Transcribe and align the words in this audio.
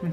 Ay, 0.00 0.06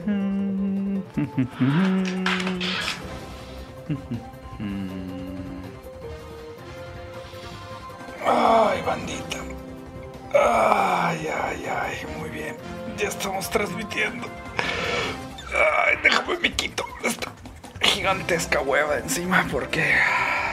bandita. 8.82 9.38
Ay, 10.34 11.28
ay, 11.28 11.66
ay, 11.68 12.06
muy 12.18 12.30
bien. 12.30 12.58
Ya 12.98 13.10
estamos 13.10 13.48
transmitiendo. 13.52 14.28
Ay, 15.54 15.98
déjame 16.02 16.40
me 16.40 16.52
quito 16.54 16.84
esta 17.04 17.32
gigantesca 17.82 18.62
hueva 18.62 18.98
encima 18.98 19.46
porque 19.52 19.94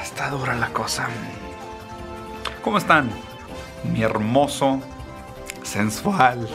está 0.02 0.28
dura 0.28 0.54
la 0.54 0.68
cosa. 0.74 1.08
¿Cómo 2.62 2.76
están? 2.76 3.10
Mi 3.84 4.02
hermoso, 4.02 4.82
sensual, 5.62 6.46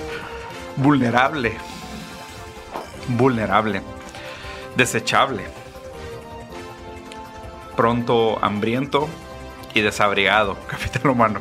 vulnerable, 0.76 1.58
vulnerable, 3.08 3.82
desechable, 4.76 5.44
pronto 7.76 8.38
hambriento 8.42 9.08
y 9.74 9.82
desabrigado, 9.82 10.58
capitán 10.68 11.10
humano. 11.10 11.40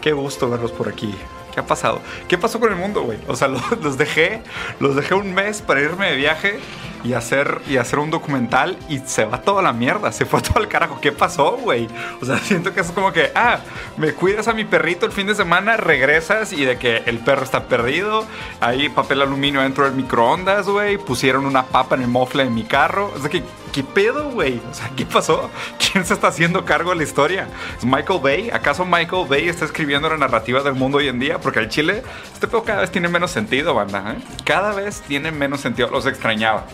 Qué 0.00 0.12
gusto 0.12 0.50
verlos 0.50 0.72
por 0.72 0.88
aquí. 0.88 1.14
¿Qué 1.52 1.60
ha 1.60 1.66
pasado? 1.66 2.00
¿Qué 2.26 2.36
pasó 2.36 2.58
con 2.58 2.70
el 2.72 2.76
mundo, 2.76 3.02
güey? 3.02 3.18
O 3.28 3.36
sea, 3.36 3.48
los, 3.48 3.62
los, 3.80 3.96
dejé, 3.96 4.42
los 4.80 4.96
dejé 4.96 5.14
un 5.14 5.32
mes 5.32 5.62
para 5.62 5.80
irme 5.80 6.10
de 6.10 6.16
viaje 6.16 6.58
y 7.04 7.12
hacer, 7.12 7.60
y 7.68 7.76
hacer 7.76 7.98
un 7.98 8.10
documental 8.10 8.76
y 8.88 8.98
se 8.98 9.24
va 9.26 9.42
toda 9.42 9.62
la 9.62 9.72
mierda, 9.72 10.10
se 10.10 10.24
fue 10.24 10.40
todo 10.40 10.60
el 10.60 10.68
carajo. 10.68 10.98
¿Qué 11.00 11.12
pasó, 11.12 11.58
güey? 11.58 11.86
O 12.20 12.24
sea, 12.24 12.38
siento 12.42 12.72
que 12.72 12.80
es 12.80 12.90
como 12.90 13.12
que, 13.12 13.30
ah, 13.34 13.58
me 13.96 14.12
cuidas 14.12 14.48
a 14.48 14.54
mi 14.54 14.64
perrito 14.64 15.06
el 15.06 15.12
fin 15.12 15.26
de 15.26 15.34
semana, 15.34 15.76
regresas 15.76 16.52
y 16.52 16.64
de 16.64 16.78
que 16.78 17.02
el 17.06 17.18
perro 17.18 17.44
está 17.44 17.64
perdido, 17.64 18.26
hay 18.60 18.88
papel 18.88 19.22
aluminio 19.22 19.60
dentro 19.60 19.84
del 19.84 19.94
microondas, 19.94 20.66
güey, 20.66 20.98
pusieron 20.98 21.46
una 21.46 21.64
papa 21.66 21.94
en 21.94 22.02
el 22.02 22.08
mofle 22.08 22.44
de 22.44 22.50
mi 22.50 22.64
carro. 22.64 23.12
O 23.14 23.20
sea, 23.20 23.30
que 23.30 23.42
¿Qué 23.74 23.82
pedo, 23.82 24.30
güey? 24.30 24.60
O 24.70 24.72
sea, 24.72 24.88
¿qué 24.94 25.04
pasó? 25.04 25.50
¿Quién 25.80 26.06
se 26.06 26.14
está 26.14 26.28
haciendo 26.28 26.64
cargo 26.64 26.90
de 26.90 26.96
la 26.96 27.02
historia? 27.02 27.48
¿Es 27.76 27.84
Michael 27.84 28.20
Bay? 28.22 28.50
¿Acaso 28.50 28.84
Michael 28.84 29.26
Bay 29.28 29.48
está 29.48 29.64
escribiendo 29.64 30.08
la 30.08 30.16
narrativa 30.16 30.62
del 30.62 30.74
mundo 30.74 30.98
hoy 30.98 31.08
en 31.08 31.18
día? 31.18 31.40
Porque 31.40 31.58
el 31.58 31.68
Chile, 31.68 32.04
este 32.32 32.46
pedo 32.46 32.62
cada 32.62 32.82
vez 32.82 32.92
tiene 32.92 33.08
menos 33.08 33.32
sentido, 33.32 33.74
banda. 33.74 34.14
¿eh? 34.16 34.22
Cada 34.44 34.72
vez 34.74 35.02
tiene 35.08 35.32
menos 35.32 35.60
sentido. 35.60 35.90
Los 35.90 36.06
extrañaba. 36.06 36.66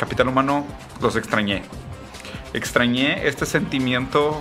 Capital 0.00 0.28
Humano, 0.28 0.64
los 1.02 1.14
extrañé. 1.14 1.62
Extrañé 2.54 3.28
este 3.28 3.44
sentimiento 3.44 4.40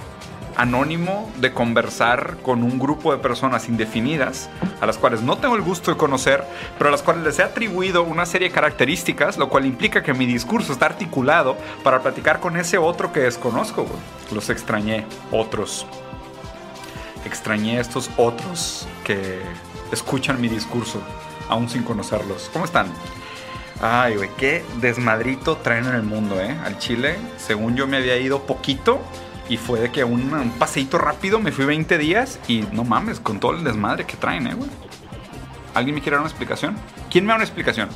anónimo 0.55 1.29
de 1.35 1.51
conversar 1.51 2.37
con 2.43 2.63
un 2.63 2.79
grupo 2.79 3.11
de 3.11 3.17
personas 3.17 3.67
indefinidas, 3.67 4.49
a 4.79 4.85
las 4.85 4.97
cuales 4.97 5.21
no 5.21 5.37
tengo 5.37 5.57
el 5.57 5.61
gusto 5.61 5.91
de 5.91 5.97
conocer, 5.97 6.45
pero 6.77 6.87
a 6.87 6.91
las 6.91 7.03
cuales 7.03 7.25
les 7.25 7.39
he 7.39 7.43
atribuido 7.43 8.03
una 8.03 8.25
serie 8.25 8.47
de 8.47 8.55
características, 8.55 9.37
lo 9.37 9.49
cual 9.49 9.65
implica 9.65 10.01
que 10.01 10.13
mi 10.13 10.25
discurso 10.25 10.71
está 10.71 10.85
articulado 10.85 11.57
para 11.83 12.01
platicar 12.01 12.39
con 12.39 12.55
ese 12.55 12.77
otro 12.77 13.11
que 13.11 13.19
desconozco. 13.19 13.85
Los 14.31 14.49
extrañé, 14.49 15.05
otros. 15.29 15.85
Extrañé 17.25 17.81
estos 17.81 18.09
otros 18.15 18.87
que 19.03 19.41
escuchan 19.91 20.39
mi 20.39 20.47
discurso, 20.47 21.01
aún 21.49 21.67
sin 21.67 21.83
conocerlos. 21.83 22.49
¿Cómo 22.53 22.63
están? 22.63 22.87
Ay, 23.81 24.17
güey, 24.17 24.29
qué 24.37 24.63
desmadrito 24.81 25.55
traen 25.57 25.85
en 25.85 25.95
el 25.95 26.03
mundo, 26.03 26.39
¿eh? 26.41 26.57
Al 26.65 26.77
Chile, 26.79 27.15
según 27.37 27.75
yo 27.75 27.87
me 27.87 27.97
había 27.97 28.17
ido 28.17 28.43
poquito, 28.45 28.99
y 29.47 29.57
fue 29.57 29.79
de 29.79 29.91
que 29.91 30.03
un, 30.03 30.33
un 30.33 30.51
paseíto 30.51 30.97
rápido, 30.97 31.39
me 31.39 31.51
fui 31.51 31.65
20 31.65 31.97
días 31.97 32.39
y 32.47 32.65
no 32.73 32.83
mames, 32.83 33.19
con 33.19 33.39
todo 33.39 33.53
el 33.53 33.63
desmadre 33.63 34.05
que 34.05 34.17
traen, 34.17 34.47
¿eh, 34.47 34.53
güey? 34.53 34.69
¿Alguien 35.73 35.95
me 35.95 36.01
quiere 36.01 36.15
dar 36.15 36.21
una 36.21 36.29
explicación? 36.29 36.75
¿Quién 37.09 37.25
me 37.25 37.29
da 37.29 37.35
una 37.35 37.45
explicación? 37.45 37.89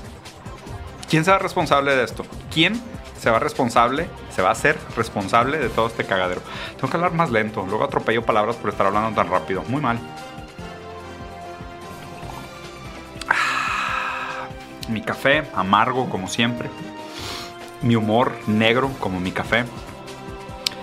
¿Quién 1.10 1.26
se 1.26 1.32
va 1.32 1.40
responsable 1.40 1.96
de 1.96 2.04
esto? 2.04 2.26
¿Quién 2.52 2.82
se 3.20 3.30
va 3.30 3.40
responsable, 3.40 4.08
se 4.34 4.42
va 4.42 4.50
a 4.50 4.54
hacer 4.54 4.78
responsable 4.96 5.60
de 5.60 5.70
todo 5.70 5.88
este 5.88 6.06
cagadero? 6.06 6.42
Tengo 6.76 6.90
que 6.90 6.98
hablar 6.98 7.14
más 7.14 7.30
lento, 7.30 7.66
luego 7.68 7.84
atropello 7.84 8.26
palabras 8.26 8.56
por 8.56 8.70
estar 8.70 8.88
hablando 8.88 9.14
tan 9.14 9.30
rápido. 9.30 9.64
Muy 9.68 9.82
mal. 9.82 10.00
Mi 14.90 15.02
café, 15.02 15.44
amargo 15.54 16.10
como 16.10 16.28
siempre. 16.28 16.70
Mi 17.82 17.96
humor, 17.96 18.38
negro 18.48 18.92
como 19.00 19.20
mi 19.20 19.32
café 19.32 19.66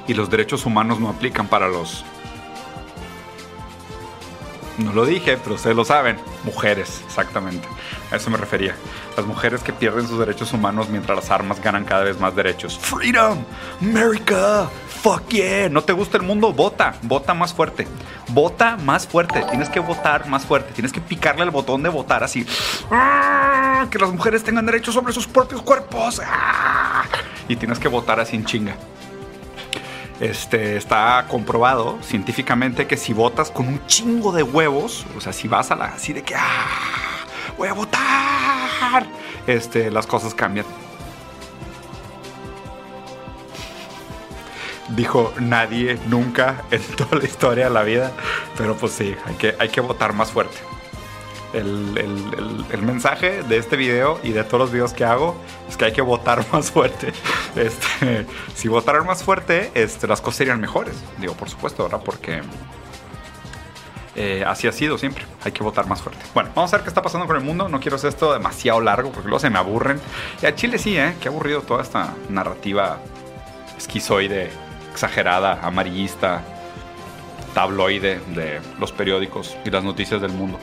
y 0.06 0.14
los 0.14 0.28
derechos 0.28 0.66
humanos 0.66 0.98
no 0.98 1.08
aplican 1.08 1.46
para 1.46 1.68
los... 1.68 2.04
No 4.78 4.92
lo 4.92 5.04
dije, 5.04 5.36
pero 5.36 5.54
ustedes 5.54 5.76
lo 5.76 5.84
saben. 5.84 6.18
Mujeres, 6.42 7.02
exactamente. 7.06 7.68
A 8.10 8.16
eso 8.16 8.28
me 8.28 8.36
refería. 8.36 8.74
Las 9.16 9.26
mujeres 9.26 9.62
que 9.62 9.72
pierden 9.72 10.06
sus 10.06 10.18
derechos 10.18 10.52
humanos 10.52 10.88
mientras 10.88 11.16
las 11.16 11.30
armas 11.30 11.60
ganan 11.60 11.84
cada 11.84 12.04
vez 12.04 12.18
más 12.20 12.34
derechos. 12.34 12.78
Freedom, 12.78 13.44
America, 13.80 14.68
fuck 15.02 15.28
yeah. 15.28 15.68
¿No 15.68 15.82
te 15.82 15.92
gusta 15.92 16.16
el 16.16 16.22
mundo? 16.22 16.52
Vota, 16.52 16.94
vota 17.02 17.34
más 17.34 17.52
fuerte. 17.52 17.86
Vota 18.28 18.76
más 18.76 19.06
fuerte. 19.06 19.44
Tienes 19.50 19.68
que 19.68 19.80
votar 19.80 20.26
más 20.28 20.44
fuerte. 20.44 20.72
Tienes 20.72 20.92
que 20.92 21.00
picarle 21.00 21.42
el 21.44 21.50
botón 21.50 21.82
de 21.82 21.88
votar 21.88 22.22
así. 22.22 22.46
¡Ah! 22.90 23.86
Que 23.90 23.98
las 23.98 24.10
mujeres 24.10 24.44
tengan 24.44 24.66
derechos 24.66 24.94
sobre 24.94 25.12
sus 25.12 25.26
propios 25.26 25.62
cuerpos. 25.62 26.20
¡Ah! 26.24 27.04
Y 27.48 27.56
tienes 27.56 27.78
que 27.78 27.88
votar 27.88 28.20
así 28.20 28.36
en 28.36 28.44
chinga. 28.44 28.76
Este, 30.20 30.76
está 30.76 31.24
comprobado 31.28 31.98
científicamente 32.02 32.86
que 32.86 32.98
si 32.98 33.14
votas 33.14 33.50
con 33.50 33.66
un 33.66 33.86
chingo 33.86 34.32
de 34.32 34.42
huevos, 34.42 35.06
o 35.16 35.20
sea, 35.20 35.32
si 35.32 35.48
vas 35.48 35.70
a 35.70 35.76
la 35.76 35.86
así 35.86 36.12
de 36.12 36.22
que 36.22 36.34
¡ah! 36.36 37.20
voy 37.56 37.68
a 37.68 37.72
votar, 37.72 38.39
este, 39.46 39.90
las 39.90 40.06
cosas 40.06 40.34
cambian. 40.34 40.66
Dijo 44.90 45.32
nadie 45.38 45.98
nunca 46.06 46.64
en 46.70 46.82
toda 46.96 47.18
la 47.18 47.24
historia 47.24 47.64
de 47.64 47.70
la 47.70 47.82
vida, 47.82 48.12
pero 48.56 48.76
pues 48.76 48.92
sí, 48.92 49.14
hay 49.24 49.34
que, 49.36 49.54
hay 49.58 49.68
que 49.68 49.80
votar 49.80 50.12
más 50.12 50.32
fuerte. 50.32 50.56
El, 51.52 51.98
el, 51.98 52.64
el, 52.70 52.82
mensaje 52.82 53.42
de 53.42 53.56
este 53.56 53.76
video 53.76 54.20
y 54.22 54.30
de 54.30 54.44
todos 54.44 54.60
los 54.60 54.70
videos 54.70 54.92
que 54.92 55.04
hago 55.04 55.36
es 55.68 55.76
que 55.76 55.86
hay 55.86 55.92
que 55.92 56.02
votar 56.02 56.44
más 56.52 56.70
fuerte. 56.70 57.12
Este, 57.56 58.24
si 58.54 58.68
votaran 58.68 59.04
más 59.04 59.24
fuerte, 59.24 59.72
este, 59.74 60.06
las 60.06 60.20
cosas 60.20 60.38
serían 60.38 60.60
mejores. 60.60 60.94
Digo, 61.18 61.34
por 61.34 61.48
supuesto, 61.50 61.82
¿verdad? 61.82 62.02
Porque 62.04 62.40
eh, 64.22 64.44
así 64.46 64.68
ha 64.68 64.72
sido 64.72 64.98
siempre. 64.98 65.24
Hay 65.42 65.52
que 65.52 65.62
votar 65.62 65.86
más 65.86 66.02
fuerte. 66.02 66.22
Bueno, 66.34 66.50
vamos 66.54 66.70
a 66.74 66.76
ver 66.76 66.84
qué 66.84 66.90
está 66.90 67.00
pasando 67.00 67.26
con 67.26 67.36
el 67.36 67.42
mundo. 67.42 67.70
No 67.70 67.80
quiero 67.80 67.96
hacer 67.96 68.10
esto 68.10 68.34
demasiado 68.34 68.78
largo 68.82 69.10
porque 69.10 69.28
luego 69.28 69.40
se 69.40 69.48
me 69.48 69.58
aburren. 69.58 69.98
Y 70.42 70.46
a 70.46 70.54
Chile 70.54 70.76
sí, 70.76 70.98
¿eh? 70.98 71.14
Qué 71.20 71.28
aburrido 71.28 71.62
toda 71.62 71.82
esta 71.82 72.12
narrativa 72.28 72.98
esquizoide, 73.78 74.50
exagerada, 74.92 75.60
amarillista, 75.62 76.42
tabloide 77.54 78.20
de 78.34 78.60
los 78.78 78.92
periódicos 78.92 79.56
y 79.64 79.70
las 79.70 79.82
noticias 79.84 80.20
del 80.20 80.32
mundo. 80.32 80.58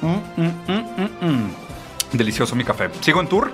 Mm, 0.00 0.42
mm, 0.42 1.26
mm, 1.26 1.50
Delicioso 2.12 2.54
mi 2.54 2.62
café. 2.62 2.88
Sigo 3.00 3.20
en 3.20 3.26
tour. 3.26 3.50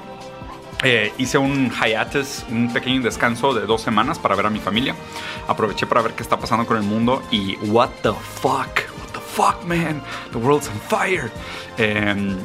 Eh, 0.89 1.13
hice 1.19 1.37
un 1.37 1.73
hiatus, 1.73 2.45
un 2.49 2.73
pequeño 2.73 3.03
descanso 3.03 3.53
de 3.53 3.67
dos 3.67 3.83
semanas 3.83 4.21
para 4.21 4.37
ver 4.37 4.47
a 4.47 4.51
mi 4.51 4.61
familia. 4.61 4.95
Aproveché 5.49 5.85
para 5.85 6.01
ver 6.01 6.13
qué 6.13 6.23
está 6.23 6.39
pasando 6.39 6.65
con 6.65 6.77
el 6.77 6.85
mundo 6.85 7.25
y 7.33 7.57
what 7.57 7.91
the 8.03 8.13
fuck, 8.13 8.87
what 8.97 9.11
the 9.13 9.19
fuck, 9.19 9.65
man, 9.65 10.01
the 10.31 10.39
world's 10.39 10.69
on 10.69 10.81
fire. 10.89 11.29
Eh, 11.77 12.37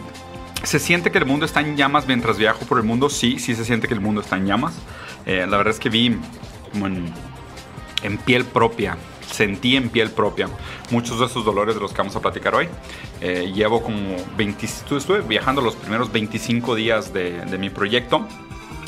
¿Se 0.63 0.79
siente 0.79 1.11
que 1.11 1.19
el 1.19 1.27
mundo 1.27 1.45
está 1.45 1.59
en 1.59 1.77
llamas 1.77 2.07
mientras 2.07 2.39
viajo 2.39 2.65
por 2.65 2.79
el 2.79 2.83
mundo? 2.83 3.11
Sí, 3.11 3.37
sí 3.37 3.53
se 3.53 3.63
siente 3.63 3.87
que 3.87 3.93
el 3.93 4.01
mundo 4.01 4.21
está 4.21 4.37
en 4.37 4.47
llamas. 4.47 4.73
Eh, 5.27 5.45
la 5.47 5.57
verdad 5.57 5.75
es 5.75 5.79
que 5.79 5.89
vi 5.89 6.17
como 6.71 6.87
en, 6.87 7.13
en 8.01 8.17
piel 8.17 8.43
propia 8.45 8.97
sentí 9.31 9.75
en 9.75 9.89
piel 9.89 10.11
propia 10.11 10.49
muchos 10.91 11.19
de 11.19 11.25
esos 11.25 11.43
dolores 11.43 11.75
de 11.75 11.81
los 11.81 11.91
que 11.91 11.97
vamos 11.97 12.15
a 12.15 12.19
platicar 12.19 12.53
hoy. 12.53 12.69
Eh, 13.21 13.51
llevo 13.53 13.81
como 13.81 14.17
20, 14.37 14.65
estuve 14.65 15.21
viajando 15.21 15.61
los 15.61 15.75
primeros 15.75 16.11
25 16.11 16.75
días 16.75 17.13
de, 17.13 17.57
mi 17.57 17.69
proyecto. 17.69 18.27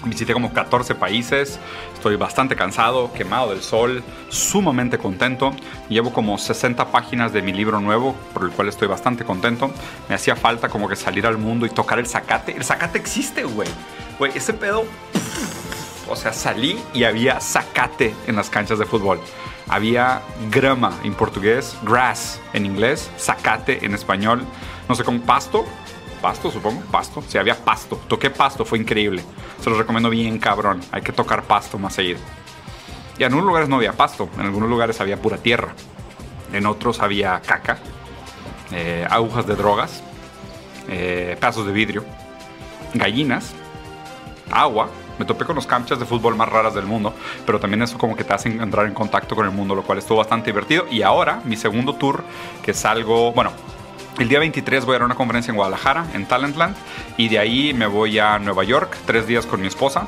Visité 0.05 0.33
como 0.33 0.51
14 0.51 0.95
países, 0.95 1.59
estoy 1.93 2.17
bastante 2.17 2.57
cansado, 2.57 3.13
quemado 3.13 3.51
del 3.51 3.61
sol, 3.61 4.03
sumamente 4.27 4.97
contento. 4.97 5.53
Llevo 5.87 6.11
como 6.11 6.37
60 6.37 6.91
páginas 6.91 7.31
de 7.31 7.41
mi 7.41 7.53
libro 7.53 7.79
nuevo, 7.79 8.13
por 8.33 8.43
el 8.43 8.49
cual 8.49 8.67
estoy 8.67 8.89
bastante 8.89 9.23
contento. 9.23 9.71
Me 10.09 10.15
hacía 10.15 10.35
falta 10.35 10.67
como 10.67 10.89
que 10.89 10.97
salir 10.97 11.25
al 11.25 11.37
mundo 11.37 11.65
y 11.65 11.69
tocar 11.69 11.99
el 11.99 12.07
zacate. 12.07 12.53
El 12.53 12.65
zacate 12.65 12.97
existe, 12.97 13.45
güey. 13.45 13.69
Güey, 14.19 14.33
ese 14.35 14.53
pedo... 14.53 14.83
O 16.09 16.17
sea, 16.17 16.33
salí 16.33 16.77
y 16.93 17.05
había 17.05 17.39
zacate 17.39 18.13
en 18.27 18.35
las 18.35 18.49
canchas 18.49 18.77
de 18.77 18.85
fútbol 18.85 19.21
había 19.67 20.21
grama 20.49 20.99
en 21.03 21.13
portugués, 21.13 21.77
grass 21.83 22.39
en 22.53 22.65
inglés, 22.65 23.09
zacate 23.17 23.85
en 23.85 23.93
español, 23.93 24.43
no 24.87 24.95
sé 24.95 25.03
cómo, 25.03 25.21
pasto, 25.21 25.65
pasto 26.21 26.51
supongo, 26.51 26.81
pasto, 26.91 27.23
sí, 27.27 27.37
había 27.37 27.55
pasto, 27.55 27.99
toqué 28.07 28.29
pasto, 28.29 28.65
fue 28.65 28.79
increíble, 28.79 29.23
se 29.61 29.69
los 29.69 29.77
recomiendo 29.77 30.09
bien 30.09 30.39
cabrón, 30.39 30.81
hay 30.91 31.01
que 31.01 31.11
tocar 31.11 31.43
pasto 31.43 31.77
más 31.77 31.93
seguido. 31.93 32.19
Y 33.17 33.23
en 33.23 33.27
algunos 33.27 33.45
lugares 33.47 33.69
no 33.69 33.75
había 33.75 33.93
pasto, 33.93 34.29
en 34.35 34.41
algunos 34.41 34.69
lugares 34.69 34.99
había 34.99 35.21
pura 35.21 35.37
tierra, 35.37 35.73
en 36.51 36.65
otros 36.65 36.99
había 36.99 37.39
caca, 37.41 37.77
eh, 38.71 39.05
agujas 39.09 39.45
de 39.45 39.55
drogas, 39.55 40.03
eh, 40.89 41.37
pedazos 41.39 41.65
de 41.65 41.71
vidrio, 41.71 42.05
gallinas, 42.93 43.53
agua, 44.51 44.89
me 45.17 45.25
topé 45.25 45.45
con 45.45 45.55
los 45.55 45.67
canchas 45.67 45.99
de 45.99 46.05
fútbol 46.05 46.35
más 46.35 46.49
raras 46.49 46.73
del 46.73 46.85
mundo, 46.85 47.13
pero 47.45 47.59
también 47.59 47.81
eso 47.81 47.97
como 47.97 48.15
que 48.15 48.23
te 48.23 48.33
hace 48.33 48.49
entrar 48.49 48.85
en 48.85 48.93
contacto 48.93 49.35
con 49.35 49.45
el 49.45 49.51
mundo, 49.51 49.75
lo 49.75 49.83
cual 49.83 49.97
estuvo 49.97 50.17
bastante 50.17 50.51
divertido. 50.51 50.85
Y 50.89 51.01
ahora, 51.01 51.41
mi 51.43 51.55
segundo 51.55 51.93
tour, 51.93 52.23
que 52.63 52.73
salgo, 52.73 53.31
bueno, 53.33 53.51
el 54.19 54.29
día 54.29 54.39
23 54.39 54.85
voy 54.85 54.95
a 54.95 54.99
dar 54.99 55.05
una 55.05 55.15
conferencia 55.15 55.51
en 55.51 55.57
Guadalajara, 55.57 56.05
en 56.13 56.25
Talentland, 56.25 56.75
y 57.17 57.29
de 57.29 57.39
ahí 57.39 57.73
me 57.73 57.87
voy 57.87 58.19
a 58.19 58.37
Nueva 58.39 58.63
York, 58.63 58.97
tres 59.05 59.27
días 59.27 59.45
con 59.45 59.61
mi 59.61 59.67
esposa, 59.67 60.07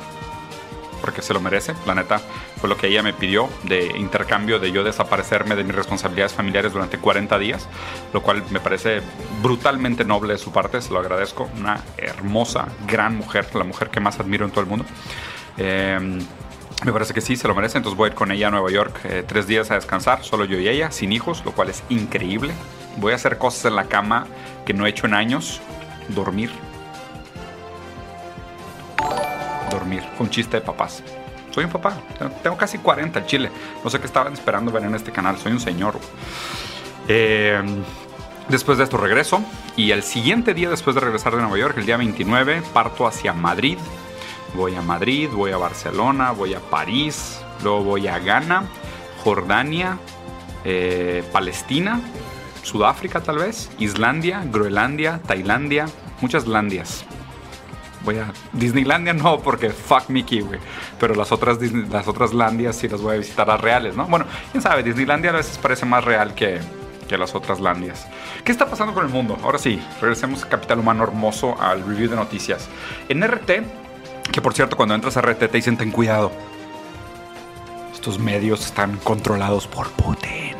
porque 1.00 1.22
se 1.22 1.34
lo 1.34 1.40
merece, 1.40 1.74
la 1.86 1.94
neta, 1.94 2.20
fue 2.56 2.68
lo 2.68 2.76
que 2.76 2.88
ella 2.88 3.02
me 3.02 3.12
pidió 3.12 3.48
de 3.64 3.86
intercambio 3.98 4.58
de 4.58 4.72
yo 4.72 4.82
desaparecerme 4.82 5.56
de 5.56 5.64
mis 5.64 5.74
responsabilidades 5.74 6.32
familiares 6.32 6.72
durante 6.72 6.98
40 6.98 7.38
días, 7.38 7.68
lo 8.12 8.22
cual 8.22 8.42
me 8.50 8.60
parece 8.60 9.02
brutalmente 9.42 10.04
noble 10.04 10.34
de 10.34 10.38
su 10.38 10.52
parte, 10.52 10.80
se 10.80 10.92
lo 10.92 11.00
agradezco, 11.00 11.48
una 11.56 11.80
hermosa, 11.96 12.68
gran 12.86 13.16
mujer, 13.16 13.54
la 13.54 13.64
mujer 13.64 13.90
que 13.90 14.00
más 14.00 14.18
admiro 14.20 14.44
en 14.44 14.50
todo 14.50 14.62
el 14.62 14.66
mundo. 14.66 14.84
Eh, 15.58 16.18
me 16.84 16.92
parece 16.92 17.14
que 17.14 17.20
sí, 17.20 17.36
se 17.36 17.48
lo 17.48 17.54
merece, 17.54 17.78
entonces 17.78 17.96
voy 17.96 18.08
a 18.08 18.12
ir 18.12 18.14
con 18.14 18.30
ella 18.30 18.48
a 18.48 18.50
Nueva 18.50 18.70
York 18.70 19.00
eh, 19.04 19.24
tres 19.26 19.46
días 19.46 19.70
a 19.70 19.74
descansar, 19.74 20.22
solo 20.22 20.44
yo 20.44 20.58
y 20.58 20.68
ella, 20.68 20.90
sin 20.90 21.12
hijos, 21.12 21.42
lo 21.44 21.52
cual 21.52 21.70
es 21.70 21.82
increíble. 21.88 22.52
Voy 22.98 23.12
a 23.12 23.16
hacer 23.16 23.38
cosas 23.38 23.64
en 23.66 23.76
la 23.76 23.84
cama 23.84 24.26
que 24.66 24.74
no 24.74 24.86
he 24.86 24.90
hecho 24.90 25.06
en 25.06 25.14
años, 25.14 25.60
dormir, 26.08 26.50
dormir. 29.70 30.02
Fue 30.16 30.26
un 30.26 30.30
chiste 30.30 30.58
de 30.58 30.62
papás. 30.62 31.02
Soy 31.56 31.64
un 31.64 31.70
papá. 31.70 31.96
Tengo 32.42 32.58
casi 32.58 32.76
40 32.76 33.18
en 33.18 33.24
Chile. 33.24 33.50
No 33.82 33.88
sé 33.88 33.98
qué 33.98 34.04
estaban 34.04 34.34
esperando 34.34 34.70
ver 34.70 34.84
en 34.84 34.94
este 34.94 35.10
canal. 35.10 35.38
Soy 35.38 35.52
un 35.52 35.60
señor. 35.60 35.98
Eh, 37.08 37.62
después 38.50 38.76
de 38.76 38.84
esto 38.84 38.98
regreso. 38.98 39.42
Y 39.74 39.90
el 39.92 40.02
siguiente 40.02 40.52
día 40.52 40.68
después 40.68 40.94
de 40.94 41.00
regresar 41.00 41.34
de 41.34 41.40
Nueva 41.40 41.56
York, 41.56 41.78
el 41.78 41.86
día 41.86 41.96
29, 41.96 42.62
parto 42.74 43.06
hacia 43.06 43.32
Madrid. 43.32 43.78
Voy 44.52 44.74
a 44.74 44.82
Madrid, 44.82 45.30
voy 45.32 45.52
a 45.52 45.56
Barcelona, 45.56 46.32
voy 46.32 46.52
a 46.52 46.60
París, 46.60 47.40
luego 47.62 47.84
voy 47.84 48.06
a 48.06 48.18
Ghana, 48.18 48.64
Jordania, 49.24 49.96
eh, 50.62 51.24
Palestina, 51.32 52.02
Sudáfrica 52.64 53.22
tal 53.22 53.38
vez, 53.38 53.70
Islandia, 53.78 54.44
Groenlandia, 54.44 55.22
Tailandia, 55.26 55.86
muchas 56.20 56.46
landias 56.46 57.06
voy 58.06 58.16
a 58.18 58.32
Disneylandia 58.52 59.12
no 59.12 59.40
porque 59.40 59.68
fuck 59.68 60.08
Mickey, 60.08 60.40
güey. 60.40 60.58
Pero 60.98 61.14
las 61.14 61.32
otras 61.32 61.58
las 61.60 62.08
otras 62.08 62.32
landias 62.32 62.76
sí 62.76 62.88
las 62.88 63.02
voy 63.02 63.16
a 63.16 63.18
visitar 63.18 63.46
las 63.46 63.60
reales, 63.60 63.94
¿no? 63.94 64.06
Bueno, 64.06 64.24
quién 64.52 64.62
sabe, 64.62 64.82
Disneylandia 64.82 65.30
a 65.30 65.34
veces 65.34 65.58
parece 65.58 65.84
más 65.84 66.02
real 66.02 66.34
que, 66.34 66.60
que 67.06 67.18
las 67.18 67.34
otras 67.34 67.60
landias. 67.60 68.06
¿Qué 68.44 68.52
está 68.52 68.64
pasando 68.66 68.94
con 68.94 69.04
el 69.04 69.12
mundo? 69.12 69.36
Ahora 69.42 69.58
sí, 69.58 69.82
regresemos 70.00 70.44
a 70.44 70.48
Capital 70.48 70.78
Humano 70.78 71.04
Hermoso 71.04 71.60
al 71.60 71.84
review 71.84 72.08
de 72.08 72.16
noticias. 72.16 72.68
En 73.10 73.22
RT, 73.22 73.50
que 74.32 74.40
por 74.40 74.54
cierto, 74.54 74.76
cuando 74.76 74.94
entras 74.94 75.16
a 75.18 75.20
RT 75.20 75.38
te 75.38 75.48
dicen 75.48 75.76
ten 75.76 75.90
cuidado. 75.90 76.32
Estos 77.92 78.18
medios 78.18 78.64
están 78.64 78.96
controlados 78.98 79.66
por 79.66 79.90
Putin. 79.90 80.55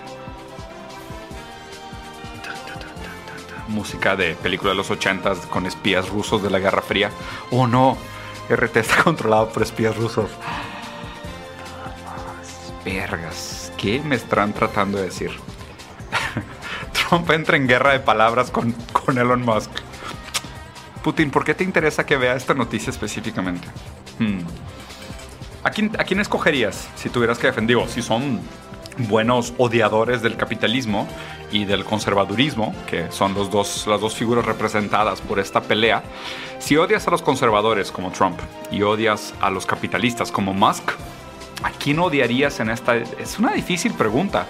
Música 3.69 4.17
de 4.17 4.35
película 4.35 4.71
de 4.71 4.77
los 4.77 4.91
80 4.91 5.35
con 5.51 5.67
espías 5.67 6.09
rusos 6.09 6.43
de 6.43 6.51
la 6.51 6.59
Guerra 6.59 6.83
Fría. 6.83 7.11
Oh 7.51 7.67
no, 7.67 7.97
RT 8.49 8.77
está 8.77 9.03
controlado 9.05 9.49
por 9.51 9.63
espías 9.63 9.97
rusos. 9.97 10.31
Vergas, 12.85 13.73
¿qué 13.77 14.01
me 14.01 14.15
están 14.15 14.53
tratando 14.53 14.99
de 14.99 15.05
decir? 15.05 15.31
Trump 16.93 17.31
entra 17.31 17.57
en 17.57 17.67
guerra 17.67 17.93
de 17.93 18.01
palabras 18.01 18.51
con, 18.51 18.73
con 18.93 19.19
Elon 19.19 19.43
Musk. 19.43 19.71
Putin, 21.03 21.31
¿por 21.31 21.45
qué 21.45 21.55
te 21.55 21.65
interesa 21.65 22.05
que 22.05 22.17
vea 22.17 22.35
esta 22.35 22.55
noticia 22.55 22.91
específicamente? 22.91 23.69
Hmm. 24.19 24.41
¿A, 25.63 25.71
quién, 25.71 25.93
¿A 25.99 26.05
quién 26.05 26.21
escogerías 26.21 26.89
si 26.97 27.11
tuvieras 27.11 27.39
que 27.39 27.49
defender? 27.49 27.77
si 27.89 28.03
son 28.03 28.41
buenos 28.99 29.53
odiadores 29.59 30.23
del 30.23 30.37
capitalismo 30.37 31.07
y 31.53 31.65
del 31.65 31.85
conservadurismo, 31.85 32.75
que 32.87 33.11
son 33.11 33.35
los 33.35 33.51
dos, 33.51 33.87
las 33.87 34.01
dos 34.01 34.15
figuras 34.15 34.45
representadas 34.45 35.21
por 35.21 35.39
esta 35.39 35.61
pelea, 35.61 36.03
si 36.59 36.77
odias 36.77 37.07
a 37.07 37.11
los 37.11 37.23
conservadores 37.23 37.93
como 37.93 38.11
Trump 38.11 38.39
y 38.71 38.83
odias 38.83 39.35
a 39.41 39.51
los 39.51 39.67
capitalistas 39.67 40.33
como 40.33 40.55
Musk, 40.55 40.93
¿a 41.63 41.71
quién 41.71 41.99
odiarías 41.99 42.61
en 42.61 42.71
esta? 42.71 42.97
Es 42.97 43.39
una 43.39 43.53
difícil 43.53 43.93
pregunta. 43.93 44.47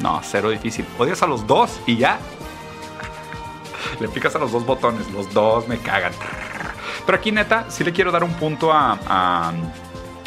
No, 0.00 0.20
cero 0.22 0.50
difícil. 0.50 0.84
Odias 0.98 1.22
a 1.22 1.26
los 1.26 1.46
dos 1.46 1.80
y 1.86 1.96
ya. 1.96 2.18
Le 4.00 4.08
picas 4.08 4.34
a 4.36 4.38
los 4.38 4.52
dos 4.52 4.64
botones, 4.64 5.10
los 5.10 5.32
dos 5.32 5.66
me 5.66 5.78
cagan. 5.78 6.12
Pero 7.04 7.18
aquí 7.18 7.32
neta, 7.32 7.64
sí 7.68 7.84
le 7.84 7.92
quiero 7.92 8.12
dar 8.12 8.22
un 8.22 8.34
punto 8.34 8.70
a 8.72 9.52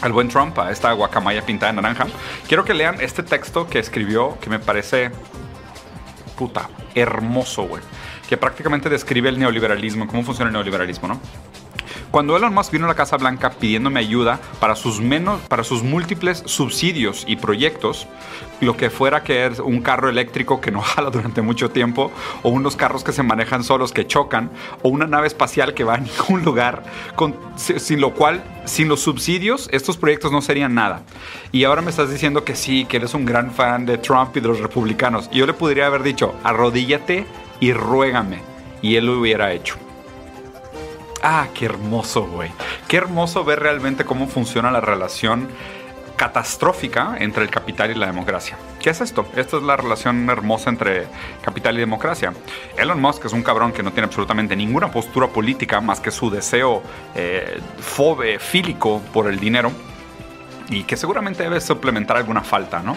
al 0.01 0.12
buen 0.12 0.27
Trump, 0.27 0.57
a 0.59 0.71
esta 0.71 0.92
guacamaya 0.94 1.45
pintada 1.45 1.71
de 1.71 1.81
naranja. 1.81 2.07
Quiero 2.48 2.65
que 2.65 2.74
lean 2.74 3.00
este 3.01 3.24
texto 3.24 3.68
que 3.68 3.80
escribió, 3.80 4.38
que 4.39 4.50
me 4.50 4.59
parece 4.59 5.12
puta, 6.38 6.69
hermoso, 6.95 7.63
güey. 7.63 7.83
Que 8.27 8.38
prácticamente 8.38 8.89
describe 8.89 9.30
el 9.30 9.38
neoliberalismo, 9.38 10.07
cómo 10.07 10.24
funciona 10.24 10.50
el 10.50 10.53
neoliberalismo, 10.53 11.07
¿no? 11.07 11.19
Cuando 12.12 12.36
Elon 12.36 12.54
Musk 12.54 12.74
vino 12.74 12.84
a 12.84 12.88
la 12.90 12.96
Casa 12.96 13.16
Blanca 13.16 13.52
pidiéndome 13.52 14.02
ayuda 14.02 14.38
para 14.60 14.75
sus, 14.75 15.00
menos, 15.00 15.40
para 15.48 15.63
sus 15.63 15.81
múltiples 15.81 16.44
subsidios 16.46 17.24
y 17.25 17.38
proyectos, 17.38 18.06
lo 18.60 18.75
que 18.75 18.90
fuera 18.90 19.24
que 19.24 19.46
es 19.46 19.60
un 19.60 19.81
carro 19.81 20.10
eléctrico 20.10 20.60
que 20.60 20.72
no 20.72 20.81
jala 20.81 21.10
durante 21.10 21.42
mucho 21.42 21.72
tiempo, 21.72 22.12
o 22.44 22.50
unos 22.50 22.75
carros 22.75 23.06
que 23.06 23.13
se 23.13 23.24
manejan 23.24 23.63
solos 23.63 23.94
que 23.94 24.06
chocan, 24.08 24.52
o 24.81 24.90
una 24.90 25.08
nave 25.08 25.28
espacial 25.28 25.74
que 25.74 25.86
va 25.86 25.94
a 25.94 25.98
ningún 26.00 26.44
lugar, 26.44 26.84
sin 27.56 28.02
lo 28.02 28.14
cual, 28.14 28.44
sin 28.66 28.90
los 28.90 29.00
subsidios, 29.00 29.69
estos 29.72 29.96
proyectos 29.96 30.34
no 30.34 30.42
serían 30.42 30.75
nada. 30.75 31.04
Y 31.54 31.64
ahora 31.64 31.81
me 31.81 31.92
estás 31.92 32.12
diciendo 32.12 32.44
que 32.44 32.57
sí, 32.57 32.84
que 32.84 32.98
eres 32.98 33.14
un 33.14 33.25
gran 33.25 33.52
fan 33.52 33.86
de 33.86 33.98
Trump 33.98 34.36
y 34.36 34.42
de 34.42 34.50
los 34.50 34.60
republicanos. 34.60 35.30
Y 35.31 35.38
yo 35.38 35.46
le 35.46 35.54
podría 35.54 35.88
haber 35.88 36.04
dicho, 36.04 36.36
arrodíllate 36.44 37.25
y 37.62 37.72
ruégame. 37.72 38.40
Y 38.81 38.98
él 38.98 39.06
lo 39.06 39.18
hubiera 39.18 39.54
hecho. 39.54 39.78
Ah, 41.23 41.47
qué 41.53 41.65
hermoso, 41.65 42.25
güey. 42.25 42.51
Qué 42.88 42.97
hermoso 42.97 43.44
ver 43.44 43.59
realmente 43.59 44.06
cómo 44.06 44.27
funciona 44.27 44.71
la 44.71 44.81
relación 44.81 45.50
catastrófica 46.15 47.15
entre 47.19 47.44
el 47.44 47.50
capital 47.50 47.89
y 47.89 47.95
la 47.95 48.06
democracia. 48.06 48.56
¿Qué 48.79 48.91
es 48.91 49.01
esto? 49.01 49.25
Esta 49.35 49.57
es 49.57 49.63
la 49.63 49.75
relación 49.75 50.29
hermosa 50.29 50.69
entre 50.69 51.07
capital 51.41 51.75
y 51.77 51.79
democracia. 51.79 52.33
Elon 52.77 53.01
Musk 53.01 53.25
es 53.25 53.33
un 53.33 53.41
cabrón 53.41 53.71
que 53.71 53.81
no 53.81 53.91
tiene 53.91 54.06
absolutamente 54.06 54.56
ninguna 54.56 54.91
postura 54.91 55.27
política 55.27 55.81
más 55.81 55.99
que 55.99 56.11
su 56.11 56.30
deseo 56.30 56.83
eh, 57.16 57.59
fobe, 57.80 58.37
fílico 58.37 59.01
por 59.11 59.28
el 59.28 59.40
dinero 59.40 59.71
y 60.69 60.83
que 60.83 60.95
seguramente 60.95 61.44
debe 61.44 61.59
suplementar 61.59 62.18
alguna 62.18 62.42
falta, 62.42 62.81
¿no? 62.81 62.95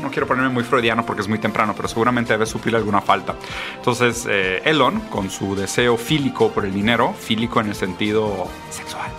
No 0.00 0.10
quiero 0.10 0.26
ponerme 0.26 0.50
muy 0.50 0.64
freudiano 0.64 1.04
porque 1.04 1.22
es 1.22 1.28
muy 1.28 1.38
temprano, 1.38 1.74
pero 1.76 1.88
seguramente 1.88 2.32
debe 2.32 2.46
suplir 2.46 2.76
alguna 2.76 3.00
falta. 3.00 3.34
Entonces, 3.76 4.26
eh, 4.28 4.62
Elon, 4.64 5.00
con 5.10 5.30
su 5.30 5.54
deseo 5.54 5.96
fílico 5.96 6.50
por 6.50 6.64
el 6.64 6.72
dinero, 6.72 7.12
fílico 7.14 7.60
en 7.60 7.68
el 7.68 7.74
sentido 7.74 8.48
sexual. 8.70 9.10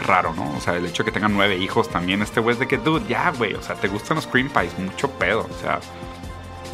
Raro, 0.00 0.32
¿no? 0.34 0.56
O 0.56 0.60
sea, 0.60 0.76
el 0.76 0.86
hecho 0.86 1.02
de 1.02 1.10
que 1.10 1.12
tengan 1.12 1.34
nueve 1.34 1.56
hijos 1.56 1.88
también, 1.88 2.22
este 2.22 2.40
güey 2.40 2.54
es 2.54 2.60
de 2.60 2.66
que, 2.66 2.78
dude, 2.78 3.06
ya, 3.08 3.30
güey, 3.30 3.54
o 3.54 3.62
sea, 3.62 3.76
te 3.76 3.88
gustan 3.88 4.16
los 4.16 4.26
cream 4.26 4.48
pies, 4.48 4.76
mucho 4.78 5.10
pedo, 5.10 5.46
o 5.48 5.60
sea, 5.60 5.78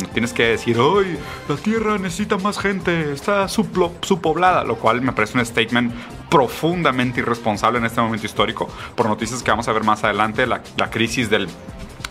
no 0.00 0.09
tienes 0.09 0.33
que 0.33 0.45
decir, 0.45 0.76
¡ay! 0.78 1.18
La 1.49 1.56
Tierra 1.56 1.99
necesita 1.99 2.37
más 2.38 2.59
gente, 2.59 3.12
está 3.12 3.49
subpoblada, 3.49 4.62
lo 4.62 4.76
cual 4.76 5.00
me 5.02 5.12
parece 5.12 5.38
un 5.38 5.45
statement 5.45 5.92
profundamente 6.30 7.21
irresponsable 7.21 7.78
en 7.78 7.87
este 7.87 8.00
momento 8.00 8.26
histórico, 8.26 8.68
por 8.95 9.06
noticias 9.06 9.42
que 9.42 9.50
vamos 9.50 9.66
a 9.68 9.73
ver 9.73 9.85
más 9.85 10.04
adelante, 10.04 10.47
la, 10.47 10.62
la 10.76 10.90
crisis 10.90 11.28
del 11.28 11.49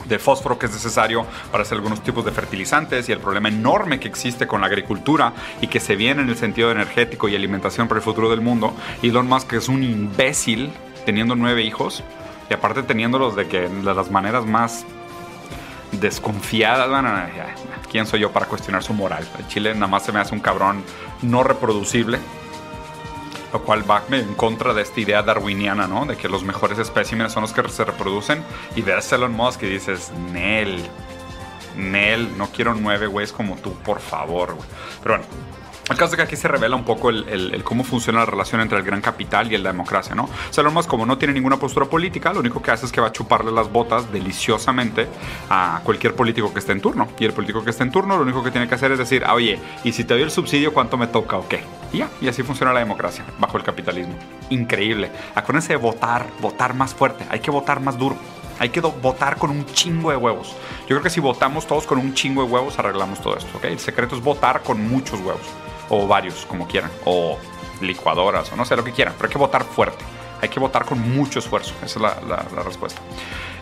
de 0.07 0.19
fósforo 0.19 0.57
que 0.57 0.67
es 0.67 0.71
necesario 0.71 1.25
para 1.51 1.63
hacer 1.63 1.75
algunos 1.75 2.01
tipos 2.01 2.25
de 2.25 2.31
fertilizantes 2.31 3.09
y 3.09 3.11
el 3.11 3.19
problema 3.19 3.49
enorme 3.49 3.99
que 3.99 4.07
existe 4.07 4.47
con 4.47 4.61
la 4.61 4.67
agricultura 4.67 5.33
y 5.61 5.67
que 5.67 5.79
se 5.79 5.95
viene 5.95 6.21
en 6.21 6.29
el 6.29 6.37
sentido 6.37 6.71
energético 6.71 7.27
y 7.27 7.35
alimentación 7.35 7.87
para 7.87 7.99
el 7.99 8.03
futuro 8.03 8.29
del 8.29 8.41
mundo. 8.41 8.73
Elon 9.01 9.27
Musk 9.27 9.53
es 9.53 9.69
un 9.69 9.83
imbécil 9.83 10.71
teniendo 11.05 11.35
nueve 11.35 11.63
hijos 11.63 12.03
y 12.49 12.53
aparte 12.53 12.83
teniéndolos 12.83 13.35
de 13.35 13.47
que 13.47 13.61
de 13.61 13.93
las 13.93 14.11
maneras 14.11 14.45
más 14.45 14.85
desconfiadas. 15.91 16.89
Bueno, 16.89 17.09
¿quién 17.91 18.05
soy 18.05 18.21
yo 18.21 18.31
para 18.31 18.45
cuestionar 18.45 18.83
su 18.83 18.93
moral? 18.93 19.27
Chile 19.47 19.73
nada 19.73 19.87
más 19.87 20.03
se 20.03 20.11
me 20.11 20.19
hace 20.19 20.33
un 20.33 20.41
cabrón 20.41 20.83
no 21.21 21.43
reproducible 21.43 22.19
lo 23.55 23.61
cual 23.63 23.89
va 23.89 24.03
en 24.11 24.35
contra 24.35 24.73
de 24.73 24.81
esta 24.81 24.99
idea 24.99 25.23
darwiniana, 25.23 25.87
¿no? 25.87 26.05
De 26.05 26.17
que 26.17 26.27
los 26.27 26.43
mejores 26.43 26.77
especímenes 26.77 27.31
son 27.31 27.43
los 27.43 27.53
que 27.53 27.65
se 27.69 27.85
reproducen 27.85 28.43
y 28.75 28.81
ves 28.81 29.13
a 29.13 29.15
Elon 29.15 29.31
Musk 29.31 29.63
y 29.63 29.67
dices, 29.67 30.11
Nel, 30.33 30.83
Nel, 31.77 32.37
no 32.37 32.47
quiero 32.47 32.75
nueve 32.75 33.07
güeyes 33.07 33.31
como 33.31 33.55
tú, 33.55 33.73
por 33.75 34.01
favor, 34.01 34.55
güey. 34.55 34.67
Pero 35.01 35.19
bueno, 35.19 35.25
el 35.87 35.97
caso 35.97 36.13
es 36.13 36.17
que 36.17 36.23
aquí 36.23 36.35
se 36.35 36.47
revela 36.47 36.75
un 36.75 36.83
poco 36.83 37.09
el, 37.11 37.63
cómo 37.63 37.83
funciona 37.83 38.19
la 38.19 38.25
relación 38.25 38.59
entre 38.59 38.77
el 38.79 38.83
gran 38.83 39.01
capital 39.01 39.51
y 39.51 39.57
la 39.57 39.71
democracia, 39.71 40.15
¿no? 40.15 40.27
Sea, 40.49 40.63
Musk, 40.63 40.89
como 40.89 41.05
no 41.05 41.17
tiene 41.19 41.33
ninguna 41.33 41.57
postura 41.57 41.85
política, 41.85 42.33
lo 42.33 42.39
único 42.39 42.59
que 42.61 42.71
hace 42.71 42.87
es 42.87 42.91
que 42.91 43.01
va 43.01 43.07
a 43.07 43.11
chuparle 43.11 43.51
las 43.51 43.71
botas 43.71 44.11
deliciosamente 44.11 45.07
a 45.49 45.81
cualquier 45.83 46.15
político 46.15 46.51
que 46.51 46.59
esté 46.59 46.71
en 46.71 46.81
turno. 46.81 47.07
Y 47.19 47.25
el 47.25 47.33
político 47.33 47.63
que 47.63 47.69
esté 47.69 47.83
en 47.83 47.91
turno, 47.91 48.17
lo 48.17 48.23
único 48.23 48.43
que 48.43 48.49
tiene 48.49 48.67
que 48.67 48.73
hacer 48.73 48.91
es 48.93 48.97
decir, 48.97 49.23
ah, 49.25 49.35
oye, 49.35 49.59
y 49.83 49.91
si 49.91 50.03
te 50.03 50.15
doy 50.15 50.23
el 50.23 50.31
subsidio, 50.31 50.73
¿cuánto 50.73 50.97
me 50.97 51.05
toca 51.05 51.37
o 51.37 51.47
qué? 51.47 51.63
Y 51.93 52.03
y 52.19 52.27
así 52.27 52.41
funciona 52.41 52.73
la 52.73 52.79
democracia, 52.79 53.23
bajo 53.37 53.57
el 53.57 53.63
capitalismo. 53.63 54.15
Increíble. 54.49 55.11
Acuérdense 55.35 55.73
de 55.73 55.77
votar, 55.77 56.25
votar 56.41 56.73
más 56.73 56.95
fuerte. 56.95 57.25
Hay 57.29 57.41
que 57.41 57.51
votar 57.51 57.79
más 57.79 57.97
duro. 57.97 58.17
Hay 58.57 58.69
que 58.69 58.79
votar 58.79 59.37
con 59.37 59.51
un 59.51 59.65
chingo 59.65 60.09
de 60.09 60.17
huevos. 60.17 60.55
Yo 60.81 60.87
creo 60.87 61.01
que 61.01 61.09
si 61.09 61.19
votamos 61.19 61.67
todos 61.67 61.85
con 61.85 61.99
un 61.99 62.13
chingo 62.13 62.43
de 62.43 62.49
huevos, 62.49 62.79
arreglamos 62.79 63.21
todo 63.21 63.37
esto, 63.37 63.57
¿ok? 63.57 63.65
El 63.65 63.79
secreto 63.79 64.15
es 64.15 64.23
votar 64.23 64.61
con 64.61 64.87
muchos 64.87 65.19
huevos. 65.19 65.45
O 65.89 66.07
varios, 66.07 66.45
como 66.45 66.67
quieran. 66.67 66.91
O 67.05 67.37
licuadoras, 67.81 68.51
o 68.51 68.55
no 68.55 68.65
sé, 68.65 68.75
lo 68.75 68.83
que 68.83 68.91
quieran. 68.91 69.13
Pero 69.17 69.27
hay 69.27 69.33
que 69.33 69.39
votar 69.39 69.63
fuerte. 69.63 70.03
Hay 70.41 70.49
que 70.49 70.59
votar 70.59 70.85
con 70.85 70.99
mucho 70.99 71.39
esfuerzo. 71.39 71.73
Esa 71.83 71.85
es 71.85 72.29
la, 72.31 72.63
respuesta. 72.63 73.01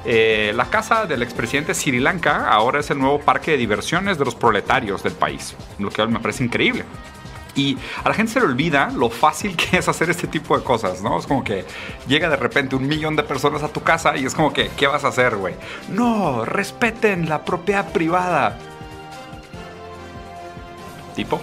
Eh, 0.05 0.51
la 0.55 0.65
casa 0.65 1.05
del 1.05 1.23
expresidente 1.23 1.73
Sri 1.73 1.99
Lanka 1.99 2.49
ahora 2.49 2.79
es 2.79 2.89
el 2.89 2.99
nuevo 2.99 3.19
parque 3.19 3.51
de 3.51 3.57
diversiones 3.57 4.17
de 4.17 4.25
los 4.25 4.35
proletarios 4.35 5.03
del 5.03 5.13
país. 5.13 5.55
Lo 5.79 5.89
que 5.89 6.05
me 6.07 6.19
parece 6.19 6.43
increíble. 6.43 6.85
Y 7.55 7.77
a 8.03 8.09
la 8.09 8.15
gente 8.15 8.33
se 8.33 8.39
le 8.39 8.47
olvida 8.47 8.89
lo 8.95 9.09
fácil 9.09 9.55
que 9.55 9.77
es 9.77 9.87
hacer 9.87 10.09
este 10.09 10.27
tipo 10.27 10.57
de 10.57 10.63
cosas, 10.63 11.01
¿no? 11.01 11.19
Es 11.19 11.27
como 11.27 11.43
que 11.43 11.65
llega 12.07 12.29
de 12.29 12.35
repente 12.35 12.75
un 12.75 12.87
millón 12.87 13.15
de 13.15 13.23
personas 13.23 13.61
a 13.63 13.67
tu 13.67 13.81
casa 13.83 14.17
y 14.17 14.25
es 14.25 14.33
como 14.33 14.51
que, 14.51 14.69
¿qué 14.75 14.87
vas 14.87 15.03
a 15.03 15.09
hacer, 15.09 15.35
güey? 15.35 15.53
No, 15.89 16.45
respeten 16.45 17.29
la 17.29 17.45
propiedad 17.45 17.91
privada. 17.91 18.57
¿Tipo? 21.15 21.39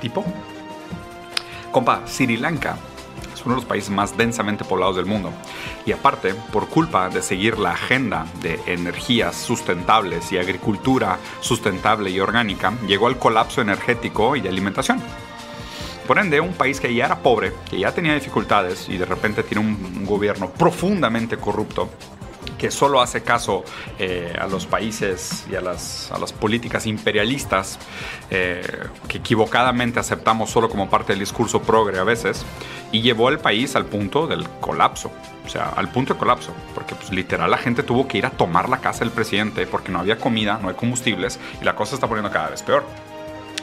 ¿Tipo? 0.00 0.24
Compa, 1.72 2.02
Sri 2.06 2.36
Lanka 2.36 2.76
es 3.38 3.44
uno 3.44 3.54
de 3.54 3.60
los 3.60 3.68
países 3.68 3.90
más 3.90 4.16
densamente 4.16 4.64
poblados 4.64 4.96
del 4.96 5.06
mundo. 5.06 5.32
Y 5.86 5.92
aparte, 5.92 6.34
por 6.52 6.68
culpa 6.68 7.08
de 7.08 7.22
seguir 7.22 7.58
la 7.58 7.70
agenda 7.70 8.26
de 8.42 8.60
energías 8.66 9.36
sustentables 9.36 10.32
y 10.32 10.38
agricultura 10.38 11.18
sustentable 11.40 12.10
y 12.10 12.20
orgánica, 12.20 12.72
llegó 12.86 13.06
al 13.06 13.18
colapso 13.18 13.60
energético 13.60 14.34
y 14.34 14.40
de 14.40 14.48
alimentación. 14.48 15.00
Por 16.06 16.18
ende, 16.18 16.40
un 16.40 16.54
país 16.54 16.80
que 16.80 16.92
ya 16.94 17.04
era 17.04 17.18
pobre, 17.18 17.52
que 17.68 17.78
ya 17.78 17.92
tenía 17.92 18.14
dificultades 18.14 18.88
y 18.88 18.96
de 18.96 19.04
repente 19.04 19.42
tiene 19.42 19.62
un 19.62 20.06
gobierno 20.06 20.48
profundamente 20.50 21.36
corrupto, 21.36 21.90
que 22.58 22.70
solo 22.70 23.00
hace 23.00 23.22
caso 23.22 23.64
eh, 23.98 24.34
a 24.38 24.46
los 24.46 24.66
países 24.66 25.46
y 25.50 25.54
a 25.54 25.60
las, 25.60 26.10
a 26.12 26.18
las 26.18 26.32
políticas 26.32 26.86
imperialistas 26.86 27.78
eh, 28.30 28.62
que 29.06 29.18
equivocadamente 29.18 30.00
aceptamos 30.00 30.50
solo 30.50 30.68
como 30.68 30.90
parte 30.90 31.12
del 31.12 31.20
discurso 31.20 31.62
progre 31.62 31.98
a 31.98 32.04
veces, 32.04 32.44
y 32.92 33.00
llevó 33.00 33.28
al 33.28 33.38
país 33.38 33.76
al 33.76 33.86
punto 33.86 34.26
del 34.26 34.48
colapso. 34.60 35.10
O 35.46 35.50
sea, 35.50 35.70
al 35.70 35.90
punto 35.90 36.12
de 36.12 36.18
colapso, 36.18 36.52
porque 36.74 36.94
pues, 36.94 37.10
literal 37.10 37.50
la 37.50 37.56
gente 37.56 37.82
tuvo 37.82 38.06
que 38.06 38.18
ir 38.18 38.26
a 38.26 38.30
tomar 38.30 38.68
la 38.68 38.78
casa 38.78 39.00
del 39.00 39.10
presidente 39.10 39.66
porque 39.66 39.90
no 39.90 39.98
había 39.98 40.18
comida, 40.18 40.58
no 40.60 40.68
hay 40.68 40.74
combustibles 40.74 41.38
y 41.60 41.64
la 41.64 41.74
cosa 41.74 41.94
está 41.94 42.06
poniendo 42.06 42.30
cada 42.30 42.50
vez 42.50 42.62
peor. 42.62 42.84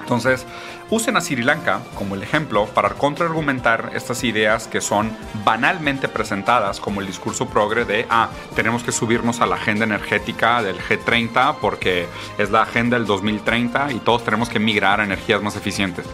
Entonces, 0.06 0.46
usen 0.92 1.18
a 1.18 1.22
Sri 1.22 1.42
Lanka 1.42 1.82
como 1.96 2.14
el 2.14 2.22
ejemplo 2.22 2.68
para 2.68 2.90
contraargumentar 2.90 3.90
estas 3.96 4.24
ideas 4.24 4.68
que 4.68 4.82
son 4.82 5.10
banalmente 5.44 6.08
presentadas 6.08 6.80
como 6.80 7.02
el 7.02 7.08
discurso 7.08 7.48
progre 7.48 7.86
de, 7.86 8.06
ah, 8.12 8.30
tenemos 8.56 8.84
que 8.84 8.92
subirnos 8.92 9.42
a 9.42 9.48
la 9.48 9.56
agenda 9.56 9.84
energética 9.84 10.62
del 10.62 10.78
G30 10.78 11.56
porque 11.60 12.06
es 12.38 12.52
la 12.52 12.62
agenda 12.62 13.00
del 13.00 13.08
2030 13.08 13.94
y 13.94 13.96
todos 13.96 14.24
tenemos 14.24 14.48
que 14.48 14.60
migrar 14.60 15.02
a 15.02 15.06
energías 15.06 15.42
más 15.42 15.56
eficientes. 15.56 16.06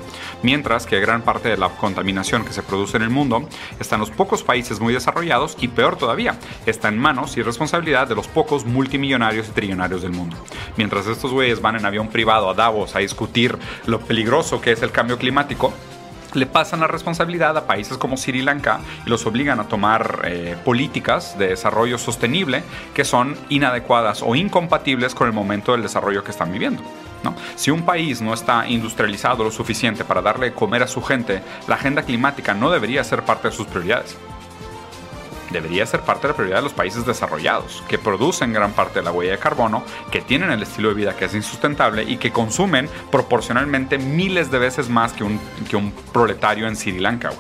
Mientras 0.42 0.86
que 0.86 1.02
gran 1.02 1.24
parte 1.24 1.50
de 1.50 1.58
la 1.58 1.68
contaminación 1.68 2.46
que 2.46 2.54
se 2.54 2.64
produce 2.64 2.96
en 2.96 3.04
el 3.04 3.10
mundo 3.10 3.48
está 3.78 3.96
en 3.96 4.02
los 4.02 4.10
pocos 4.10 4.42
países 4.42 4.80
muy 4.80 4.94
desarrollados 4.94 5.58
y 5.60 5.68
peor 5.68 5.98
todavía, 5.98 6.40
está 6.66 6.88
en 6.88 6.98
manos 6.98 7.36
y 7.36 7.42
responsabilidad 7.42 8.08
de 8.08 8.16
los 8.16 8.30
pocos 8.30 8.66
multimillonarios 8.66 9.50
y 9.50 9.52
trillonarios 9.52 10.02
del 10.02 10.14
mundo. 10.14 10.38
Mientras 10.78 11.08
estos 11.08 11.32
güeyes 11.32 11.62
van 11.62 11.76
en 11.76 11.86
avión 11.86 12.08
privado 12.08 12.50
a 12.50 12.54
Davos 12.54 12.96
a 12.96 13.00
discutir 13.00 13.58
lo 13.86 14.00
peligroso 14.00 14.62
que 14.62 14.72
es 14.72 14.82
el 14.82 14.92
cambio 14.92 15.18
climático, 15.18 15.74
le 16.34 16.46
pasan 16.46 16.80
la 16.80 16.88
responsabilidad 16.88 17.58
a 17.58 17.68
países 17.68 17.98
como 17.98 18.18
Sri 18.18 18.42
Lanka 18.42 18.80
y 19.06 19.10
los 19.10 19.26
obligan 19.26 19.60
a 19.60 19.68
tomar 19.68 20.22
eh, 20.24 20.56
políticas 20.64 21.38
de 21.38 21.50
desarrollo 21.50 21.98
sostenible 21.98 22.64
que 22.94 23.04
son 23.04 23.36
inadecuadas 23.50 24.22
o 24.24 24.36
incompatibles 24.36 25.14
con 25.14 25.28
el 25.28 25.34
momento 25.34 25.74
del 25.74 25.82
desarrollo 25.82 26.24
que 26.24 26.32
están 26.32 26.52
viviendo. 26.52 26.82
Si 27.56 27.70
un 27.70 27.84
país 27.84 28.20
no 28.22 28.34
está 28.34 28.68
industrializado 28.68 29.44
lo 29.44 29.52
suficiente 29.52 30.04
para 30.04 30.24
darle 30.24 30.54
comer 30.54 30.82
a 30.84 30.88
su 30.88 31.04
gente, 31.04 31.44
la 31.68 31.76
agenda 31.76 32.02
climática 32.02 32.54
no 32.54 32.72
debería 32.72 33.04
ser 33.04 33.24
parte 33.24 33.50
de 33.50 33.54
sus 33.54 33.68
prioridades 33.68 34.18
debería 35.52 35.86
ser 35.86 36.02
parte 36.02 36.24
de 36.24 36.30
la 36.30 36.36
prioridad 36.36 36.58
de 36.58 36.64
los 36.64 36.74
países 36.74 37.06
desarrollados, 37.06 37.84
que 37.88 37.98
producen 37.98 38.54
gran 38.54 38.72
parte 38.74 39.00
de 39.00 39.06
la 39.06 39.12
huella 39.12 39.34
de 39.34 39.38
carbono, 39.38 39.84
que 40.12 40.22
tienen 40.22 40.52
el 40.52 40.64
estilo 40.64 40.90
de 40.90 40.96
vida 40.96 41.16
que 41.16 41.26
es 41.26 41.36
insustentable 41.36 42.04
y 42.04 42.18
que 42.18 42.32
consumen 42.32 42.90
proporcionalmente 43.12 43.98
miles 43.98 44.52
de 44.52 44.60
veces 44.60 44.90
más 44.90 45.14
que 45.14 45.24
un, 45.24 45.40
que 45.70 45.76
un 45.76 45.92
proletario 46.14 46.68
en 46.68 46.76
Sri 46.76 47.00
Lanka. 47.00 47.32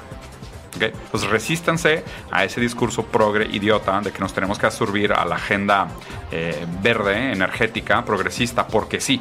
Okay. 0.76 0.94
Pues 1.12 1.24
resístanse 1.24 2.04
a 2.32 2.46
ese 2.46 2.62
discurso 2.62 3.04
progre 3.04 3.46
idiota 3.46 4.00
de 4.00 4.12
que 4.12 4.20
nos 4.20 4.34
tenemos 4.34 4.58
que 4.58 4.66
absorbir 4.66 5.12
a 5.12 5.26
la 5.26 5.36
agenda 5.36 5.90
eh, 6.32 6.66
verde, 6.82 7.34
energética, 7.34 8.06
progresista, 8.06 8.68
porque 8.68 9.02
sí 9.02 9.20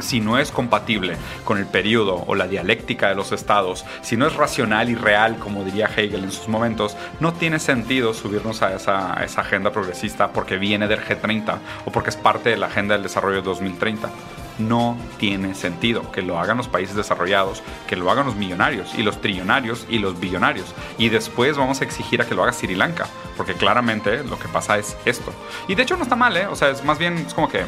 si 0.00 0.20
no 0.20 0.38
es 0.38 0.50
compatible 0.50 1.16
con 1.44 1.58
el 1.58 1.66
periodo 1.66 2.24
o 2.26 2.34
la 2.34 2.46
dialéctica 2.46 3.08
de 3.08 3.14
los 3.14 3.32
estados, 3.32 3.84
si 4.02 4.16
no 4.16 4.26
es 4.26 4.34
racional 4.34 4.88
y 4.90 4.94
real, 4.94 5.38
como 5.38 5.64
diría 5.64 5.90
Hegel 5.94 6.24
en 6.24 6.32
sus 6.32 6.48
momentos, 6.48 6.96
no 7.20 7.32
tiene 7.32 7.58
sentido 7.58 8.14
subirnos 8.14 8.62
a 8.62 8.74
esa, 8.74 9.12
agenda 9.12 9.70
progresista 9.70 10.32
porque 10.32 10.56
viene 10.56 10.88
del 10.88 11.00
G30 11.00 11.58
o 11.84 11.92
porque 11.92 12.10
es 12.10 12.16
parte 12.16 12.50
de 12.50 12.56
la 12.56 12.66
agenda 12.66 12.94
del 12.94 13.02
desarrollo 13.02 13.42
2030 13.42 14.10
no 14.58 14.98
tiene 15.18 15.54
sentido 15.54 16.10
que 16.10 16.20
lo 16.20 16.38
hagan 16.38 16.56
los 16.56 16.66
países 16.66 16.96
desarrollados, 16.96 17.62
que 17.86 17.94
lo 17.94 18.10
hagan 18.10 18.26
los 18.26 18.34
millonarios 18.34 18.92
y 18.96 19.04
los 19.04 19.20
trillonarios 19.20 19.86
y 19.88 19.98
los 19.98 20.18
billonarios. 20.18 20.74
Y 20.98 21.10
después 21.10 21.56
vamos 21.56 21.80
a 21.80 21.84
exigir 21.84 22.20
a 22.20 22.26
que 22.26 22.34
lo 22.34 22.42
haga 22.42 22.52
Sri 22.52 22.74
Lanka, 22.74 23.06
porque 23.36 23.54
claramente 23.54 24.24
lo 24.24 24.36
que 24.36 24.48
pasa 24.48 24.76
es 24.76 24.96
esto. 25.04 25.32
Y 25.68 25.76
de 25.76 25.84
hecho 25.84 25.96
no 25.96 26.02
está 26.02 26.16
mal, 26.16 26.36
¿eh? 26.36 26.48
O 26.48 26.56
sea, 26.56 26.70
es 26.70 26.84
más 26.84 26.98
bien, 26.98 27.18
es 27.18 27.34
como 27.34 27.48
que 27.48 27.62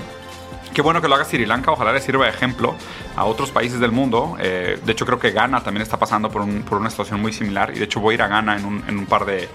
Qué 0.74 0.82
bueno 0.82 1.02
que 1.02 1.08
lo 1.08 1.16
haga 1.16 1.24
Sri 1.24 1.46
Lanka, 1.46 1.72
ojalá 1.72 1.92
le 1.92 2.00
sirva 2.00 2.26
de 2.26 2.30
ejemplo 2.30 2.76
a 3.16 3.24
otros 3.24 3.50
países 3.50 3.80
del 3.80 3.90
mundo. 3.90 4.36
Eh, 4.38 4.78
de 4.84 4.92
hecho, 4.92 5.04
creo 5.04 5.18
que 5.18 5.32
Ghana 5.32 5.62
también 5.62 5.82
está 5.82 5.98
pasando 5.98 6.30
por, 6.30 6.42
una 6.42 6.90
situación 6.90 7.20
muy 7.20 7.32
similar. 7.32 7.72
Y 7.74 7.80
de 7.80 7.86
hecho, 7.86 7.98
voy 7.98 8.12
a 8.12 8.14
ir 8.14 8.22
a 8.22 8.28
Ghana 8.28 8.56
en 8.56 8.98
un, 8.98 9.06
par, 9.06 9.24
de, 9.24 9.48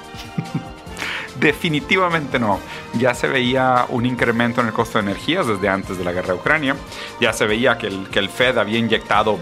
Definitivamente 1.38 2.38
no. 2.38 2.60
Ya 2.94 3.12
se 3.12 3.28
veía 3.28 3.84
un 3.90 4.06
incremento 4.06 4.62
en 4.62 4.68
el 4.68 4.72
costo 4.72 4.96
de 4.98 5.10
energías 5.10 5.46
desde 5.46 5.68
antes 5.68 5.98
de 5.98 6.04
la 6.04 6.12
guerra 6.12 6.28
de 6.28 6.40
Ucrania. 6.40 6.74
Ya 7.20 7.34
se 7.34 7.46
veía 7.46 7.76
que 7.76 7.88
el, 7.88 8.08
que 8.08 8.18
el 8.18 8.30
Fed 8.30 8.56
había 8.56 8.78
inyectado 8.78 9.38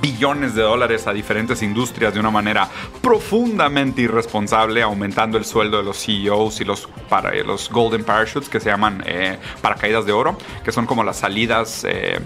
billones 0.00 0.54
de 0.54 0.62
dólares 0.62 1.06
a 1.06 1.12
diferentes 1.12 1.62
industrias 1.62 2.14
de 2.14 2.20
una 2.20 2.30
manera 2.30 2.68
profundamente 3.02 4.02
irresponsable, 4.02 4.82
aumentando 4.82 5.38
el 5.38 5.44
sueldo 5.44 5.78
de 5.78 5.84
los 5.84 6.04
CEOs 6.04 6.60
y 6.60 6.64
los, 6.64 6.88
para, 7.08 7.34
los 7.42 7.70
Golden 7.70 8.04
Parachutes, 8.04 8.48
que 8.48 8.60
se 8.60 8.70
llaman 8.70 9.02
eh, 9.06 9.38
paracaídas 9.60 10.06
de 10.06 10.12
oro, 10.12 10.38
que 10.64 10.72
son 10.72 10.86
como 10.86 11.04
las 11.04 11.18
salidas 11.18 11.84
eh, 11.88 12.18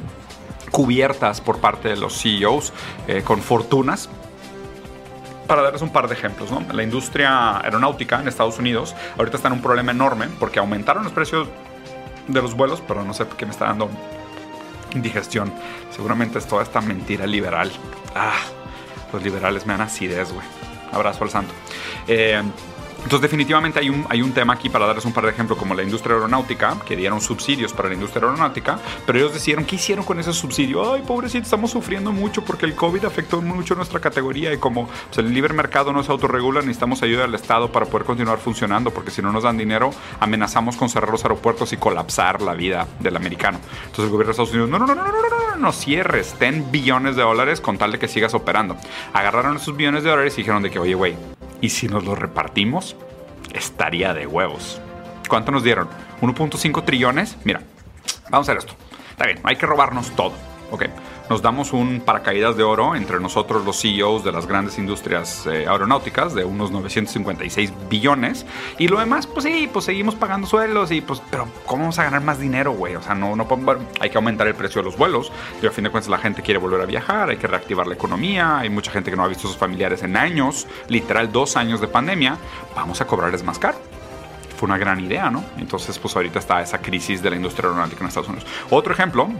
cubiertas 0.71 1.41
por 1.41 1.59
parte 1.59 1.89
de 1.89 1.97
los 1.97 2.21
CEOs 2.21 2.73
eh, 3.07 3.23
con 3.25 3.41
fortunas. 3.41 4.09
para 5.47 5.63
darles 5.63 5.83
un 5.83 5.91
par 5.91 6.09
de 6.09 6.15
ejemplos, 6.15 6.51
¿no? 6.51 6.63
La 6.73 6.83
industria 6.83 7.59
aeronáutica 7.59 8.21
en 8.21 8.29
Estados 8.29 8.59
Unidos 8.59 8.95
ahorita 9.17 9.39
está 9.39 9.49
en 9.49 9.55
un 9.55 9.63
problema 9.63 9.93
enorme 9.93 10.29
porque 10.39 10.59
aumentaron 10.59 11.05
los 11.05 11.13
precios 11.13 11.49
de 12.27 12.43
los 12.43 12.55
vuelos, 12.55 12.83
pero 12.87 13.03
no 13.03 13.15
sé 13.15 13.25
qué 13.39 13.47
me 13.47 13.53
está 13.53 13.65
dando 13.65 13.89
indigestión. 14.95 15.53
Seguramente 15.95 16.39
es 16.39 16.47
toda 16.47 16.63
esta 16.63 16.81
mentira 16.81 17.27
liberal. 17.27 17.71
Ah, 18.15 18.39
los 19.13 19.23
liberales 19.23 19.67
me 19.67 19.73
dan 19.75 19.83
acidez, 19.83 20.33
güey. 20.33 20.47
Abrazo 20.93 21.25
al 21.25 21.31
santo. 21.31 21.53
Eh, 22.07 22.43
entonces 23.05 23.21
definitivamente 23.21 23.79
hay 23.79 23.91
un, 23.91 24.05
hay 24.09 24.23
un 24.23 24.33
tema 24.33 24.55
aquí 24.55 24.69
para 24.69 24.87
darles 24.87 25.05
un 25.05 25.13
par 25.13 25.25
de 25.25 25.31
ejemplos 25.31 25.59
como 25.59 25.75
la 25.75 25.83
industria 25.83 26.17
aeronáutica, 26.17 26.77
que 26.87 26.97
dieron 26.97 27.21
subsidios 27.21 27.73
para 27.73 27.89
la 27.89 27.95
industria 27.95 28.25
aeronáutica, 28.25 28.79
pero 29.07 29.19
ellos 29.19 29.33
decidieron, 29.33 29.65
¿qué 29.65 29.77
hicieron 29.77 30.05
con 30.05 30.19
ese 30.19 30.33
subsidio? 30.33 30.93
Ay, 30.93 31.03
pobrecito, 31.03 31.45
estamos 31.45 31.71
sufriendo 31.71 32.13
mucho 32.13 32.45
porque 32.45 32.67
el 32.67 32.75
COVID 32.75 33.05
afectó 33.05 33.41
mucho 33.41 33.75
nuestra 33.75 34.01
categoría 34.01 34.53
y 34.53 34.59
como 34.59 34.89
pues, 35.07 35.19
el 35.19 35.33
libre 35.33 35.55
mercado 35.55 35.93
no 35.93 36.03
se 36.03 36.13
autorregula, 36.13 36.61
necesitamos 36.61 37.03
ayuda 37.03 37.23
del 37.23 37.35
Estado 37.35 37.71
para 37.73 37.87
poder 37.87 38.05
continuar 38.05 38.39
funcionando, 38.39 38.91
porque 38.91 39.11
si 39.11 39.23
no 39.23 39.33
nos 39.33 39.45
dan 39.45 39.57
dinero, 39.57 39.91
amenazamos 40.21 40.77
con 40.77 40.89
cerrar 40.89 41.11
los 41.11 41.25
aeropuertos 41.25 41.73
y 41.73 41.77
colapsar 41.77 42.43
la 42.43 42.55
vida 42.55 42.87
del 43.01 43.17
americano. 43.17 43.59
Entonces 43.87 44.05
el 44.05 44.11
gobierno 44.11 44.27
de 44.27 44.31
Estados 44.33 44.51
Unidos, 44.51 44.71
no, 44.71 44.79
no, 44.79 44.87
no, 44.87 44.95
no, 44.95 45.05
no, 45.05 45.13
no, 45.13 45.51
no, 45.51 45.57
no 45.57 45.73
cierres, 45.73 46.35
ten 46.39 46.71
billones 46.71 47.17
de 47.17 47.23
dólares 47.23 47.61
con 47.61 47.79
tal 47.79 47.93
de 47.93 47.99
que 47.99 48.09
sigas 48.09 48.35
operando. 48.35 48.77
Agarraron 49.13 49.57
esos 49.57 49.77
billones 49.77 50.03
de 50.05 50.11
dólares 50.11 50.35
y 50.35 50.39
dijeron 50.39 50.63
de 50.63 50.71
que, 50.71 50.79
oye, 50.79 50.95
güey, 50.95 51.17
¿y 51.61 51.71
si 51.71 51.89
nos 51.89 52.05
los 52.05 52.19
repartimos? 52.19 52.97
estaría 53.55 54.15
de 54.15 54.27
huevos. 54.27 54.81
¿Cuánto 55.29 55.53
nos 55.53 55.63
dieron? 55.63 55.89
1.5 56.21 56.85
trillones. 56.85 57.37
Mira, 57.45 57.61
vamos 58.31 58.49
a 58.49 58.53
hacer 58.53 58.59
esto. 58.59 58.75
Está 59.11 59.27
bien, 59.27 59.41
hay 59.43 59.57
que 59.57 59.67
robarnos 59.67 60.11
todo. 60.11 60.33
Ok, 60.71 60.85
nos 61.31 61.41
damos 61.41 61.73
un 61.73 62.03
paracaídas 62.03 62.55
de 62.59 62.63
oro 62.63 62.95
entre 62.95 63.19
nosotros 63.21 63.65
los 63.65 63.81
CEOs 63.81 64.23
de 64.23 64.33
las 64.33 64.47
grandes 64.47 64.77
industrias 64.77 65.47
eh, 65.47 65.67
aeronáuticas 65.67 66.35
de 66.35 66.45
unos 66.45 66.71
956 66.71 67.73
billones 67.89 68.45
y 68.77 68.89
lo 68.89 68.99
demás, 68.99 69.27
pues 69.27 69.45
sí, 69.45 69.69
pues 69.73 69.87
seguimos 69.87 70.15
pagando 70.15 70.47
suelos 70.47 70.91
y 70.91 71.01
pues, 71.01 71.23
pero 71.31 71.49
¿cómo 71.65 71.85
vamos 71.85 71.99
a 71.99 72.05
ganar 72.05 72.23
más 72.23 72.39
dinero, 72.39 72.73
güey? 72.73 72.97
O 72.97 73.03
sea, 73.03 73.15
no, 73.15 73.35
no 73.35 73.49
hay 73.99 74.11
que 74.11 74.19
aumentar 74.19 74.47
el 74.47 74.55
precio 74.55 74.83
de 74.83 74.85
los 74.85 74.99
vuelos 74.99 75.33
y 75.63 75.67
a 75.67 75.71
fin 75.71 75.85
de 75.85 75.91
cuentas 75.91 76.11
la 76.11 76.19
gente 76.19 76.43
quiere 76.43 76.59
volver 76.59 76.83
a 76.83 76.87
viajar, 76.87 77.31
hay 77.31 77.39
que 77.39 77.47
reactivar 77.47 77.87
la 77.87 77.95
economía, 77.95 78.59
hay 78.59 78.69
mucha 78.69 78.91
gente 78.91 79.11
que 79.11 79.17
no 79.17 79.25
ha 79.25 79.29
visto 79.29 79.49
a 79.49 79.51
sus 79.51 79.59
familiares 79.59 80.03
en 80.03 80.19
años, 80.19 80.67
literal 80.89 81.33
dos 81.33 81.57
años 81.57 81.81
de 81.81 81.89
pandemia, 81.89 82.37
vamos 82.77 83.01
a 83.01 83.07
cobrarles 83.07 83.43
más 83.43 83.59
caro 83.59 83.79
fue 84.59 84.67
una 84.67 84.77
gran 84.77 84.99
idea, 84.99 85.31
¿no? 85.31 85.45
Entonces, 85.57 85.97
pues 86.01 86.17
ahorita 86.17 86.41
está 86.41 86.61
esa 86.61 86.79
crisis 86.79 87.23
de 87.23 87.31
la 87.31 87.37
industria 87.37 87.69
aeronáutica 87.69 88.01
en 88.01 88.09
Estados 88.09 88.29
Unidos. 88.29 88.45
Otro 88.71 88.93
ejemplo 88.93 89.31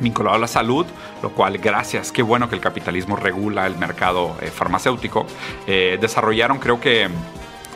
vinculado 0.00 0.36
a 0.36 0.38
la 0.38 0.48
salud, 0.48 0.86
lo 1.22 1.30
cual 1.30 1.58
gracias, 1.58 2.12
qué 2.12 2.22
bueno 2.22 2.48
que 2.48 2.54
el 2.54 2.60
capitalismo 2.60 3.16
regula 3.16 3.66
el 3.66 3.76
mercado 3.76 4.36
eh, 4.40 4.46
farmacéutico. 4.46 5.26
Eh, 5.66 5.98
desarrollaron 6.00 6.58
creo 6.58 6.80
que 6.80 7.08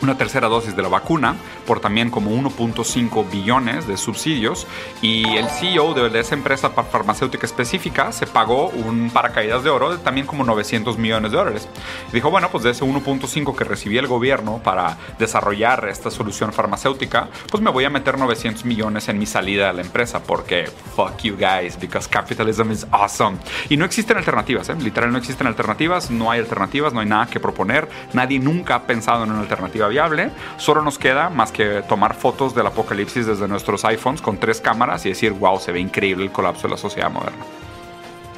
una 0.02 0.16
tercera 0.16 0.48
dosis 0.48 0.76
de 0.76 0.82
la 0.82 0.88
vacuna 0.88 1.36
por 1.66 1.80
también 1.80 2.10
como 2.10 2.30
1.5 2.30 3.30
billones 3.30 3.86
de 3.86 3.96
subsidios 3.96 4.66
y 5.00 5.24
el 5.36 5.48
CEO 5.48 5.94
de 5.94 6.20
esa 6.20 6.34
empresa 6.34 6.70
farmacéutica 6.70 7.46
específica 7.46 8.12
se 8.12 8.26
pagó 8.26 8.68
un 8.68 9.10
paracaídas 9.10 9.64
de 9.64 9.70
oro 9.70 9.90
de 9.90 9.98
también 9.98 10.26
como 10.26 10.44
900 10.44 10.98
millones 10.98 11.30
de 11.30 11.36
dólares. 11.36 11.68
Y 12.10 12.14
dijo, 12.14 12.30
bueno, 12.30 12.50
pues 12.50 12.64
de 12.64 12.70
ese 12.70 12.84
1.5 12.84 13.56
que 13.56 13.64
recibía 13.64 14.00
el 14.00 14.06
gobierno 14.06 14.60
para 14.62 14.96
desarrollar 15.18 15.88
esta 15.88 16.10
solución 16.10 16.52
farmacéutica, 16.52 17.28
pues 17.50 17.62
me 17.62 17.70
voy 17.70 17.84
a 17.84 17.90
meter 17.90 18.18
900 18.18 18.64
millones 18.64 19.08
en 19.08 19.18
mi 19.18 19.26
salida 19.26 19.68
de 19.68 19.74
la 19.74 19.82
empresa 19.82 20.22
porque 20.22 20.70
fuck 20.96 21.18
you 21.22 21.36
guys, 21.36 21.78
because 21.78 22.08
capitalism 22.08 22.70
is 22.70 22.86
awesome. 22.90 23.38
Y 23.68 23.76
no 23.76 23.84
existen 23.84 24.16
alternativas, 24.16 24.68
¿eh? 24.68 24.74
literal 24.76 25.12
no 25.12 25.18
existen 25.18 25.46
alternativas, 25.46 26.10
no 26.10 26.30
hay 26.30 26.40
alternativas, 26.40 26.92
no 26.92 27.00
hay 27.00 27.06
nada 27.06 27.26
que 27.26 27.40
proponer, 27.40 27.88
nadie 28.12 28.38
nunca 28.38 28.74
ha 28.74 28.82
pensado 28.82 29.24
en 29.24 29.30
una 29.30 29.40
alternativa 29.40 29.88
viable, 29.92 30.30
solo 30.56 30.82
nos 30.82 30.98
queda 30.98 31.28
más 31.28 31.52
que 31.52 31.82
tomar 31.86 32.14
fotos 32.14 32.54
del 32.54 32.66
apocalipsis 32.66 33.26
desde 33.26 33.46
nuestros 33.46 33.84
iPhones 33.84 34.22
con 34.22 34.38
tres 34.38 34.60
cámaras 34.60 35.04
y 35.04 35.10
decir, 35.10 35.32
wow, 35.32 35.60
se 35.60 35.70
ve 35.70 35.80
increíble 35.80 36.24
el 36.24 36.32
colapso 36.32 36.62
de 36.62 36.70
la 36.70 36.78
sociedad 36.78 37.10
moderna. 37.10 37.44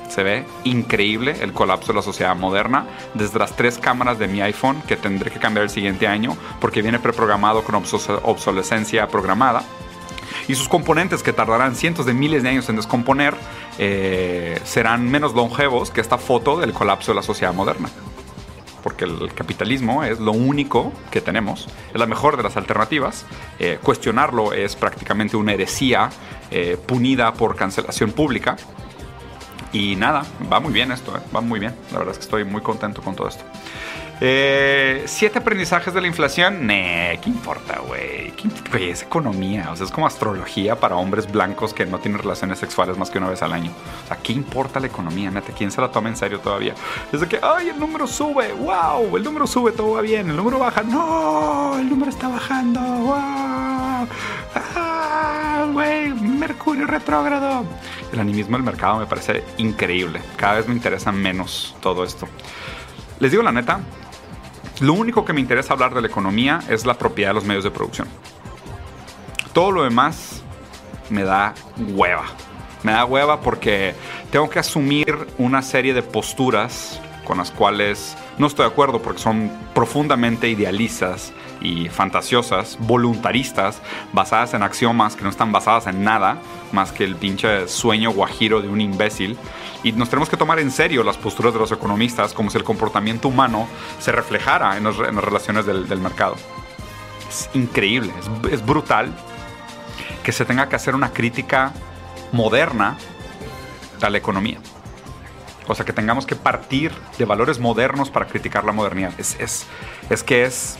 Se 0.08 0.24
ve 0.24 0.44
increíble 0.64 1.36
el 1.40 1.52
colapso 1.52 1.92
de 1.92 1.96
la 1.96 2.02
sociedad 2.02 2.36
moderna 2.36 2.86
desde 3.14 3.38
las 3.38 3.54
tres 3.56 3.78
cámaras 3.78 4.18
de 4.18 4.26
mi 4.26 4.42
iPhone 4.42 4.82
que 4.86 4.96
tendré 4.96 5.30
que 5.30 5.38
cambiar 5.38 5.64
el 5.64 5.70
siguiente 5.70 6.08
año 6.08 6.36
porque 6.60 6.82
viene 6.82 6.98
preprogramado 6.98 7.62
con 7.62 7.76
obsolescencia 7.76 9.06
programada. 9.06 9.62
Y 10.48 10.56
sus 10.56 10.68
componentes 10.68 11.22
que 11.22 11.32
tardarán 11.32 11.76
cientos 11.76 12.04
de 12.04 12.14
miles 12.14 12.42
de 12.42 12.48
años 12.50 12.68
en 12.68 12.76
descomponer 12.76 13.34
eh, 13.78 14.60
serán 14.64 15.08
menos 15.08 15.34
longevos 15.34 15.90
que 15.90 16.00
esta 16.00 16.18
foto 16.18 16.58
del 16.58 16.72
colapso 16.72 17.12
de 17.12 17.16
la 17.16 17.22
sociedad 17.22 17.54
moderna 17.54 17.88
porque 18.84 19.06
el 19.06 19.32
capitalismo 19.32 20.04
es 20.04 20.20
lo 20.20 20.32
único 20.32 20.92
que 21.10 21.22
tenemos, 21.22 21.68
es 21.92 21.98
la 21.98 22.04
mejor 22.04 22.36
de 22.36 22.42
las 22.42 22.58
alternativas. 22.58 23.24
Eh, 23.58 23.78
cuestionarlo 23.82 24.52
es 24.52 24.76
prácticamente 24.76 25.38
una 25.38 25.54
heresía 25.54 26.10
eh, 26.50 26.76
punida 26.86 27.32
por 27.32 27.56
cancelación 27.56 28.12
pública. 28.12 28.56
Y 29.72 29.96
nada, 29.96 30.26
va 30.52 30.60
muy 30.60 30.70
bien 30.70 30.92
esto, 30.92 31.16
eh, 31.16 31.20
va 31.34 31.40
muy 31.40 31.60
bien. 31.60 31.74
La 31.92 31.98
verdad 31.98 32.12
es 32.12 32.18
que 32.18 32.24
estoy 32.24 32.44
muy 32.44 32.60
contento 32.60 33.00
con 33.00 33.16
todo 33.16 33.28
esto. 33.28 33.42
Eh, 34.20 35.02
siete 35.06 35.38
aprendizajes 35.38 35.92
de 35.92 36.00
la 36.00 36.06
inflación. 36.06 36.66
Ne, 36.66 37.18
¿qué 37.22 37.30
importa, 37.30 37.80
güey? 37.86 38.32
Es 38.74 39.02
economía, 39.02 39.70
o 39.70 39.76
sea, 39.76 39.86
es 39.86 39.92
como 39.92 40.06
astrología 40.06 40.76
para 40.76 40.96
hombres 40.96 41.30
blancos 41.30 41.72
que 41.72 41.86
no 41.86 41.98
tienen 41.98 42.20
relaciones 42.20 42.58
sexuales 42.58 42.98
más 42.98 43.10
que 43.10 43.18
una 43.18 43.28
vez 43.28 43.42
al 43.42 43.52
año. 43.52 43.70
O 44.04 44.08
sea, 44.08 44.16
¿qué 44.18 44.32
importa 44.32 44.80
la 44.80 44.86
economía, 44.86 45.30
neta? 45.30 45.52
¿Quién 45.52 45.70
se 45.70 45.80
la 45.80 45.90
toma 45.90 46.08
en 46.08 46.16
serio 46.16 46.40
todavía? 46.40 46.74
Desde 47.10 47.28
que, 47.28 47.38
ay, 47.42 47.68
el 47.68 47.78
número 47.78 48.06
sube, 48.06 48.52
wow, 48.52 49.16
el 49.16 49.22
número 49.22 49.46
sube, 49.46 49.72
todo 49.72 49.92
va 49.92 50.00
bien, 50.00 50.28
el 50.28 50.36
número 50.36 50.58
baja, 50.58 50.82
no, 50.82 51.78
el 51.78 51.88
número 51.88 52.10
está 52.10 52.28
bajando, 52.28 52.80
wow, 52.80 54.08
ah, 54.54 55.66
güey, 55.72 56.12
Mercurio 56.12 56.86
retrógrado. 56.86 57.64
El 58.12 58.20
animismo 58.20 58.56
del 58.56 58.64
mercado 58.64 58.98
me 58.98 59.06
parece 59.06 59.44
increíble. 59.56 60.20
Cada 60.36 60.54
vez 60.54 60.68
me 60.68 60.74
interesa 60.74 61.10
menos 61.12 61.74
todo 61.80 62.04
esto. 62.04 62.28
Les 63.20 63.30
digo 63.30 63.42
la 63.42 63.52
neta, 63.52 63.80
lo 64.80 64.92
único 64.92 65.24
que 65.24 65.32
me 65.32 65.40
interesa 65.40 65.72
hablar 65.72 65.94
de 65.94 66.00
la 66.00 66.08
economía 66.08 66.60
es 66.68 66.84
la 66.84 66.94
propiedad 66.94 67.30
de 67.30 67.34
los 67.34 67.44
medios 67.44 67.64
de 67.64 67.70
producción. 67.70 68.08
Todo 69.52 69.70
lo 69.70 69.84
demás 69.84 70.42
me 71.10 71.22
da 71.22 71.54
hueva. 71.78 72.24
Me 72.82 72.92
da 72.92 73.04
hueva 73.04 73.40
porque 73.40 73.94
tengo 74.30 74.50
que 74.50 74.58
asumir 74.58 75.26
una 75.38 75.62
serie 75.62 75.94
de 75.94 76.02
posturas 76.02 77.00
con 77.24 77.38
las 77.38 77.50
cuales 77.50 78.16
no 78.36 78.46
estoy 78.46 78.66
de 78.66 78.72
acuerdo 78.72 79.00
porque 79.00 79.20
son 79.20 79.50
profundamente 79.74 80.48
idealistas 80.48 81.32
y 81.64 81.88
fantasiosas, 81.88 82.76
voluntaristas, 82.78 83.80
basadas 84.12 84.54
en 84.54 84.62
axiomas 84.62 85.16
que 85.16 85.24
no 85.24 85.30
están 85.30 85.50
basadas 85.50 85.86
en 85.86 86.04
nada 86.04 86.38
más 86.72 86.92
que 86.92 87.04
el 87.04 87.16
pinche 87.16 87.66
sueño 87.68 88.10
guajiro 88.10 88.62
de 88.62 88.68
un 88.68 88.80
imbécil. 88.80 89.36
Y 89.82 89.92
nos 89.92 90.10
tenemos 90.10 90.28
que 90.28 90.36
tomar 90.36 90.58
en 90.60 90.70
serio 90.70 91.02
las 91.02 91.16
posturas 91.16 91.52
de 91.52 91.58
los 91.58 91.72
economistas 91.72 92.34
como 92.34 92.50
si 92.50 92.58
el 92.58 92.64
comportamiento 92.64 93.28
humano 93.28 93.66
se 93.98 94.12
reflejara 94.12 94.76
en, 94.76 94.84
las 94.84 94.96
relaciones 94.96 95.66
del, 95.66 95.98
mercado. 95.98 96.36
Es 97.28 97.48
increíble, 97.54 98.12
es 98.50 98.64
brutal 98.64 99.12
que 100.22 100.32
se 100.32 100.44
tenga 100.44 100.68
que 100.68 100.76
hacer 100.76 100.94
una 100.94 101.12
crítica 101.12 101.72
moderna 102.32 102.96
a 104.02 104.10
la 104.10 104.18
economía. 104.18 104.58
O 105.66 105.74
sea, 105.74 105.84
que 105.84 105.92
tengamos 105.92 106.26
que 106.26 106.36
partir 106.36 106.92
de 107.16 107.24
valores 107.24 107.58
modernos 107.58 108.10
para 108.10 108.26
criticar 108.26 108.64
la 108.64 108.72
modernidad. 108.72 109.12
Es, 109.18 109.36
es, 109.40 109.66
es 110.10 110.22
que 110.22 110.44
es, 110.44 110.78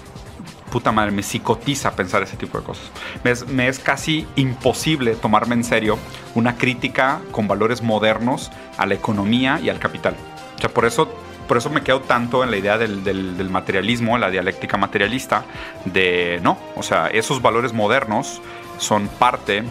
puta 0.74 0.90
madre, 0.90 1.12
me 1.12 1.22
psicotiza 1.22 1.94
pensar 1.94 2.24
ese 2.24 2.36
tipo 2.36 2.58
de 2.58 2.64
cosas. 2.64 2.90
Me 3.22 3.30
es, 3.30 3.46
me 3.46 3.68
es, 3.68 3.78
casi 3.78 4.26
imposible 4.34 5.14
tomarme 5.14 5.54
en 5.54 5.62
serio 5.62 6.00
una 6.34 6.56
crítica 6.56 7.20
con 7.30 7.46
valores 7.46 7.80
modernos 7.80 8.50
a 8.76 8.84
la 8.84 8.94
economía 8.94 9.60
y 9.62 9.68
al 9.68 9.78
capital. 9.78 10.16
O 10.56 10.58
sea, 10.58 10.70
por 10.70 10.84
eso, 10.84 11.08
por 11.46 11.58
eso 11.58 11.70
me 11.70 11.82
quedo 11.82 12.00
tanto 12.00 12.42
en 12.42 12.50
la 12.50 12.56
idea 12.56 12.76
del, 12.76 13.04
del, 13.04 13.36
del 13.36 13.50
materialismo, 13.50 14.18
la 14.18 14.30
dialéctica 14.30 14.76
materialista, 14.76 15.44
de 15.84 16.40
no, 16.42 16.58
o 16.74 16.82
sea, 16.82 17.06
esos 17.06 17.40
valores 17.40 17.72
modernos 17.72 18.42
son 18.78 19.06
parte 19.06 19.62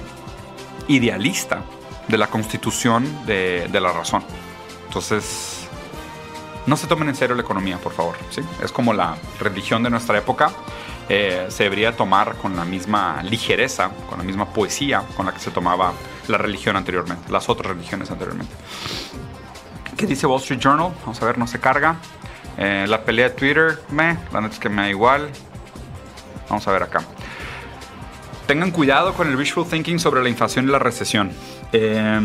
idealista 0.87 1.63
de 2.07 2.17
la 2.17 2.27
constitución 2.27 3.25
de, 3.25 3.67
de 3.69 3.81
la 3.81 3.91
razón. 3.91 4.23
Entonces, 4.87 5.67
no 6.65 6.77
se 6.77 6.87
tomen 6.87 7.09
en 7.09 7.15
serio 7.15 7.35
la 7.35 7.41
economía, 7.41 7.77
por 7.77 7.91
favor. 7.91 8.15
¿sí? 8.29 8.41
Es 8.63 8.71
como 8.71 8.93
la 8.93 9.17
religión 9.39 9.83
de 9.83 9.89
nuestra 9.89 10.17
época. 10.17 10.51
Eh, 11.09 11.47
se 11.49 11.63
debería 11.63 11.95
tomar 11.95 12.35
con 12.35 12.55
la 12.55 12.63
misma 12.63 13.21
ligereza, 13.23 13.89
con 14.09 14.17
la 14.19 14.23
misma 14.23 14.53
poesía 14.53 15.03
con 15.17 15.25
la 15.25 15.33
que 15.33 15.39
se 15.39 15.51
tomaba 15.51 15.93
la 16.27 16.37
religión 16.37 16.77
anteriormente, 16.77 17.31
las 17.31 17.49
otras 17.49 17.75
religiones 17.75 18.09
anteriormente. 18.09 18.53
¿Qué 19.97 20.07
dice 20.07 20.25
Wall 20.25 20.39
Street 20.39 20.59
Journal? 20.59 20.93
Vamos 21.01 21.21
a 21.21 21.25
ver, 21.25 21.37
no 21.37 21.45
se 21.45 21.59
carga. 21.59 21.97
Eh, 22.57 22.85
la 22.87 23.03
pelea 23.03 23.29
de 23.29 23.35
Twitter, 23.35 23.79
me, 23.89 24.17
la 24.31 24.41
neta 24.41 24.53
es 24.53 24.59
que 24.59 24.69
me 24.69 24.83
da 24.83 24.89
igual. 24.89 25.29
Vamos 26.49 26.67
a 26.67 26.71
ver 26.71 26.83
acá. 26.83 27.01
Tengan 28.47 28.71
cuidado 28.71 29.13
con 29.13 29.27
el 29.27 29.35
visual 29.35 29.67
thinking 29.69 29.99
sobre 29.99 30.21
la 30.21 30.29
inflación 30.29 30.67
y 30.67 30.71
la 30.71 30.79
recesión. 30.79 31.31
Eh, 31.71 32.21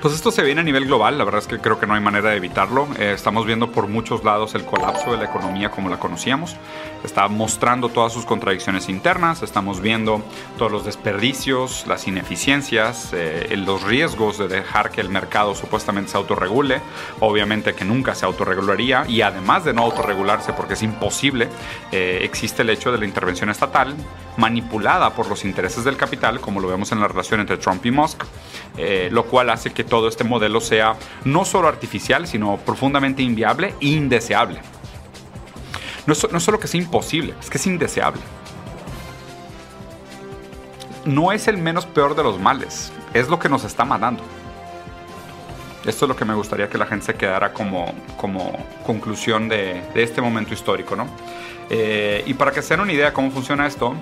Pues 0.00 0.14
esto 0.14 0.30
se 0.30 0.44
viene 0.44 0.60
a 0.60 0.64
nivel 0.64 0.84
global, 0.84 1.18
la 1.18 1.24
verdad 1.24 1.40
es 1.40 1.48
que 1.48 1.58
creo 1.58 1.80
que 1.80 1.86
no 1.86 1.94
hay 1.94 2.00
manera 2.00 2.30
de 2.30 2.36
evitarlo. 2.36 2.86
Eh, 3.00 3.10
estamos 3.12 3.44
viendo 3.46 3.72
por 3.72 3.88
muchos 3.88 4.22
lados 4.22 4.54
el 4.54 4.64
colapso 4.64 5.10
de 5.10 5.16
la 5.16 5.24
economía 5.24 5.72
como 5.72 5.88
la 5.88 5.98
conocíamos. 5.98 6.54
Está 7.02 7.26
mostrando 7.26 7.88
todas 7.88 8.12
sus 8.12 8.24
contradicciones 8.24 8.88
internas, 8.88 9.42
estamos 9.42 9.80
viendo 9.80 10.22
todos 10.56 10.70
los 10.70 10.84
desperdicios, 10.84 11.84
las 11.88 12.06
ineficiencias, 12.06 13.10
eh, 13.12 13.52
los 13.56 13.82
riesgos 13.82 14.38
de 14.38 14.46
dejar 14.46 14.92
que 14.92 15.00
el 15.00 15.08
mercado 15.08 15.56
supuestamente 15.56 16.12
se 16.12 16.16
autorregule. 16.16 16.80
Obviamente 17.18 17.74
que 17.74 17.84
nunca 17.84 18.14
se 18.14 18.24
autorregularía 18.24 19.04
y 19.08 19.22
además 19.22 19.64
de 19.64 19.72
no 19.74 19.82
autorregularse 19.82 20.52
porque 20.52 20.74
es 20.74 20.82
imposible, 20.84 21.48
eh, 21.90 22.20
existe 22.22 22.62
el 22.62 22.70
hecho 22.70 22.92
de 22.92 22.98
la 22.98 23.04
intervención 23.04 23.50
estatal 23.50 23.96
manipulada 24.36 25.10
por 25.10 25.28
los 25.28 25.44
intereses 25.44 25.82
del 25.82 25.96
capital, 25.96 26.40
como 26.40 26.60
lo 26.60 26.68
vemos 26.68 26.92
en 26.92 27.00
la 27.00 27.08
relación 27.08 27.40
entre 27.40 27.56
Trump 27.56 27.84
y 27.84 27.90
Musk, 27.90 28.22
lo 29.10 29.24
cual 29.24 29.50
hace 29.50 29.72
que 29.72 29.87
todo 29.88 30.08
este 30.08 30.24
modelo 30.24 30.60
sea 30.60 30.96
no 31.24 31.44
solo 31.44 31.68
artificial, 31.68 32.26
sino 32.26 32.56
profundamente 32.58 33.22
inviable 33.22 33.74
e 33.80 33.88
indeseable. 33.88 34.60
No 36.06 36.12
es, 36.12 36.20
solo 36.42 36.58
que 36.58 36.68
sea 36.68 36.80
imposible, 36.80 37.34
es 37.40 37.50
que 37.50 37.58
es 37.58 37.66
indeseable. 37.66 38.20
No 41.04 41.32
es 41.32 41.48
el 41.48 41.58
menos 41.58 41.86
peor 41.86 42.14
de 42.14 42.22
los 42.22 42.40
males, 42.40 42.92
es 43.12 43.28
lo 43.28 43.38
que 43.38 43.48
nos 43.48 43.64
está 43.64 43.84
matando. 43.84 44.22
Esto 45.86 46.04
es 46.04 46.08
lo 46.08 46.16
que 46.16 46.24
me 46.24 46.34
gustaría 46.34 46.68
que 46.68 46.76
la 46.76 46.86
gente 46.86 47.06
se 47.06 47.14
quedara 47.14 47.52
como, 47.52 47.94
como 48.16 48.52
conclusión 48.84 49.48
de, 49.48 49.82
este 49.94 50.20
momento 50.20 50.52
histórico. 50.52 50.96
¿no? 50.96 51.06
Eh, 51.70 52.24
y 52.26 52.34
para 52.34 52.52
que 52.52 52.62
se 52.62 52.74
den 52.74 52.80
una 52.80 52.92
idea 52.92 53.06
de 53.06 53.12
cómo 53.12 53.30
funciona 53.30 53.66
esto, 53.66 53.94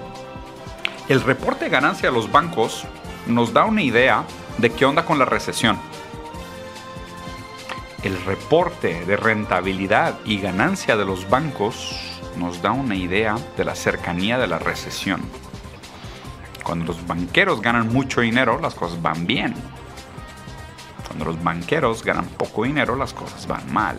el 1.09 1.21
reporte 1.21 1.67
de 1.67 1.71
ganancia 1.71 2.09
de 2.09 2.15
los 2.15 2.31
bancos 2.31 2.85
nos 3.27 3.53
da 3.53 3.65
una 3.65 3.83
idea 3.83 4.25
de 4.59 4.71
qué 4.71 4.85
onda 4.85 5.05
con 5.05 5.19
la 5.19 5.25
recesión. 5.25 5.79
El 8.03 8.23
reporte 8.25 9.05
de 9.05 9.17
rentabilidad 9.17 10.19
y 10.25 10.39
ganancia 10.39 10.97
de 10.97 11.05
los 11.05 11.29
bancos 11.29 12.21
nos 12.37 12.63
da 12.63 12.71
una 12.73 12.95
idea 12.95 13.37
de 13.57 13.65
la 13.65 13.75
cercanía 13.75 14.39
de 14.39 14.47
la 14.47 14.59
recesión. 14.59 15.23
Cuando 16.63 16.87
los 16.87 17.07
banqueros 17.07 17.61
ganan 17.61 17.93
mucho 17.93 18.21
dinero, 18.21 18.61
las 18.61 18.75
cosas 18.75 19.01
van 19.01 19.27
bien. 19.27 19.55
Cuando 21.07 21.27
los 21.27 21.43
banqueros 21.43 22.03
ganan 22.03 22.27
poco 22.27 22.65
dinero, 22.65 22.97
las 22.97 23.13
cosas 23.13 23.47
van 23.47 23.73
mal. 23.73 23.97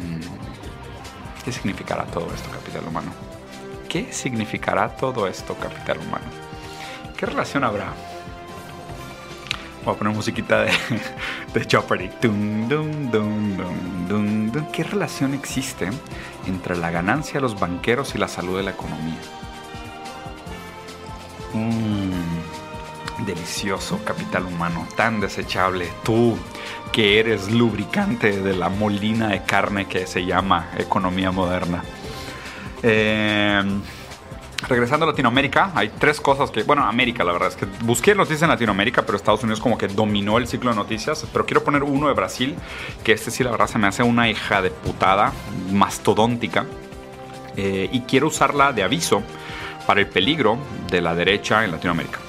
Mm. 0.00 1.44
¿Qué 1.44 1.52
significará 1.52 2.04
todo 2.04 2.26
esto, 2.34 2.50
capital 2.50 2.86
humano? 2.88 3.12
¿Qué 3.88 4.12
significará 4.12 4.96
todo 4.96 5.26
esto, 5.26 5.54
capital 5.54 5.98
humano? 5.98 6.26
¿Qué 7.16 7.26
relación 7.26 7.64
habrá 7.64 7.92
Voy 9.84 9.94
a 9.94 9.98
poner 9.98 10.14
musiquita 10.14 10.62
de, 10.62 10.72
de. 11.54 11.66
¿Qué 14.72 14.82
relación 14.82 15.34
existe 15.34 15.90
entre 16.46 16.76
la 16.76 16.90
ganancia 16.90 17.34
de 17.34 17.42
los 17.42 17.58
banqueros 17.58 18.14
y 18.14 18.18
la 18.18 18.28
salud 18.28 18.56
de 18.56 18.62
la 18.62 18.70
economía? 18.70 19.18
Mmm, 21.52 23.26
delicioso 23.26 24.02
capital 24.04 24.46
humano, 24.46 24.86
tan 24.96 25.20
desechable. 25.20 25.88
Tú 26.02 26.36
que 26.92 27.18
eres 27.18 27.50
lubricante 27.50 28.40
de 28.40 28.56
la 28.56 28.68
molina 28.68 29.28
de 29.28 29.42
carne 29.42 29.86
que 29.86 30.06
se 30.06 30.24
llama 30.24 30.70
economía 30.78 31.30
moderna. 31.30 31.82
Eh, 32.82 33.62
regresando 34.68 35.04
a 35.04 35.08
Latinoamérica, 35.10 35.72
hay 35.74 35.90
tres 35.98 36.20
cosas 36.20 36.50
que, 36.50 36.62
bueno, 36.62 36.84
América, 36.84 37.24
la 37.24 37.32
verdad 37.32 37.48
es 37.48 37.56
que 37.56 37.66
busqué 37.84 38.14
noticias 38.14 38.42
en 38.42 38.48
Latinoamérica, 38.48 39.02
pero 39.02 39.16
Estados 39.16 39.42
Unidos 39.42 39.60
como 39.60 39.78
que 39.78 39.88
dominó 39.88 40.38
el 40.38 40.46
ciclo 40.46 40.70
de 40.70 40.76
noticias. 40.76 41.26
Pero 41.32 41.46
quiero 41.46 41.64
poner 41.64 41.82
uno 41.82 42.08
de 42.08 42.14
Brasil, 42.14 42.54
que 43.02 43.12
este 43.12 43.30
sí, 43.30 43.44
la 43.44 43.50
verdad, 43.50 43.66
se 43.66 43.78
me 43.78 43.86
hace 43.86 44.02
una 44.02 44.28
hija 44.28 44.62
de 44.62 44.70
putada, 44.70 45.32
mastodóntica. 45.72 46.66
Eh, 47.56 47.88
y 47.92 48.00
quiero 48.00 48.28
usarla 48.28 48.72
de 48.72 48.82
aviso 48.82 49.22
para 49.86 50.00
el 50.00 50.08
peligro 50.08 50.58
de 50.90 51.00
la 51.00 51.14
derecha 51.14 51.64
en 51.64 51.70
Latinoamérica. 51.70 52.23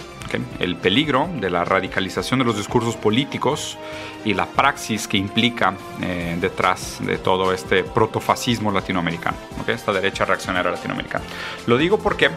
El 0.60 0.76
peligro 0.76 1.30
de 1.40 1.50
la 1.50 1.66
radicalización 1.66 2.40
de 2.40 2.46
los 2.46 2.58
discursos 2.58 2.96
políticos 2.96 3.78
y 4.24 4.34
la 4.34 4.46
praxis 4.46 5.08
que 5.08 5.18
implica 5.18 5.76
eh, 6.02 6.38
detrás 6.40 6.98
de 7.02 7.18
todo 7.18 7.54
este 7.54 7.84
protofascismo 7.84 8.72
latinoamericano, 8.72 9.38
esta 9.68 9.94
derecha 9.94 10.26
reaccionaria 10.26 10.72
latinoamericana. 10.72 11.26
Lo 11.68 11.78
digo 11.78 12.00
porque 12.00 12.30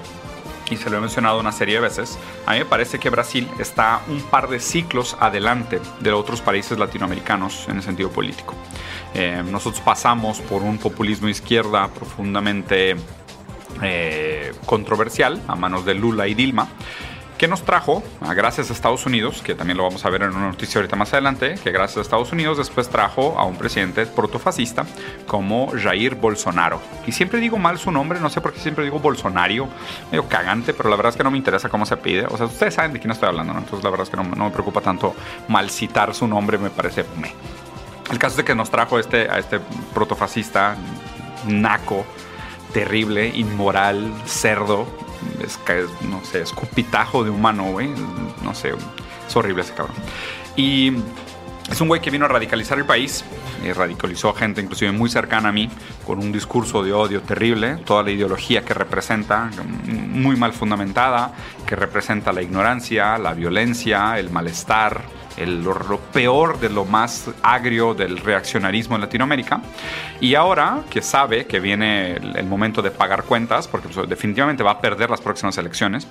y 0.70 0.76
se 0.76 0.90
lo 0.90 0.98
he 0.98 1.00
mencionado 1.00 1.40
una 1.40 1.52
serie 1.52 1.76
de 1.76 1.80
veces, 1.80 2.18
a 2.46 2.52
mí 2.52 2.58
me 2.58 2.64
parece 2.64 2.98
que 2.98 3.10
Brasil 3.10 3.48
está 3.58 4.02
un 4.08 4.20
par 4.22 4.48
de 4.48 4.60
ciclos 4.60 5.16
adelante 5.18 5.80
de 6.00 6.12
otros 6.12 6.40
países 6.40 6.78
latinoamericanos 6.78 7.68
en 7.68 7.76
el 7.76 7.82
sentido 7.82 8.10
político. 8.10 8.54
Eh, 9.14 9.42
nosotros 9.50 9.82
pasamos 9.82 10.40
por 10.40 10.62
un 10.62 10.78
populismo 10.78 11.28
izquierda 11.28 11.88
profundamente 11.88 12.96
eh, 13.82 14.52
controversial 14.66 15.40
a 15.46 15.54
manos 15.54 15.84
de 15.84 15.94
Lula 15.94 16.28
y 16.28 16.34
Dilma 16.34 16.68
que 17.38 17.46
nos 17.46 17.62
trajo, 17.62 18.02
gracias 18.34 18.68
a 18.68 18.72
Estados 18.72 19.06
Unidos, 19.06 19.42
que 19.42 19.54
también 19.54 19.76
lo 19.76 19.84
vamos 19.84 20.04
a 20.04 20.10
ver 20.10 20.22
en 20.22 20.30
una 20.30 20.48
noticia 20.48 20.80
ahorita 20.80 20.96
más 20.96 21.12
adelante, 21.12 21.54
que 21.62 21.70
gracias 21.70 21.98
a 21.98 22.00
Estados 22.00 22.32
Unidos 22.32 22.58
después 22.58 22.88
trajo 22.88 23.38
a 23.38 23.44
un 23.44 23.56
presidente 23.56 24.06
protofascista 24.06 24.84
como 25.28 25.70
Jair 25.70 26.16
Bolsonaro. 26.16 26.80
Y 27.06 27.12
siempre 27.12 27.38
digo 27.38 27.56
mal 27.56 27.78
su 27.78 27.92
nombre, 27.92 28.18
no 28.18 28.28
sé 28.28 28.40
por 28.40 28.52
qué 28.52 28.58
siempre 28.58 28.84
digo 28.84 28.98
Bolsonario, 28.98 29.68
medio 30.10 30.28
cagante, 30.28 30.74
pero 30.74 30.90
la 30.90 30.96
verdad 30.96 31.10
es 31.10 31.16
que 31.16 31.22
no 31.22 31.30
me 31.30 31.38
interesa 31.38 31.68
cómo 31.68 31.86
se 31.86 31.96
pide. 31.96 32.26
O 32.26 32.36
sea, 32.36 32.46
ustedes 32.46 32.74
saben 32.74 32.92
de 32.92 32.98
quién 32.98 33.12
estoy 33.12 33.28
hablando, 33.28 33.52
¿no? 33.52 33.60
Entonces 33.60 33.84
la 33.84 33.90
verdad 33.90 34.04
es 34.04 34.10
que 34.10 34.16
no, 34.16 34.24
me 34.24 34.50
preocupa 34.50 34.80
tanto 34.80 35.14
mal 35.46 35.70
citar 35.70 36.14
su 36.14 36.26
nombre, 36.26 36.58
me 36.58 36.70
parece... 36.70 37.04
Me. 37.16 37.32
El 38.10 38.18
caso 38.18 38.32
es 38.32 38.36
de 38.38 38.44
que 38.44 38.54
nos 38.56 38.70
trajo 38.70 38.98
este, 38.98 39.30
a 39.30 39.38
este 39.38 39.60
protofascista 39.94 40.76
naco, 41.46 42.04
terrible, 42.72 43.28
inmoral, 43.28 44.12
cerdo, 44.26 44.86
es, 45.48 45.58
no 46.02 46.24
sé, 46.24 46.42
escupitajo 46.42 47.24
de 47.24 47.30
humano, 47.30 47.64
güey. 47.72 47.88
No 48.42 48.54
sé, 48.54 48.72
es 49.26 49.36
horrible 49.36 49.62
ese 49.62 49.74
cabrón. 49.74 49.96
Y 50.56 50.92
es 51.70 51.80
un 51.80 51.88
güey 51.88 52.00
que 52.00 52.10
vino 52.10 52.24
a 52.24 52.28
radicalizar 52.28 52.78
el 52.78 52.84
país, 52.84 53.24
y 53.64 53.72
radicalizó 53.72 54.30
a 54.30 54.34
gente 54.34 54.60
inclusive 54.60 54.92
muy 54.92 55.10
cercana 55.10 55.50
a 55.50 55.52
mí, 55.52 55.68
con 56.06 56.18
un 56.18 56.32
discurso 56.32 56.82
de 56.82 56.92
odio 56.92 57.20
terrible, 57.22 57.76
toda 57.84 58.02
la 58.02 58.10
ideología 58.10 58.64
que 58.64 58.72
representa, 58.72 59.50
muy 59.86 60.36
mal 60.36 60.52
fundamentada, 60.52 61.34
que 61.66 61.76
representa 61.76 62.32
la 62.32 62.42
ignorancia, 62.42 63.18
la 63.18 63.34
violencia, 63.34 64.18
el 64.18 64.30
malestar, 64.30 65.02
el, 65.38 65.62
lo, 65.62 65.98
peor 66.12 66.58
de 66.60 66.68
lo 66.68 66.84
más 66.84 67.30
agrio 67.42 67.94
del 67.94 68.18
reaccionarismo 68.18 68.96
en 68.96 69.02
Latinoamérica. 69.02 69.60
Y 70.20 70.34
ahora 70.34 70.82
que 70.90 71.02
sabe 71.02 71.46
que 71.46 71.60
viene 71.60 72.14
el, 72.14 72.46
momento 72.46 72.82
de 72.82 72.90
pagar 72.90 73.24
cuentas, 73.24 73.68
porque 73.68 73.88
pues, 73.88 74.08
definitivamente 74.08 74.62
va 74.62 74.72
a 74.72 74.80
perder 74.80 75.10
las 75.10 75.20
próximas 75.20 75.56
elecciones, 75.58 76.08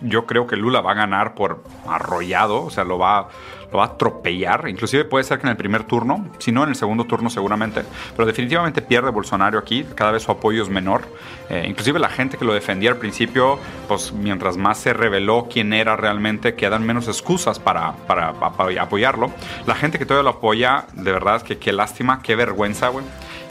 yo 0.00 0.26
creo 0.26 0.46
que 0.46 0.56
Lula 0.56 0.80
va 0.80 0.92
a 0.92 0.94
ganar 0.94 1.34
por 1.34 1.62
arrollado, 1.86 2.64
o 2.64 2.70
sea, 2.70 2.84
lo 2.84 2.98
va, 2.98 3.28
lo 3.72 3.78
va 3.78 3.84
a 3.84 3.86
atropellar. 3.88 4.68
Inclusive 4.68 5.04
puede 5.04 5.24
ser 5.24 5.38
que 5.38 5.46
en 5.46 5.50
el 5.50 5.56
primer 5.56 5.84
turno, 5.84 6.26
si 6.38 6.52
no 6.52 6.62
en 6.62 6.70
el 6.70 6.76
segundo 6.76 7.04
turno 7.04 7.30
seguramente, 7.30 7.82
pero 8.16 8.26
definitivamente 8.26 8.82
pierde 8.82 9.10
Bolsonaro 9.10 9.58
aquí, 9.58 9.84
cada 9.94 10.10
vez 10.12 10.22
su 10.22 10.32
apoyo 10.32 10.62
es 10.62 10.68
menor. 10.68 11.02
Eh, 11.48 11.66
inclusive 11.68 11.98
la 11.98 12.08
gente 12.08 12.36
que 12.36 12.44
lo 12.44 12.52
defendía 12.52 12.90
al 12.90 12.96
principio, 12.96 13.58
pues 13.88 14.12
mientras 14.12 14.56
más 14.56 14.78
se 14.78 14.92
reveló 14.92 15.48
quién 15.50 15.72
era 15.72 15.96
realmente, 15.96 16.54
quedan 16.54 16.84
menos 16.86 17.08
excusas 17.08 17.58
para, 17.58 17.92
para, 18.06 18.34
apoyarlo. 18.80 19.30
La 19.66 19.74
gente 19.74 19.98
que 19.98 20.06
todavía 20.06 20.30
lo 20.30 20.38
apoya, 20.38 20.84
de 20.92 21.12
verdad 21.12 21.42
que 21.42 21.58
qué 21.58 21.72
lástima, 21.72 22.20
qué 22.22 22.36
vergüenza, 22.36 22.88
güey. 22.88 23.04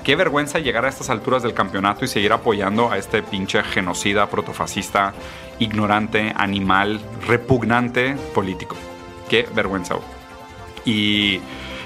Qué 0.03 0.15
vergüenza 0.15 0.60
llegar 0.60 0.86
a 0.86 0.89
estas 0.89 1.10
alturas 1.10 1.43
del 1.43 1.53
campeonato 1.53 2.05
y 2.05 2.08
seguir 2.08 2.32
apoyando 2.32 2.89
a 2.89 2.97
este 2.97 3.21
pinche 3.21 3.62
genocida, 3.63 4.29
protofascista, 4.29 5.13
ignorante, 5.60 6.34
animal, 6.36 7.01
repugnante 7.27 8.15
político. 8.34 8.77
Qué 9.29 9.47
vergüenza. 9.53 9.95
Y 10.85 11.39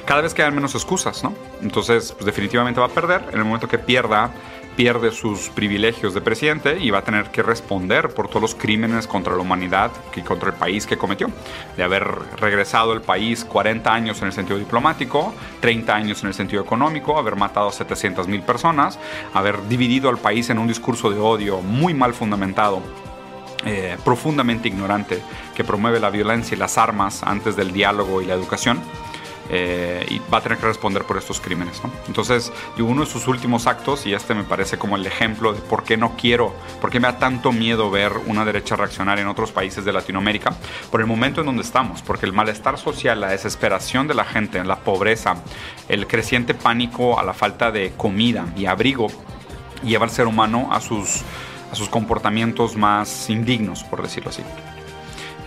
cada 0.06 0.21
vez 0.21 0.34
quedan 0.34 0.56
menos 0.56 0.75
excusas, 0.75 1.23
¿no? 1.23 1.34
Entonces, 1.62 2.12
pues 2.13 2.25
definitivamente 2.25 2.79
va 2.79 2.88
a 2.88 2.89
perder. 2.89 3.23
En 3.32 3.39
el 3.39 3.45
momento 3.45 3.67
que 3.67 3.77
pierda, 3.77 4.32
pierde 4.75 5.12
sus 5.12 5.49
privilegios 5.49 6.13
de 6.13 6.21
presidente 6.21 6.79
y 6.79 6.89
va 6.89 6.99
a 6.99 7.03
tener 7.03 7.32
que 7.32 7.43
responder 7.43 8.10
por 8.10 8.27
todos 8.27 8.41
los 8.41 8.56
crímenes 8.56 9.08
contra 9.08 9.36
la 9.36 9.41
humanidad 9.41 9.91
y 10.15 10.21
contra 10.21 10.49
el 10.49 10.56
país 10.56 10.86
que 10.86 10.97
cometió. 10.97 11.29
De 11.77 11.84
haber 11.84 12.06
regresado 12.38 12.93
el 12.93 13.01
país 13.01 13.45
40 13.45 13.93
años 13.93 14.21
en 14.21 14.27
el 14.27 14.34
sentido 14.34 14.58
diplomático, 14.58 15.34
30 15.62 15.95
años 15.95 16.21
en 16.23 16.29
el 16.29 16.34
sentido 16.34 16.62
económico, 16.62 17.17
haber 17.17 17.36
matado 17.36 17.69
a 17.69 17.71
700 17.71 18.27
mil 18.27 18.41
personas, 18.41 18.99
haber 19.34 19.67
dividido 19.67 20.10
al 20.10 20.17
país 20.17 20.49
en 20.49 20.60
un 20.60 20.67
discurso 20.67 21.10
de 21.10 21.19
odio 21.19 21.62
muy 21.62 21.93
mal 21.93 22.13
fundamentado 22.13 22.82
eh, 23.65 23.97
profundamente 24.04 24.67
ignorante 24.67 25.21
que 25.56 25.63
promueve 25.63 25.99
la 25.99 26.10
violencia 26.10 26.56
y 26.56 26.60
las 26.60 26.78
armas 26.78 27.23
antes 27.23 27.56
del 27.56 27.71
diálogo 27.71 28.21
y 28.21 28.26
la 28.26 28.34
educación. 28.34 28.82
eh, 29.49 30.06
y 30.10 30.19
va 30.32 30.38
a 30.38 30.41
tener 30.41 30.58
que 30.58 30.65
responder 30.65 31.04
por 31.04 31.17
estos 31.17 31.39
crímenes. 31.39 31.82
Entonces, 32.08 32.52
uno 32.80 33.04
de 33.04 33.10
sus 33.10 33.28
últimos 33.28 33.67
actos, 33.67 34.06
y 34.06 34.13
este 34.13 34.34
me 34.34 34.43
parece 34.43 34.78
como 34.78 34.95
el 34.95 35.06
ejemplo 35.06 35.54
de 35.54 35.60
por 35.60 35.84
qué 35.84 35.97
no 35.97 36.15
quiero, 36.15 36.54
por 36.82 36.89
qué 36.89 36.99
me 36.99 37.08
da 37.08 37.19
tanto 37.19 37.52
miedo 37.52 37.91
ver 37.91 38.13
una 38.26 38.45
derecha 38.45 38.76
reaccionar 38.76 39.19
en 39.19 39.28
otros 39.28 39.52
países 39.52 39.86
de 39.86 39.93
Latinoamérica, 39.93 40.56
por 40.91 41.02
el 41.02 41.08
momento 41.08 41.41
en 41.41 41.47
donde 41.47 41.63
estamos, 41.63 42.02
porque 42.02 42.26
el 42.26 42.34
malestar 42.34 42.78
social, 42.78 43.19
la 43.19 43.30
desesperación 43.30 44.08
de 44.08 44.13
la 44.13 44.26
gente, 44.26 44.63
la 44.63 44.78
pobreza, 44.78 45.36
el 45.89 46.08
creciente 46.08 46.54
pánico 46.54 47.19
a 47.19 47.23
la 47.23 47.34
falta 47.34 47.71
de 47.71 47.93
comida 47.97 48.45
y 48.56 48.65
abrigo, 48.65 49.08
lleva 49.84 50.06
al 50.06 50.12
ser 50.12 50.28
humano 50.28 50.69
a 50.71 50.80
sus, 50.80 51.23
a 51.73 51.75
sus 51.75 51.89
comportamientos 51.89 52.77
más 52.77 53.31
indignos, 53.31 53.83
por 53.83 54.03
decirlo 54.03 54.29
así. 54.29 54.43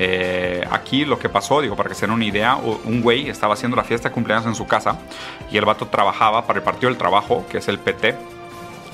Eh, 0.00 0.66
aquí 0.70 1.04
lo 1.04 1.20
que 1.20 1.28
pasó, 1.28 1.60
digo, 1.62 1.76
para 1.76 1.88
que 1.88 1.94
se 1.94 2.02
den 2.02 2.10
una 2.10 2.24
idea, 2.24 2.56
un 2.56 3.00
güey 3.00 3.30
estaba 3.30 3.54
haciendo 3.54 3.76
la 3.76 3.84
fiesta 3.84 4.08
de 4.08 4.14
cumpleaños 4.14 4.44
en 4.46 4.56
su 4.56 4.66
casa 4.66 4.98
y 5.52 5.56
el 5.56 5.64
vato 5.64 5.86
trabajaba 5.86 6.44
para 6.44 6.58
el 6.58 6.64
Partido 6.64 6.90
del 6.90 6.98
Trabajo, 6.98 7.46
que 7.48 7.58
es 7.58 7.68
el 7.68 7.78
PT, 7.78 8.16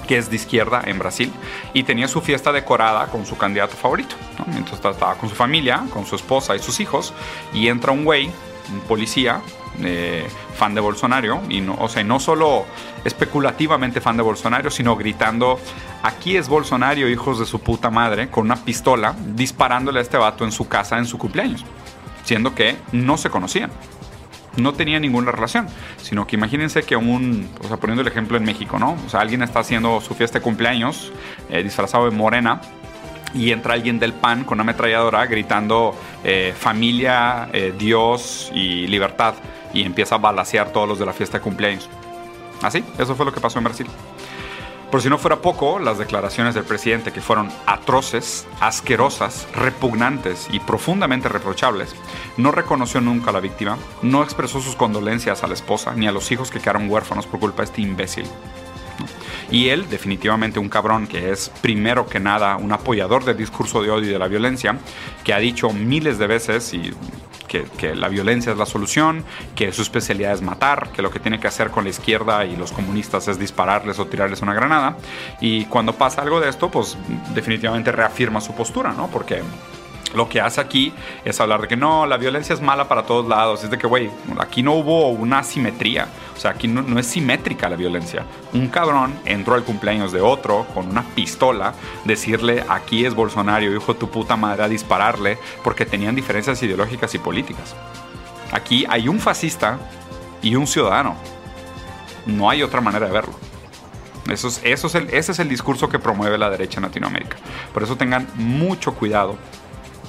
que 0.06 0.18
es 0.18 0.28
de 0.28 0.36
izquierda 0.36 0.82
en 0.84 0.98
Brasil, 0.98 1.32
y 1.72 1.84
tenía 1.84 2.06
su 2.06 2.20
fiesta 2.20 2.52
decorada 2.52 3.06
con 3.06 3.24
su 3.24 3.38
candidato 3.38 3.76
favorito. 3.76 4.14
Entonces 4.48 4.84
estaba 4.84 5.14
con 5.14 5.30
su 5.30 5.34
familia, 5.34 5.84
con 5.90 6.04
su 6.04 6.16
esposa 6.16 6.54
y 6.54 6.58
sus 6.58 6.80
hijos, 6.80 7.14
y 7.54 7.68
entra 7.68 7.92
un 7.92 8.04
güey, 8.04 8.30
un 8.70 8.80
policía, 8.80 9.40
eh, 9.82 10.28
fan 10.54 10.74
de 10.74 10.80
Bolsonaro, 10.80 11.40
y 11.48 11.61
no, 11.61 11.76
o 11.78 11.88
sea, 11.88 12.04
no 12.04 12.20
solo 12.20 12.66
especulativamente 13.04 14.00
fan 14.00 14.16
de 14.16 14.22
Bolsonaro, 14.22 14.70
sino 14.70 14.96
gritando, 14.96 15.58
aquí 16.02 16.37
es 16.37 16.48
Bolsonaro, 16.48 17.08
hijos 17.08 17.38
de 17.38 17.46
su 17.46 17.61
puta 17.61 17.90
madre, 17.90 18.28
con 18.28 18.44
una 18.44 18.56
pistola, 18.56 19.14
disparándole 19.35 20.00
a 20.00 20.02
este 20.02 20.16
vato 20.16 20.44
en 20.44 20.52
su 20.52 20.68
casa 20.68 20.98
en 20.98 21.06
su 21.06 21.18
cumpleaños, 21.18 21.64
siendo 22.24 22.54
que 22.54 22.76
no 22.92 23.16
se 23.16 23.30
conocían. 23.30 23.70
No 24.56 24.74
tenía 24.74 25.00
ninguna 25.00 25.32
relación, 25.32 25.66
sino 25.96 26.26
que 26.26 26.37
imagínense 26.37 26.82
que 26.82 26.94
un, 26.94 27.48
o 27.64 27.68
sea, 27.68 27.78
poniendo 27.78 28.02
el 28.02 28.08
ejemplo 28.08 28.37
en 28.37 28.44
México, 28.44 28.78
¿no? 28.78 28.98
O 29.06 29.08
sea, 29.08 29.20
alguien 29.20 29.42
está 29.42 29.61
haciendo 29.61 30.02
su 30.02 30.14
fiesta 30.14 30.40
de 30.40 30.42
cumpleaños 30.42 31.11
eh, 31.48 31.62
disfrazado 31.62 32.04
de 32.04 32.11
morena, 32.11 32.61
y 33.34 33.52
entra 33.52 33.74
alguien 33.74 33.98
del 33.98 34.12
PAN 34.12 34.44
con 34.44 34.56
una 34.56 34.62
ametralladora 34.62 35.26
gritando 35.26 35.94
eh, 36.24 36.54
familia, 36.56 37.48
eh, 37.52 37.74
Dios 37.76 38.50
y 38.54 38.86
libertad 38.86 39.34
y 39.72 39.82
empieza 39.82 40.16
a 40.16 40.18
balasear 40.18 40.72
todos 40.72 40.88
los 40.88 40.98
de 40.98 41.06
la 41.06 41.12
fiesta 41.12 41.38
de 41.38 41.42
cumpleaños. 41.42 41.88
Así, 42.62 42.84
eso 42.98 43.14
fue 43.14 43.26
lo 43.26 43.32
que 43.32 43.40
pasó 43.40 43.58
en 43.58 43.64
Brasil. 43.64 43.86
Por 44.92 45.00
si 45.00 45.08
no 45.08 45.16
fuera 45.16 45.40
poco, 45.40 45.78
las 45.78 45.96
declaraciones 45.96 46.54
del 46.54 46.64
presidente, 46.64 47.12
que 47.12 47.22
fueron 47.22 47.50
atroces, 47.64 48.46
asquerosas, 48.60 49.48
repugnantes 49.54 50.48
y 50.52 50.60
profundamente 50.60 51.30
reprochables, 51.30 51.94
no 52.36 52.52
reconoció 52.52 53.00
nunca 53.00 53.30
a 53.30 53.32
la 53.32 53.40
víctima, 53.40 53.78
no 54.02 54.22
expresó 54.22 54.60
sus 54.60 54.76
condolencias 54.76 55.42
a 55.42 55.46
la 55.46 55.54
esposa 55.54 55.94
ni 55.94 56.06
a 56.06 56.12
los 56.12 56.30
hijos 56.30 56.50
que 56.50 56.60
quedaron 56.60 56.90
huérfanos 56.90 57.26
por 57.26 57.40
culpa 57.40 57.62
de 57.62 57.68
este 57.68 57.80
imbécil. 57.80 58.26
Y 59.52 59.68
él, 59.68 59.86
definitivamente 59.90 60.58
un 60.58 60.70
cabrón 60.70 61.06
que 61.06 61.30
es 61.30 61.50
primero 61.60 62.06
que 62.06 62.18
nada 62.18 62.56
un 62.56 62.72
apoyador 62.72 63.24
del 63.24 63.36
discurso 63.36 63.82
de 63.82 63.90
odio 63.90 64.08
y 64.08 64.12
de 64.12 64.18
la 64.18 64.26
violencia, 64.26 64.78
que 65.22 65.34
ha 65.34 65.38
dicho 65.38 65.70
miles 65.70 66.18
de 66.18 66.26
veces 66.26 66.72
y 66.72 66.92
que, 67.76 67.94
la 67.94 68.08
violencia 68.08 68.52
es 68.52 68.58
la 68.58 68.64
solución, 68.64 69.24
que 69.54 69.72
su 69.72 69.82
especialidad 69.82 70.32
es 70.32 70.40
matar, 70.40 70.90
que 70.90 71.02
lo 71.02 71.10
que 71.10 71.18
tiene 71.20 71.38
que 71.38 71.48
hacer 71.48 71.70
con 71.70 71.84
la 71.84 71.90
izquierda 71.90 72.46
y 72.46 72.56
los 72.56 72.72
comunistas 72.72 73.28
es 73.28 73.38
dispararles 73.38 73.98
o 73.98 74.06
tirarles 74.06 74.40
una 74.40 74.54
granada. 74.54 74.96
Y 75.40 75.66
cuando 75.66 75.92
pasa 75.92 76.22
algo 76.22 76.40
de 76.40 76.48
esto, 76.48 76.70
pues 76.70 76.96
definitivamente 77.34 77.92
reafirma 77.92 78.40
su 78.40 78.54
postura, 78.54 78.94
¿no? 78.94 79.08
Porque 79.08 79.42
lo 80.14 80.29
que 80.29 80.40
hace 80.40 80.61
aquí 80.61 80.92
es 81.25 81.40
hablar 81.40 81.62
de 81.62 81.68
que 81.68 81.77
no, 81.77 82.07
la 82.07 82.16
violencia 82.16 82.55
es 82.55 82.61
mala 82.61 82.88
para 82.88 83.05
todos 83.05 83.27
lados. 83.27 83.64
Es 83.64 83.70
de 83.70 83.79
que, 83.79 83.87
güey, 83.87 84.11
aquí 84.38 84.62
no 84.62 84.72
hubo 84.72 85.09
una 85.09 85.42
simetría. 85.42 86.09
O 86.37 86.40
sea, 86.40 86.53
aquí 86.53 86.68
no, 86.68 86.98
es 86.98 87.07
simétrica 87.07 87.68
la 87.68 87.77
violencia. 87.77 88.25
Un 88.53 88.68
cabrón 88.68 89.14
entró 89.25 89.55
al 89.55 89.64
cumpleaños 89.64 90.12
de 90.12 90.20
otro 90.20 90.66
con 90.75 90.88
una 90.88 91.03
pistola, 91.03 91.75
decirle 92.05 92.64
aquí 92.68 93.05
es 93.07 93.14
Bolsonaro, 93.14 93.64
hijo 93.64 93.94
de 93.94 93.98
tu 93.98 94.11
puta 94.11 94.37
madre, 94.37 94.64
a 94.64 94.68
dispararle, 94.68 95.38
porque 95.62 95.87
tenían 95.87 96.14
diferencias 96.14 96.62
ideológicas 96.62 97.14
y 97.14 97.18
políticas. 97.18 97.75
Aquí 98.53 98.85
hay 98.88 99.09
un 99.09 99.18
fascista 99.18 99.79
y 100.42 100.57
un 100.57 100.66
ciudadano. 100.66 101.16
No 102.27 102.51
hay 102.51 102.62
otra 102.62 102.81
manera 102.81 103.07
de 103.07 103.12
verlo. 103.12 103.35
Eso 104.31 104.48
ese 104.62 105.33
es 105.33 105.38
el 105.38 105.48
discurso 105.48 105.88
que 105.88 105.98
promueve 105.98 106.38
la 106.38 106.48
derecha 106.48 106.79
en 106.79 106.85
Latinoamérica. 106.85 107.37
Por 107.72 107.83
eso 107.83 107.96
tengan 107.96 108.29
mucho 108.35 108.94
cuidado 108.94 109.37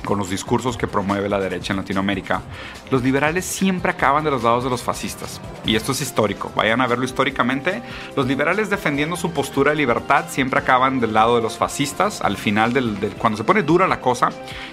con 0.04 0.20
los 0.20 0.30
discursos 0.30 0.78
que 0.78 0.88
promueve 0.88 1.30
la 1.30 1.40
derecha 1.40 1.74
en 1.74 1.78
Latinoamérica, 1.78 2.42
los 2.92 3.04
liberales 3.04 3.46
siempre 3.46 3.92
acaban 3.92 4.24
de 4.24 4.32
los 4.32 4.44
lados 4.44 4.64
de 4.64 4.70
los 4.70 4.84
fascistas. 4.84 5.42
Y 5.66 5.76
esto 5.76 5.92
es 5.94 6.02
histórico, 6.02 6.52
vayan 6.56 6.82
a 6.82 6.88
verlo 6.88 7.06
históricamente. 7.06 7.82
Los 8.16 8.28
liberales 8.28 8.70
defendiendo 8.70 9.16
su 9.16 9.32
postura 9.32 9.72
de 9.72 9.78
libertad 9.78 10.26
siempre 10.30 10.60
acaban 10.60 11.00
del 11.00 11.14
lado 11.14 11.36
de 11.36 11.42
los 11.42 11.58
fascistas. 11.58 12.22
Al 12.22 12.38
final, 12.38 12.74
del, 12.74 12.98
cuando 13.18 13.38
se 13.38 13.44
pone 13.44 13.64
dura 13.64 13.88
la 13.88 14.02
cosa 14.02 14.30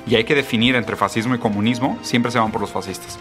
y 0.06 0.14
hay 0.16 0.24
que 0.24 0.34
definir 0.34 0.74
entre 0.76 0.96
fascismo 0.96 1.34
y 1.34 1.38
comunismo, 1.38 1.98
siempre 2.02 2.32
se 2.32 2.38
van 2.38 2.52
por 2.52 2.60
los 2.60 2.70
fascistas. 2.70 3.18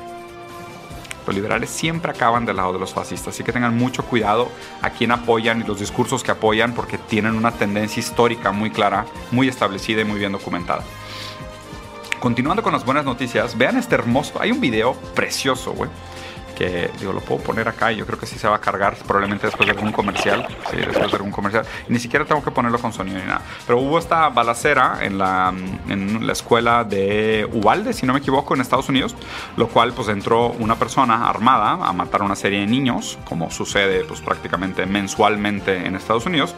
Los 1.30 1.36
liberales 1.36 1.70
siempre 1.70 2.12
acaban 2.12 2.46
del 2.46 2.56
lado 2.56 2.74
de 2.74 2.80
los 2.80 2.92
fascistas, 2.92 3.36
así 3.36 3.44
que 3.44 3.52
tengan 3.52 3.78
mucho 3.78 4.04
cuidado 4.04 4.50
a 4.82 4.90
quién 4.90 5.12
apoyan 5.12 5.62
y 5.62 5.64
los 5.64 5.80
discursos 5.80 6.24
que 6.24 6.32
apoyan 6.32 6.74
porque 6.74 6.98
tienen 6.98 7.36
una 7.36 7.52
tendencia 7.52 8.00
histórica 8.00 8.52
muy 8.52 8.72
clara, 8.72 9.06
muy 9.30 9.48
establecida 9.48 10.02
y 10.02 10.06
muy 10.06 10.18
bien 10.18 10.32
documentada. 10.32 10.84
Continuando 12.20 12.62
con 12.64 12.74
las 12.74 12.84
buenas 12.84 13.06
noticias, 13.06 13.58
vean 13.58 13.78
este 13.78 13.96
hermoso. 13.96 14.42
Hay 14.42 14.52
un 14.52 14.60
video 14.60 14.94
precioso, 15.16 15.72
güey. 15.72 15.90
Que 16.58 16.92
digo, 17.00 17.14
lo 17.14 17.22
puedo 17.22 17.42
poner 17.42 17.70
acá 17.70 17.94
y 17.94 17.96
yo 17.96 18.06
creo 18.06 18.20
que 18.20 18.26
sí 18.26 18.38
se 18.38 18.46
va 18.46 18.58
a 18.58 18.60
cargar 18.60 18.98
probablemente 19.08 19.48
después 19.48 19.66
de 19.66 19.72
algún 19.72 19.94
comercial. 19.94 20.46
Sí, 20.70 20.76
después 20.76 21.10
de 21.10 21.16
algún 21.16 21.32
comercial. 21.32 21.66
Ni 21.88 21.98
siquiera 22.00 22.26
tengo 22.26 22.44
que 22.44 22.52
ponerlo 22.52 22.78
con 22.80 22.92
sonido 22.92 23.20
ni 23.20 23.24
nada. 23.24 23.42
Pero 23.66 23.80
hubo 23.80 23.98
esta 23.98 24.28
balacera 24.28 24.98
en 25.02 25.18
la, 25.18 25.54
en 25.88 26.28
la 26.28 26.34
escuela 26.34 26.84
de 26.84 27.48
Uvalde, 27.54 27.94
si 27.94 28.06
no 28.06 28.12
me 28.12 28.20
equivoco, 28.20 28.54
en 28.54 28.60
Estados 28.60 28.90
Unidos. 28.90 29.16
Lo 29.56 29.70
cual, 29.70 29.94
pues 29.94 30.10
entró 30.10 30.48
una 30.48 30.76
persona 30.76 31.30
armada 31.30 31.88
a 31.88 31.94
matar 31.94 32.22
a 32.22 32.26
una 32.26 32.36
serie 32.36 32.60
de 32.60 32.68
niños, 32.68 33.18
como 33.24 33.50
sucede 33.50 34.04
pues 34.04 34.20
prácticamente 34.20 34.86
mensualmente 34.86 35.86
en 35.86 35.96
Estados 35.96 36.26
Unidos. 36.26 36.54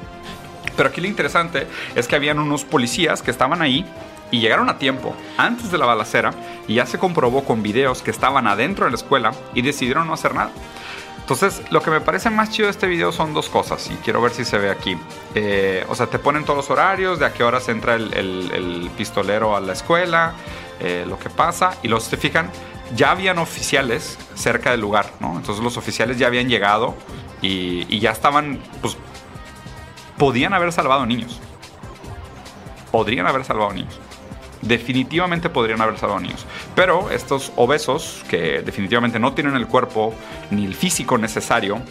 Pero 0.76 0.90
aquí 0.90 1.02
lo 1.02 1.08
interesante 1.08 1.68
es 1.94 2.08
que 2.08 2.16
habían 2.16 2.40
unos 2.40 2.64
policías 2.64 3.22
que 3.22 3.30
estaban 3.30 3.62
ahí 3.62 3.86
y 4.32 4.40
llegaron 4.40 4.70
a 4.70 4.78
tiempo, 4.78 5.14
antes 5.38 5.72
de 5.72 5.78
la 5.78 5.86
balacera, 5.86 6.34
y 6.68 6.76
ya 6.76 6.86
se 6.86 6.98
comprobó 6.98 7.44
con 7.44 7.62
videos 7.62 8.02
que 8.02 8.12
estaban 8.12 8.48
adentro 8.48 8.86
de 8.86 8.92
la 8.92 8.98
escuela 8.98 9.32
y 9.54 9.62
decidieron 9.62 10.08
no 10.08 10.14
hacer 10.14 10.34
nada. 10.34 10.52
Entonces, 11.20 11.62
lo 11.70 11.82
que 11.82 11.92
me 11.92 12.02
parece 12.02 12.30
más 12.30 12.50
chido 12.50 12.66
de 12.66 12.72
este 12.72 12.88
video 12.88 13.12
son 13.12 13.34
dos 13.34 13.50
cosas, 13.50 13.90
y 13.92 13.96
quiero 13.96 14.22
ver 14.22 14.32
si 14.32 14.46
se 14.46 14.58
ve 14.58 14.72
aquí. 14.72 14.98
Eh, 15.36 15.86
o 15.90 15.96
sea, 15.96 16.08
te 16.08 16.18
ponen 16.18 16.46
todos 16.46 16.58
los 16.58 16.70
horarios, 16.70 17.20
de 17.20 17.26
a 17.26 17.34
qué 17.34 17.44
horas 17.44 17.70
entra 17.70 17.96
el, 17.96 18.90
pistolero 18.98 19.56
a 19.56 19.60
la 19.60 19.74
escuela, 19.74 20.34
eh, 20.80 21.06
lo 21.08 21.20
que 21.20 21.30
pasa, 21.30 21.78
y 21.84 21.90
los 21.90 22.10
te 22.10 22.18
fijan, 22.18 22.50
ya 22.96 23.12
habían 23.12 23.38
oficiales 23.38 24.18
cerca 24.36 24.72
del 24.72 24.82
lugar, 24.82 25.12
¿no? 25.20 25.38
Entonces 25.38 25.64
los 25.64 25.78
oficiales 25.78 26.18
ya 26.18 26.28
habían 26.28 26.50
llegado 26.50 26.96
y, 27.42 27.86
y 27.94 28.00
ya 28.00 28.12
estaban, 28.12 28.60
pues, 28.82 28.98
podían 30.18 30.54
haber 30.54 30.72
salvado 30.72 31.06
niños. 31.06 31.40
Podrían 32.92 33.26
haber 33.26 33.46
salvado 33.46 33.72
niños 33.72 34.00
definitivamente 34.62 35.50
podrían 35.50 35.82
haber 35.82 35.98
salvado 35.98 36.20
niños. 36.20 36.46
Pero 36.76 37.12
estos 37.12 37.52
obesos, 37.56 38.24
que 38.30 38.62
definitivamente 38.62 39.20
no 39.20 39.34
tienen 39.34 39.56
el 39.56 39.68
cuerpo 39.68 40.14
ni 40.50 40.66
el 40.66 40.76
físico 40.76 41.18
necesario, 41.18 41.82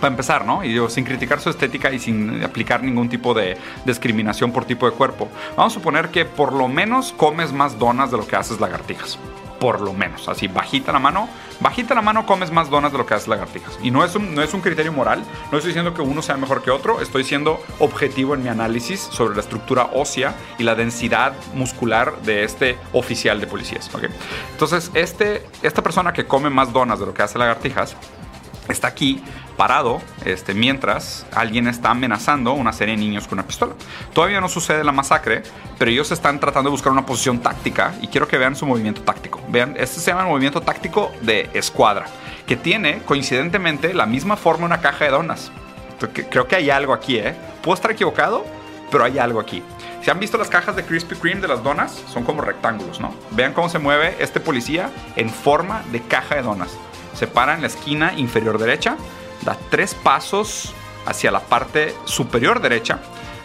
para 0.00 0.08
empezar, 0.08 0.44
¿no? 0.44 0.62
Y 0.62 0.68
digo, 0.68 0.90
sin 0.90 1.04
criticar 1.04 1.40
su 1.40 1.48
estética 1.48 1.90
y 1.90 1.98
sin 1.98 2.42
aplicar 2.42 2.82
ningún 2.82 3.08
tipo 3.08 3.32
de 3.32 3.56
discriminación 3.84 4.52
por 4.52 4.64
tipo 4.64 4.84
de 4.86 4.92
cuerpo, 4.92 5.28
vamos 5.56 5.72
a 5.72 5.74
suponer 5.74 6.10
que 6.10 6.24
por 6.24 6.52
lo 6.52 6.68
menos 6.68 7.12
comes 7.12 7.52
más 7.52 7.78
donas 7.78 8.10
de 8.10 8.18
lo 8.18 8.26
que 8.26 8.36
haces 8.36 8.60
lagartijas 8.60 9.18
por 9.58 9.80
lo 9.80 9.92
menos. 9.92 10.28
Así, 10.28 10.48
bajita 10.48 10.92
la 10.92 10.98
mano, 10.98 11.28
bajita 11.60 11.94
la 11.94 12.02
mano 12.02 12.26
comes 12.26 12.50
más 12.50 12.70
donas 12.70 12.92
de 12.92 12.98
lo 12.98 13.06
que 13.06 13.14
haces 13.14 13.28
lagartijas. 13.28 13.78
Y 13.82 13.90
no 13.90 14.04
es, 14.04 14.14
un, 14.14 14.34
no 14.34 14.42
es 14.42 14.52
un 14.54 14.60
criterio 14.60 14.92
moral, 14.92 15.22
no 15.50 15.58
estoy 15.58 15.70
diciendo 15.70 15.94
que 15.94 16.02
uno 16.02 16.22
sea 16.22 16.36
mejor 16.36 16.62
que 16.62 16.70
otro, 16.70 17.00
estoy 17.00 17.24
siendo 17.24 17.62
objetivo 17.78 18.34
en 18.34 18.42
mi 18.42 18.48
análisis 18.48 19.00
sobre 19.00 19.34
la 19.34 19.40
estructura 19.40 19.90
ósea 19.92 20.34
y 20.58 20.62
la 20.62 20.74
densidad 20.74 21.32
muscular 21.54 22.20
de 22.22 22.44
este 22.44 22.78
oficial 22.92 23.40
de 23.40 23.46
policías. 23.46 23.90
Entonces, 24.52 24.90
este, 24.94 25.46
esta 25.62 25.82
persona 25.82 26.12
que 26.12 26.26
come 26.26 26.50
más 26.50 26.72
donas 26.72 27.00
de 27.00 27.06
lo 27.06 27.14
que 27.14 27.22
hace 27.22 27.38
lagartijas, 27.38 27.96
está 28.68 28.88
aquí 28.88 29.22
parado 29.56 30.00
este, 30.24 30.54
mientras 30.54 31.26
alguien 31.32 31.66
está 31.68 31.90
amenazando 31.90 32.50
a 32.50 32.54
una 32.54 32.72
serie 32.72 32.94
de 32.94 33.00
niños 33.00 33.26
con 33.26 33.38
una 33.38 33.46
pistola. 33.46 33.74
Todavía 34.12 34.40
no 34.40 34.48
sucede 34.48 34.84
la 34.84 34.92
masacre, 34.92 35.42
pero 35.78 35.90
ellos 35.90 36.10
están 36.12 36.38
tratando 36.40 36.70
de 36.70 36.72
buscar 36.72 36.92
una 36.92 37.06
posición 37.06 37.40
táctica 37.40 37.94
y 38.00 38.08
quiero 38.08 38.28
que 38.28 38.38
vean 38.38 38.56
su 38.56 38.66
movimiento 38.66 39.02
táctico. 39.02 39.40
Vean, 39.48 39.74
este 39.78 40.00
se 40.00 40.10
llama 40.10 40.22
el 40.22 40.28
movimiento 40.28 40.60
táctico 40.60 41.12
de 41.22 41.50
escuadra, 41.54 42.06
que 42.46 42.56
tiene 42.56 42.98
coincidentemente 43.00 43.94
la 43.94 44.06
misma 44.06 44.36
forma 44.36 44.66
una 44.66 44.80
caja 44.80 45.06
de 45.06 45.10
donas. 45.10 45.50
Creo 46.30 46.46
que 46.46 46.56
hay 46.56 46.68
algo 46.68 46.92
aquí, 46.92 47.16
¿eh? 47.16 47.34
Puedo 47.62 47.74
estar 47.74 47.90
equivocado, 47.90 48.44
pero 48.90 49.04
hay 49.04 49.18
algo 49.18 49.40
aquí. 49.40 49.62
Si 50.02 50.10
han 50.10 50.20
visto 50.20 50.36
las 50.36 50.48
cajas 50.48 50.76
de 50.76 50.84
Krispy 50.84 51.16
Kreme 51.16 51.40
de 51.40 51.48
las 51.48 51.64
donas, 51.64 52.02
son 52.12 52.22
como 52.22 52.42
rectángulos, 52.42 53.00
¿no? 53.00 53.14
Vean 53.30 53.54
cómo 53.54 53.68
se 53.68 53.78
mueve 53.78 54.14
este 54.20 54.38
policía 54.38 54.90
en 55.16 55.30
forma 55.30 55.82
de 55.90 56.02
caja 56.02 56.36
de 56.36 56.42
donas 56.42 56.76
se 57.16 57.26
para 57.26 57.54
en 57.54 57.62
la 57.62 57.66
esquina 57.66 58.12
inferior 58.16 58.58
derecha, 58.58 58.96
da 59.46 59.56
tres 59.70 59.94
pasos 59.94 60.74
hacia 61.06 61.30
la 61.30 61.40
parte 61.40 61.94
superior 62.04 62.60
derecha. 62.60 62.98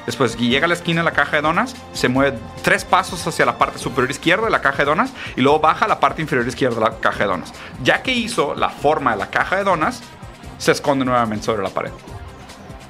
Después 0.06 0.36
llega 0.36 0.66
a 0.66 0.68
la 0.68 0.74
esquina 0.74 1.02
de 1.02 1.06
la 1.06 1.12
caja 1.12 1.38
de 1.38 1.44
donas, 1.44 1.76
se 1.94 2.10
mueve 2.10 2.38
tres 2.64 2.84
pasos 2.84 3.26
hacia 3.28 3.46
la 3.46 3.60
parte 3.60 3.78
superior 3.78 4.10
izquierda 4.10 4.46
de 4.46 4.52
la 4.52 4.60
caja 4.60 4.80
de 4.80 4.86
donas 4.86 5.12
y 5.36 5.42
luego 5.42 5.60
baja 5.60 5.86
a 5.86 5.88
la 5.88 6.00
parte 6.00 6.24
inferior 6.24 6.48
izquierda 6.48 6.76
de 6.76 6.82
la 6.82 7.00
caja 7.00 7.20
de 7.20 7.26
donas. 7.26 7.54
Ya 7.84 8.02
que 8.02 8.12
hizo 8.12 8.56
la 8.56 8.70
forma 8.70 9.12
de 9.12 9.18
la 9.18 9.30
caja 9.30 9.58
de 9.58 9.64
donas, 9.64 10.02
se 10.58 10.72
esconde 10.72 11.06
nuevamente 11.06 11.46
sobre 11.46 11.62
la 11.62 11.70
pared. 11.70 11.92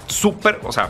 Súper, 0.07 0.61
o 0.63 0.71
sea, 0.71 0.89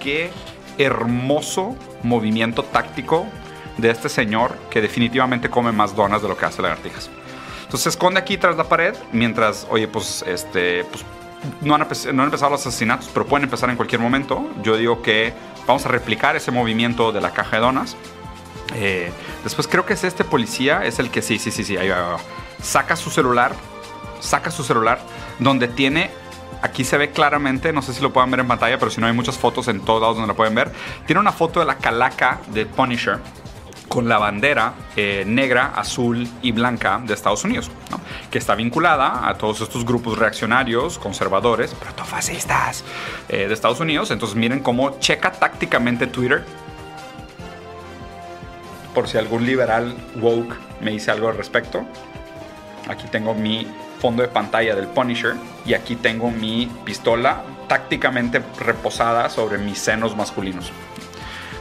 qué 0.00 0.32
hermoso 0.78 1.76
movimiento 2.02 2.62
táctico 2.62 3.26
de 3.76 3.90
este 3.90 4.08
señor 4.08 4.56
que 4.70 4.80
definitivamente 4.80 5.50
come 5.50 5.72
más 5.72 5.94
donas 5.94 6.22
de 6.22 6.28
lo 6.28 6.38
que 6.38 6.46
hace 6.46 6.62
lagartijas. 6.62 7.10
Entonces 7.70 7.84
se 7.84 7.88
esconde 7.90 8.18
aquí 8.18 8.36
tras 8.36 8.56
la 8.56 8.64
pared 8.64 8.96
mientras, 9.12 9.64
oye, 9.70 9.86
pues, 9.86 10.24
este, 10.26 10.82
pues, 10.82 11.04
no 11.60 11.76
han, 11.76 11.86
no 12.16 12.22
han 12.22 12.26
empezado 12.26 12.50
los 12.50 12.66
asesinatos, 12.66 13.08
pero 13.14 13.26
pueden 13.26 13.44
empezar 13.44 13.70
en 13.70 13.76
cualquier 13.76 14.00
momento. 14.00 14.44
Yo 14.64 14.76
digo 14.76 15.02
que 15.02 15.32
vamos 15.68 15.86
a 15.86 15.88
replicar 15.88 16.34
ese 16.34 16.50
movimiento 16.50 17.12
de 17.12 17.20
la 17.20 17.30
caja 17.30 17.58
de 17.58 17.62
donas. 17.62 17.96
Eh, 18.74 19.12
después 19.44 19.68
creo 19.68 19.86
que 19.86 19.92
es 19.92 20.02
este 20.02 20.24
policía, 20.24 20.84
es 20.84 20.98
el 20.98 21.12
que 21.12 21.22
sí, 21.22 21.38
sí, 21.38 21.52
sí, 21.52 21.62
sí, 21.62 21.76
ahí 21.76 21.88
va, 21.88 22.16
saca 22.60 22.96
su 22.96 23.08
celular, 23.08 23.52
saca 24.18 24.50
su 24.50 24.64
celular, 24.64 24.98
donde 25.38 25.68
tiene 25.68 26.10
Aquí 26.62 26.84
se 26.84 26.98
ve 26.98 27.10
claramente, 27.10 27.72
no 27.72 27.80
sé 27.80 27.94
si 27.94 28.02
lo 28.02 28.12
pueden 28.12 28.30
ver 28.30 28.40
en 28.40 28.48
pantalla, 28.48 28.78
pero 28.78 28.90
si 28.90 29.00
no 29.00 29.06
hay 29.06 29.14
muchas 29.14 29.38
fotos 29.38 29.68
en 29.68 29.80
todos 29.80 30.02
lados 30.02 30.16
donde 30.16 30.28
lo 30.28 30.36
pueden 30.36 30.54
ver. 30.54 30.70
Tiene 31.06 31.18
una 31.18 31.32
foto 31.32 31.60
de 31.60 31.66
la 31.66 31.78
calaca 31.78 32.40
de 32.48 32.66
Punisher 32.66 33.18
con 33.90 34.08
la 34.08 34.18
bandera 34.18 34.74
eh, 34.94 35.24
negra, 35.26 35.72
azul 35.74 36.28
y 36.42 36.52
blanca 36.52 37.02
de 37.04 37.12
Estados 37.12 37.42
Unidos, 37.42 37.72
que 38.30 38.38
está 38.38 38.54
vinculada 38.54 39.28
a 39.28 39.34
todos 39.34 39.60
estos 39.62 39.84
grupos 39.84 40.16
reaccionarios, 40.16 40.96
conservadores, 40.96 41.74
protofascistas 41.74 42.84
eh, 43.28 43.48
de 43.48 43.52
Estados 43.52 43.80
Unidos. 43.80 44.12
Entonces 44.12 44.36
miren 44.36 44.60
cómo 44.60 45.00
checa 45.00 45.32
tácticamente 45.32 46.06
Twitter. 46.06 46.44
Por 48.94 49.08
si 49.08 49.18
algún 49.18 49.44
liberal 49.44 49.92
woke 50.20 50.54
me 50.80 50.92
dice 50.92 51.10
algo 51.10 51.26
al 51.26 51.36
respecto. 51.36 51.84
Aquí 52.88 53.08
tengo 53.10 53.34
mi 53.34 53.66
fondo 53.98 54.22
de 54.22 54.28
pantalla 54.28 54.76
del 54.76 54.86
Punisher 54.86 55.34
y 55.66 55.74
aquí 55.74 55.96
tengo 55.96 56.30
mi 56.30 56.70
pistola 56.84 57.42
tácticamente 57.66 58.40
reposada 58.60 59.28
sobre 59.30 59.58
mis 59.58 59.78
senos 59.78 60.16
masculinos. 60.16 60.70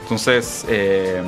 Entonces, 0.04 0.66
eh, 0.68 1.24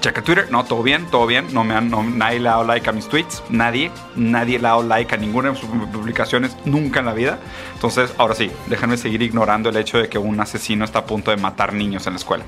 checa 0.00 0.22
Twitter, 0.22 0.48
no, 0.50 0.64
todo 0.64 0.82
bien, 0.82 1.06
todo 1.06 1.26
bien, 1.26 1.52
no 1.52 1.64
me 1.64 1.74
han, 1.74 1.90
nadie 2.18 2.40
le 2.40 2.48
ha 2.48 2.52
dado 2.52 2.64
like 2.64 2.88
a 2.88 2.92
mis 2.92 3.08
tweets, 3.08 3.42
nadie, 3.48 3.90
nadie 4.16 4.58
le 4.58 4.66
ha 4.66 4.70
dado 4.70 4.82
like 4.82 5.14
a 5.14 5.18
ninguna 5.18 5.50
de 5.50 5.56
sus 5.56 5.68
publicaciones 5.68 6.56
nunca 6.64 7.00
en 7.00 7.06
la 7.06 7.14
vida. 7.14 7.38
Entonces, 7.74 8.12
ahora 8.18 8.34
sí, 8.34 8.50
déjenme 8.66 8.96
seguir 8.96 9.22
ignorando 9.22 9.68
el 9.68 9.76
hecho 9.76 9.98
de 9.98 10.08
que 10.08 10.18
un 10.18 10.38
asesino 10.40 10.84
está 10.84 11.00
a 11.00 11.06
punto 11.06 11.30
de 11.30 11.36
matar 11.36 11.72
niños 11.72 12.06
en 12.06 12.14
la 12.14 12.18
escuela. 12.18 12.44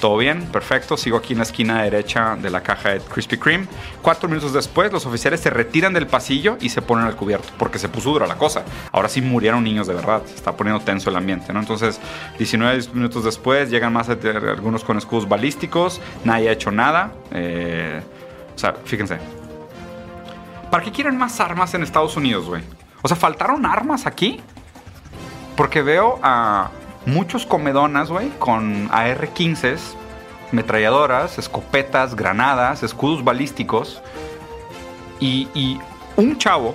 Todo 0.00 0.16
bien, 0.16 0.46
perfecto. 0.46 0.96
Sigo 0.96 1.18
aquí 1.18 1.34
en 1.34 1.40
la 1.40 1.44
esquina 1.44 1.82
derecha 1.82 2.34
de 2.34 2.48
la 2.48 2.62
caja 2.62 2.90
de 2.90 3.00
Krispy 3.00 3.36
Kreme. 3.36 3.66
Cuatro 4.00 4.30
minutos 4.30 4.54
después, 4.54 4.90
los 4.90 5.04
oficiales 5.04 5.40
se 5.40 5.50
retiran 5.50 5.92
del 5.92 6.06
pasillo 6.06 6.56
y 6.58 6.70
se 6.70 6.80
ponen 6.80 7.04
al 7.04 7.16
cubierto 7.16 7.48
porque 7.58 7.78
se 7.78 7.90
puso 7.90 8.10
dura 8.10 8.26
la 8.26 8.36
cosa. 8.36 8.64
Ahora 8.92 9.10
sí 9.10 9.20
murieron 9.20 9.62
niños 9.62 9.86
de 9.86 9.92
verdad. 9.92 10.22
Está 10.34 10.56
poniendo 10.56 10.82
tenso 10.82 11.10
el 11.10 11.16
ambiente, 11.16 11.52
¿no? 11.52 11.60
Entonces, 11.60 12.00
19 12.38 12.82
minutos 12.94 13.24
después, 13.24 13.68
llegan 13.68 13.92
más 13.92 14.08
algunos 14.08 14.84
con 14.84 14.96
escudos 14.96 15.28
balísticos. 15.28 16.00
Nadie 16.24 16.48
ha 16.48 16.52
hecho 16.52 16.70
nada. 16.70 17.12
Eh, 17.32 18.00
o 18.54 18.58
sea, 18.58 18.74
fíjense. 18.82 19.18
¿Para 20.70 20.82
qué 20.82 20.92
quieren 20.92 21.18
más 21.18 21.40
armas 21.40 21.74
en 21.74 21.82
Estados 21.82 22.16
Unidos, 22.16 22.46
güey? 22.46 22.62
O 23.02 23.08
sea, 23.08 23.18
¿faltaron 23.18 23.66
armas 23.66 24.06
aquí? 24.06 24.40
Porque 25.56 25.82
veo 25.82 26.18
a 26.22 26.70
muchos 27.06 27.46
comedonas, 27.46 28.10
güey, 28.10 28.30
con 28.38 28.88
AR-15, 28.92 29.78
metralladoras, 30.52 31.38
escopetas, 31.38 32.16
granadas, 32.16 32.82
escudos 32.82 33.24
balísticos. 33.24 34.02
Y, 35.20 35.78
un 36.16 36.36
chavo 36.36 36.74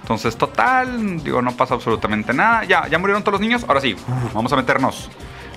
Entonces, 0.00 0.34
total, 0.34 1.22
digo, 1.22 1.42
no 1.42 1.52
pasa 1.52 1.74
absolutamente 1.74 2.32
nada. 2.32 2.64
Ya, 2.64 2.88
ya 2.88 2.98
murieron 2.98 3.22
todos 3.22 3.34
los 3.34 3.42
niños. 3.42 3.66
Ahora 3.68 3.82
sí, 3.82 3.94
vamos 4.32 4.50
a 4.54 4.56
meternos. 4.56 5.10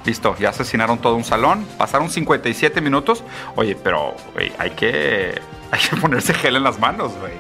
Listo, 0.04 0.36
ya 0.38 0.50
asesinaron 0.50 0.98
todo 0.98 1.16
un 1.16 1.24
salón. 1.24 1.66
Pasaron 1.78 2.10
57 2.10 2.82
minutos. 2.82 3.24
Oye, 3.56 3.78
pero 3.82 4.16
hay 4.58 4.72
que 4.72 5.42
hay 5.72 5.80
que 5.80 5.96
ponerse 5.96 6.34
gel 6.34 6.58
en 6.58 6.64
las 6.64 6.78
manos, 6.78 7.14
güey. 7.22 7.36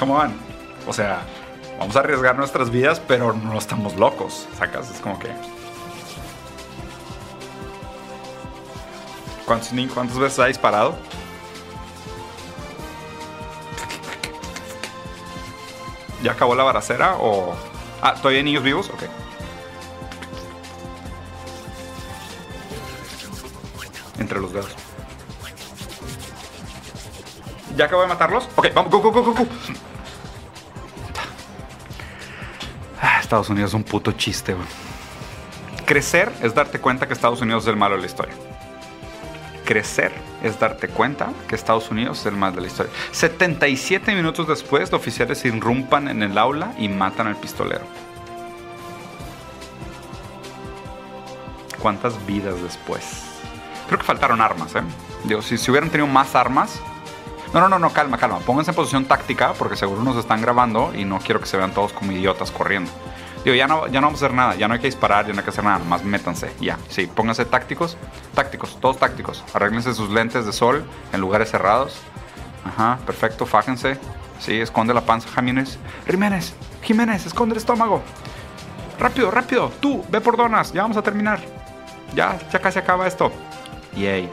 ¿Cómo 0.00 0.14
van? 0.14 0.34
O 0.88 0.92
sea, 0.92 1.20
vamos 1.78 1.94
a 1.94 2.00
arriesgar 2.00 2.36
nuestras 2.36 2.70
vidas, 2.70 3.00
pero 3.06 3.34
no 3.34 3.56
estamos 3.56 3.94
locos. 3.94 4.48
Sacas, 4.58 4.90
es 4.90 5.00
como 5.00 5.16
que 5.20 5.28
¿Cuántas 9.50 10.16
veces 10.16 10.38
ha 10.38 10.46
disparado? 10.46 10.96
¿Ya 16.22 16.32
acabó 16.32 16.54
la 16.54 16.62
baracera 16.62 17.16
o...? 17.18 17.56
Ah, 18.00 18.14
¿todavía 18.14 18.38
hay 18.38 18.44
niños 18.44 18.62
vivos? 18.62 18.88
Ok. 18.90 19.02
Entre 24.20 24.38
los 24.38 24.52
dedos. 24.52 24.70
¿Ya 27.76 27.86
acabo 27.86 28.02
de 28.02 28.08
matarlos? 28.08 28.48
Ok, 28.54 28.68
vamos, 28.72 28.92
go, 28.92 29.00
go, 29.00 29.10
go, 29.10 29.22
go, 29.24 29.32
go. 29.32 29.46
Ah, 33.02 33.18
Estados 33.20 33.48
Unidos 33.48 33.70
es 33.70 33.74
un 33.74 33.82
puto 33.82 34.12
chiste, 34.12 34.54
güey. 34.54 34.66
Crecer 35.86 36.32
es 36.40 36.54
darte 36.54 36.78
cuenta 36.78 37.08
que 37.08 37.14
Estados 37.14 37.40
Unidos 37.40 37.64
es 37.64 37.70
el 37.70 37.76
malo 37.76 37.96
de 37.96 38.02
la 38.02 38.06
historia 38.06 38.34
crecer 39.70 40.10
es 40.42 40.58
darte 40.58 40.88
cuenta 40.88 41.32
que 41.46 41.54
Estados 41.54 41.92
Unidos 41.92 42.18
es 42.18 42.26
el 42.26 42.34
más 42.34 42.52
de 42.56 42.60
la 42.60 42.66
historia. 42.66 42.92
77 43.12 44.16
minutos 44.16 44.48
después, 44.48 44.90
los 44.90 45.00
oficiales 45.00 45.44
irrumpan 45.44 46.08
en 46.08 46.24
el 46.24 46.36
aula 46.38 46.74
y 46.76 46.88
matan 46.88 47.28
al 47.28 47.36
pistolero. 47.36 47.84
¿Cuántas 51.80 52.26
vidas 52.26 52.60
después? 52.60 53.22
Creo 53.86 54.00
que 54.00 54.04
faltaron 54.04 54.40
armas, 54.40 54.74
¿eh? 54.74 54.82
Digo, 55.22 55.40
si, 55.40 55.56
si 55.56 55.70
hubieran 55.70 55.88
tenido 55.88 56.08
más 56.08 56.34
armas. 56.34 56.80
No, 57.54 57.60
no, 57.60 57.68
no, 57.68 57.78
no, 57.78 57.92
calma, 57.92 58.18
calma. 58.18 58.40
Pónganse 58.40 58.72
en 58.72 58.74
posición 58.74 59.04
táctica 59.04 59.52
porque 59.52 59.76
seguro 59.76 60.02
nos 60.02 60.16
están 60.16 60.42
grabando 60.42 60.92
y 60.96 61.04
no 61.04 61.20
quiero 61.20 61.38
que 61.38 61.46
se 61.46 61.56
vean 61.56 61.72
todos 61.72 61.92
como 61.92 62.10
idiotas 62.10 62.50
corriendo. 62.50 62.90
Digo, 63.44 63.56
ya 63.56 63.66
no, 63.66 63.86
ya 63.86 64.00
no 64.00 64.08
vamos 64.08 64.22
a 64.22 64.26
hacer 64.26 64.36
nada, 64.36 64.54
ya 64.54 64.68
no 64.68 64.74
hay 64.74 64.80
que 64.80 64.86
disparar, 64.86 65.26
ya 65.26 65.32
no 65.32 65.38
hay 65.38 65.44
que 65.44 65.50
hacer 65.50 65.64
nada, 65.64 65.78
más 65.78 66.04
métanse, 66.04 66.52
ya. 66.60 66.76
Sí, 66.88 67.06
pónganse 67.06 67.46
tácticos, 67.46 67.96
tácticos, 68.34 68.78
todos 68.80 68.98
tácticos. 68.98 69.42
Arréglense 69.54 69.94
sus 69.94 70.10
lentes 70.10 70.44
de 70.44 70.52
sol 70.52 70.84
en 71.12 71.20
lugares 71.20 71.50
cerrados. 71.50 71.98
Ajá, 72.64 72.98
perfecto, 73.06 73.46
fájense. 73.46 73.98
Sí, 74.38 74.60
esconde 74.60 74.92
la 74.92 75.00
panza, 75.00 75.28
Jiménez. 75.34 75.78
Jiménez, 76.06 76.54
Jiménez, 76.82 77.24
esconde 77.24 77.54
el 77.54 77.58
estómago. 77.58 78.02
Rápido, 78.98 79.30
rápido, 79.30 79.72
tú, 79.80 80.04
ve 80.10 80.20
por 80.20 80.36
donas, 80.36 80.74
ya 80.74 80.82
vamos 80.82 80.98
a 80.98 81.02
terminar. 81.02 81.40
Ya, 82.14 82.38
ya 82.52 82.58
casi 82.58 82.78
acaba 82.78 83.06
esto. 83.06 83.32
Yay. 83.96 84.28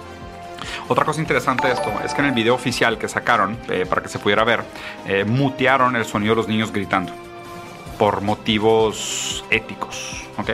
Otra 0.89 1.05
cosa 1.05 1.22
interesante 1.22 1.68
de 1.68 1.74
esto 1.74 1.91
es 2.03 2.14
que 2.14 2.22
en 2.22 2.28
el 2.28 2.34
video 2.34 2.55
oficial 2.55 2.97
que 2.97 3.08
sacaron, 3.08 3.58
eh, 3.70 3.86
para 3.88 4.01
que 4.01 4.10
se 4.10 4.20
pudiera 4.20 4.43
ver, 4.43 4.64
eh, 5.05 5.24
mutearon 5.24 5.95
el 5.95 6.03
sonido 6.03 6.34
de 6.34 6.38
los 6.38 6.47
niños 6.49 6.74
gritando 6.74 7.14
por 7.98 8.22
motivos 8.22 9.43
éticos, 9.50 10.24
¿ok? 10.38 10.52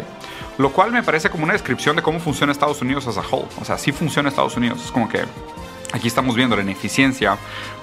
Lo 0.58 0.72
cual 0.72 0.92
me 0.92 1.02
parece 1.02 1.30
como 1.30 1.44
una 1.44 1.54
descripción 1.54 1.96
de 1.96 2.02
cómo 2.02 2.20
funciona 2.20 2.52
Estados 2.52 2.82
Unidos 2.82 3.08
as 3.08 3.18
a 3.18 3.22
whole. 3.22 3.48
O 3.60 3.66
sea, 3.66 3.78
sí 3.78 3.92
funciona 3.92 4.30
Estados 4.30 4.56
Unidos. 4.56 4.84
Es 4.86 4.92
como 4.92 5.10
que 5.10 5.24
aquí 5.92 6.08
estamos 6.08 6.36
viendo 6.36 6.56
la 6.56 6.62
ineficiencia 6.62 7.38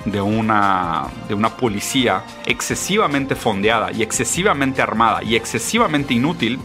de 0.05 0.21
una, 0.21 1.07
de 1.29 1.35
una 1.35 1.57
policía 1.57 2.23
excesivamente 2.47 3.35
fondeada 3.35 3.91
y 3.93 4.03
excesivamente 4.03 4.83
armada 4.83 5.23
y 5.23 5.35
excesivamente 5.35 6.15
inútil 6.15 6.61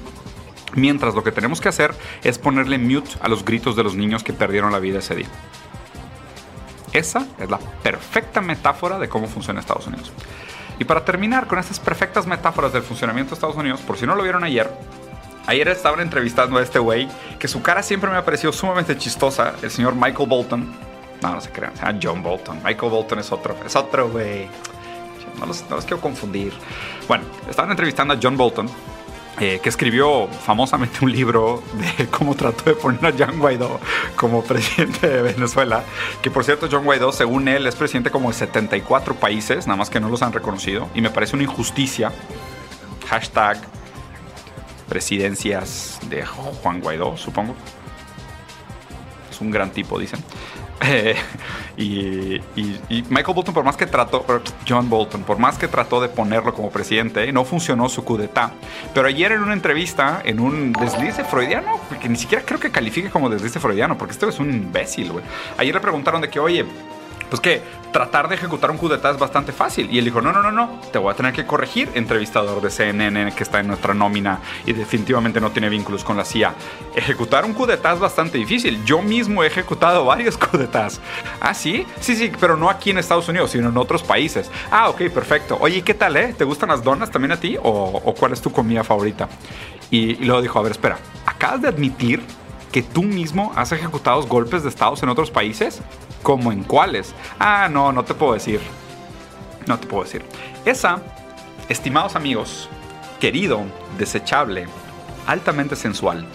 mientras 0.76 1.16
lo 1.16 1.24
que 1.24 1.32
tenemos 1.32 1.62
que 1.62 1.70
hacer 1.70 1.96
es 2.24 2.38
ponerle 2.38 2.78
mute 2.78 3.12
a 3.22 3.28
los 3.28 3.44
gritos 3.44 3.76
de 3.76 3.84
los 3.84 3.96
niños 3.96 4.24
que 4.24 4.34
perdieron 4.34 4.72
la 4.72 4.80
vida 4.80 5.00
ese 5.00 5.16
día. 5.16 5.28
Esa 6.94 7.28
es 7.40 7.50
la 7.50 7.58
perfecta 7.58 8.42
metáfora 8.42 9.00
de 9.00 9.10
cómo 9.10 9.28
funciona 9.28 9.60
Estados 9.60 9.88
Unidos. 9.88 10.12
Y 10.80 10.86
para 10.86 11.06
terminar 11.06 11.48
con 11.48 11.60
estas 11.60 11.80
perfectas 11.80 12.28
metáforas 12.28 12.74
del 12.74 12.84
funcionamiento 12.84 13.32
de 13.32 13.36
Estados 13.36 13.56
Unidos, 13.56 13.82
por 13.82 13.98
si 13.98 14.06
no 14.06 14.16
lo 14.16 14.24
vieron 14.24 14.44
ayer, 14.44 14.70
ayer 15.48 15.68
estaban 15.70 16.00
entrevistando 16.02 16.58
a 16.58 16.62
este 16.62 16.80
güey, 16.80 17.08
que 17.40 17.48
su 17.48 17.62
cara 17.62 17.82
siempre 17.82 18.10
me 18.10 18.18
ha 18.18 18.26
parecido 18.26 18.52
sumamente 18.52 18.98
chistosa, 18.98 19.54
el 19.62 19.72
señor 19.72 19.96
Michael 19.96 20.28
Bolton. 20.28 20.76
No, 21.22 21.34
no 21.34 21.42
se 21.42 21.50
crean, 21.50 21.74
ah, 21.82 21.94
John 22.02 22.22
Bolton. 22.22 22.62
Michael 22.64 22.92
Bolton 22.92 23.20
es 23.20 23.32
otro, 23.32 23.56
es 23.66 23.76
otro 23.76 24.10
güey. 24.10 24.48
No 25.40 25.46
los 25.46 25.86
quiero 25.86 26.00
confundir. 26.00 26.54
Bueno, 27.08 27.26
estaban 27.50 27.72
entrevistando 27.72 28.14
a 28.14 28.20
John 28.22 28.38
Bolton, 28.38 28.70
eh, 29.40 29.60
que 29.62 29.68
escribió 29.68 30.28
famosamente 30.28 31.00
un 31.04 31.12
libro 31.12 31.62
de 31.98 32.08
cómo 32.12 32.36
trató 32.36 32.64
de 32.66 32.76
poner 32.76 33.06
a 33.06 33.14
John 33.18 33.38
Guaidó 33.38 33.80
como 34.16 34.44
presidente 34.44 35.10
de 35.10 35.22
Venezuela. 35.22 35.84
Que 36.22 36.32
por 36.32 36.46
cierto, 36.46 36.70
John 36.72 36.86
Guaidó, 36.86 37.12
según 37.12 37.48
él, 37.48 37.68
es 37.68 37.76
presidente 37.76 38.12
como 38.12 38.30
de 38.30 38.36
74 38.36 39.16
países, 39.16 39.68
nada 39.68 39.78
más 39.78 39.90
que 39.90 40.00
no 40.00 40.08
los 40.08 40.22
han 40.22 40.32
reconocido. 40.32 40.88
Y 40.96 41.02
me 41.02 41.10
parece 41.10 41.36
una 41.36 41.44
injusticia. 41.44 42.14
Hashtag 43.10 43.58
presidencias 44.88 46.00
de 46.10 46.26
Juan 46.26 46.80
Guaidó, 46.80 47.18
supongo. 47.18 47.56
Es 49.30 49.42
un 49.42 49.52
gran 49.52 49.72
tipo, 49.72 50.00
dicen. 50.00 50.24
Eh, 51.78 52.42
y, 52.50 53.04
Michael 53.10 53.36
Bolton, 53.36 53.54
por 53.54 53.66
más 53.66 53.76
que 53.76 53.86
trató, 53.86 54.26
John 54.68 54.90
Bolton, 54.90 55.24
por 55.24 55.38
más 55.38 55.58
que 55.58 55.68
trató 55.68 56.00
de 56.00 56.08
ponerlo 56.08 56.54
como 56.54 56.70
presidente, 56.70 57.30
no 57.34 57.44
funcionó 57.44 57.90
su 57.90 58.04
coup 58.06 58.18
d'etat. 58.18 58.54
Pero 58.94 59.08
ayer 59.08 59.34
en 59.34 59.42
una 59.42 59.54
entrevista, 59.54 60.22
en 60.24 60.40
un 60.40 60.72
deslice 60.72 61.26
freudiano, 61.26 61.80
que 62.02 62.08
ni 62.08 62.16
siquiera 62.16 62.46
creo 62.46 62.60
que 62.60 62.72
califique 62.72 63.10
como 63.10 63.30
deslice 63.30 63.60
freudiano, 63.60 63.98
porque 63.98 64.14
este 64.14 64.28
es 64.30 64.40
un 64.40 64.52
imbécil, 64.52 65.12
güey. 65.12 65.26
Ayer 65.58 65.74
le 65.74 65.82
preguntaron 65.82 66.22
de 66.22 66.30
que, 66.30 66.40
oye, 66.40 66.66
pues 67.30 67.42
que 67.42 67.62
tratar 67.92 68.28
de 68.28 68.36
ejecutar 68.36 68.72
un 68.72 68.78
coup 68.78 68.90
d'etat 68.90 69.14
es 69.14 69.20
bastante 69.20 69.54
fácil. 69.54 69.90
Y 69.90 70.00
él 70.00 70.06
dijo, 70.06 70.22
no, 70.22 70.34
no, 70.34 70.42
no, 70.42 70.52
no, 70.52 70.82
te 70.92 71.00
voy 71.00 71.14
a 71.14 71.16
tener 71.16 71.32
que 71.32 71.46
corregir, 71.46 71.90
entrevistador 71.94 72.62
de 72.62 72.70
CNN 72.70 73.32
que 73.32 73.44
está 73.44 73.62
en 73.62 73.68
nuestra 73.68 73.94
nómina 73.94 74.40
y 74.66 74.74
definitivamente 74.74 75.40
no 75.40 75.52
tiene 75.52 75.70
vínculos 75.70 76.04
con 76.04 76.18
la 76.18 76.26
CIA. 76.26 76.54
Ejecutar 76.94 77.46
un 77.46 77.54
coup 77.54 77.68
d'etat 77.68 77.94
es 77.94 78.00
bastante 78.02 78.38
difícil. 78.38 78.84
Yo 78.84 79.02
mismo 79.02 79.44
he 79.44 79.48
ejecutado 79.48 80.04
varios 80.04 80.38
coup 80.44 80.60
d'etats. 80.60 81.00
Ah, 81.40 81.54
sí, 81.54 81.86
sí, 82.02 82.16
sí, 82.16 82.32
pero 82.38 82.58
no 82.58 82.70
aquí 82.70 82.90
en 82.90 82.98
Estados 82.98 83.30
Unidos, 83.30 83.52
sino 83.52 83.70
en 83.70 83.78
otros 83.78 84.04
países. 84.04 84.52
Ah, 84.70 84.90
ok, 84.90 85.04
perfecto. 85.14 85.58
Oye, 85.62 85.82
¿qué 85.82 85.94
tal, 85.94 86.18
eh? 86.18 86.36
¿Te 86.38 86.44
gustan 86.44 86.70
las 86.70 86.84
donas 86.84 87.10
también 87.10 87.32
a 87.32 87.40
ti? 87.40 87.58
¿O, 87.64 88.14
cuál 88.20 88.34
es 88.34 88.42
tu 88.42 88.52
comida 88.52 88.84
favorita? 88.84 89.30
Y, 89.90 90.22
y 90.22 90.26
luego 90.26 90.42
dijo, 90.42 90.60
a 90.60 90.64
ver, 90.64 90.74
espera, 90.74 90.98
acabas 91.26 91.62
de 91.62 91.70
admitir 91.70 92.22
que 92.76 92.82
tú 92.84 93.04
mismo 93.04 93.54
has 93.56 93.72
ejecutado 93.72 94.22
golpes 94.24 94.64
de 94.64 94.68
estados 94.68 95.02
en 95.02 95.08
otros 95.08 95.32
países? 95.32 95.82
¿Cómo 96.26 96.52
en 96.52 96.64
cuáles? 96.64 97.14
Ah, 97.38 97.70
no, 97.72 97.92
no 97.92 98.04
te 98.04 98.16
puedo 98.16 98.34
decir. 98.34 98.60
No 99.68 99.78
te 99.78 99.86
puedo 99.86 100.06
decir. 100.06 100.26
Esa, 100.66 101.00
estimados 101.70 102.16
amigos, 102.16 102.68
querido, 103.20 103.62
desechable, 104.00 104.66
altamente 105.28 105.76
sensual, 105.76 106.26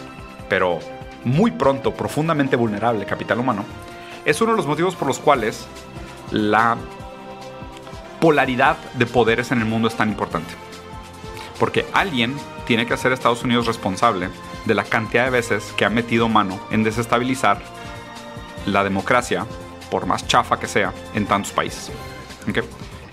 pero 0.48 0.78
muy 1.24 1.50
pronto 1.50 1.92
profundamente 1.92 2.54
vulnerable 2.54 3.04
capital 3.04 3.40
humano, 3.40 3.64
es 4.24 4.40
uno 4.40 4.52
de 4.52 4.58
los 4.58 4.68
motivos 4.68 4.94
por 4.94 5.08
los 5.08 5.18
cuales 5.18 5.66
la 6.30 6.76
polaridad 8.20 8.76
de 8.94 9.06
poderes 9.06 9.50
en 9.50 9.58
el 9.58 9.64
mundo 9.64 9.88
es 9.88 9.96
tan 9.96 10.08
importante. 10.08 10.54
Porque 11.58 11.84
alguien 11.92 12.36
tiene 12.64 12.86
que 12.86 12.94
hacer 12.94 13.10
a 13.10 13.14
Estados 13.14 13.42
Unidos 13.42 13.66
responsable 13.66 14.28
de 14.66 14.74
la 14.76 14.84
cantidad 14.84 15.24
de 15.24 15.30
veces 15.30 15.74
que 15.76 15.84
ha 15.84 15.90
metido 15.90 16.28
mano 16.28 16.60
en 16.70 16.84
desestabilizar 16.84 17.60
la 18.66 18.84
democracia, 18.84 19.46
por 19.90 20.06
más 20.06 20.26
chafa 20.26 20.58
que 20.58 20.68
sea, 20.68 20.92
en 21.14 21.26
tantos 21.26 21.52
países. 21.52 21.90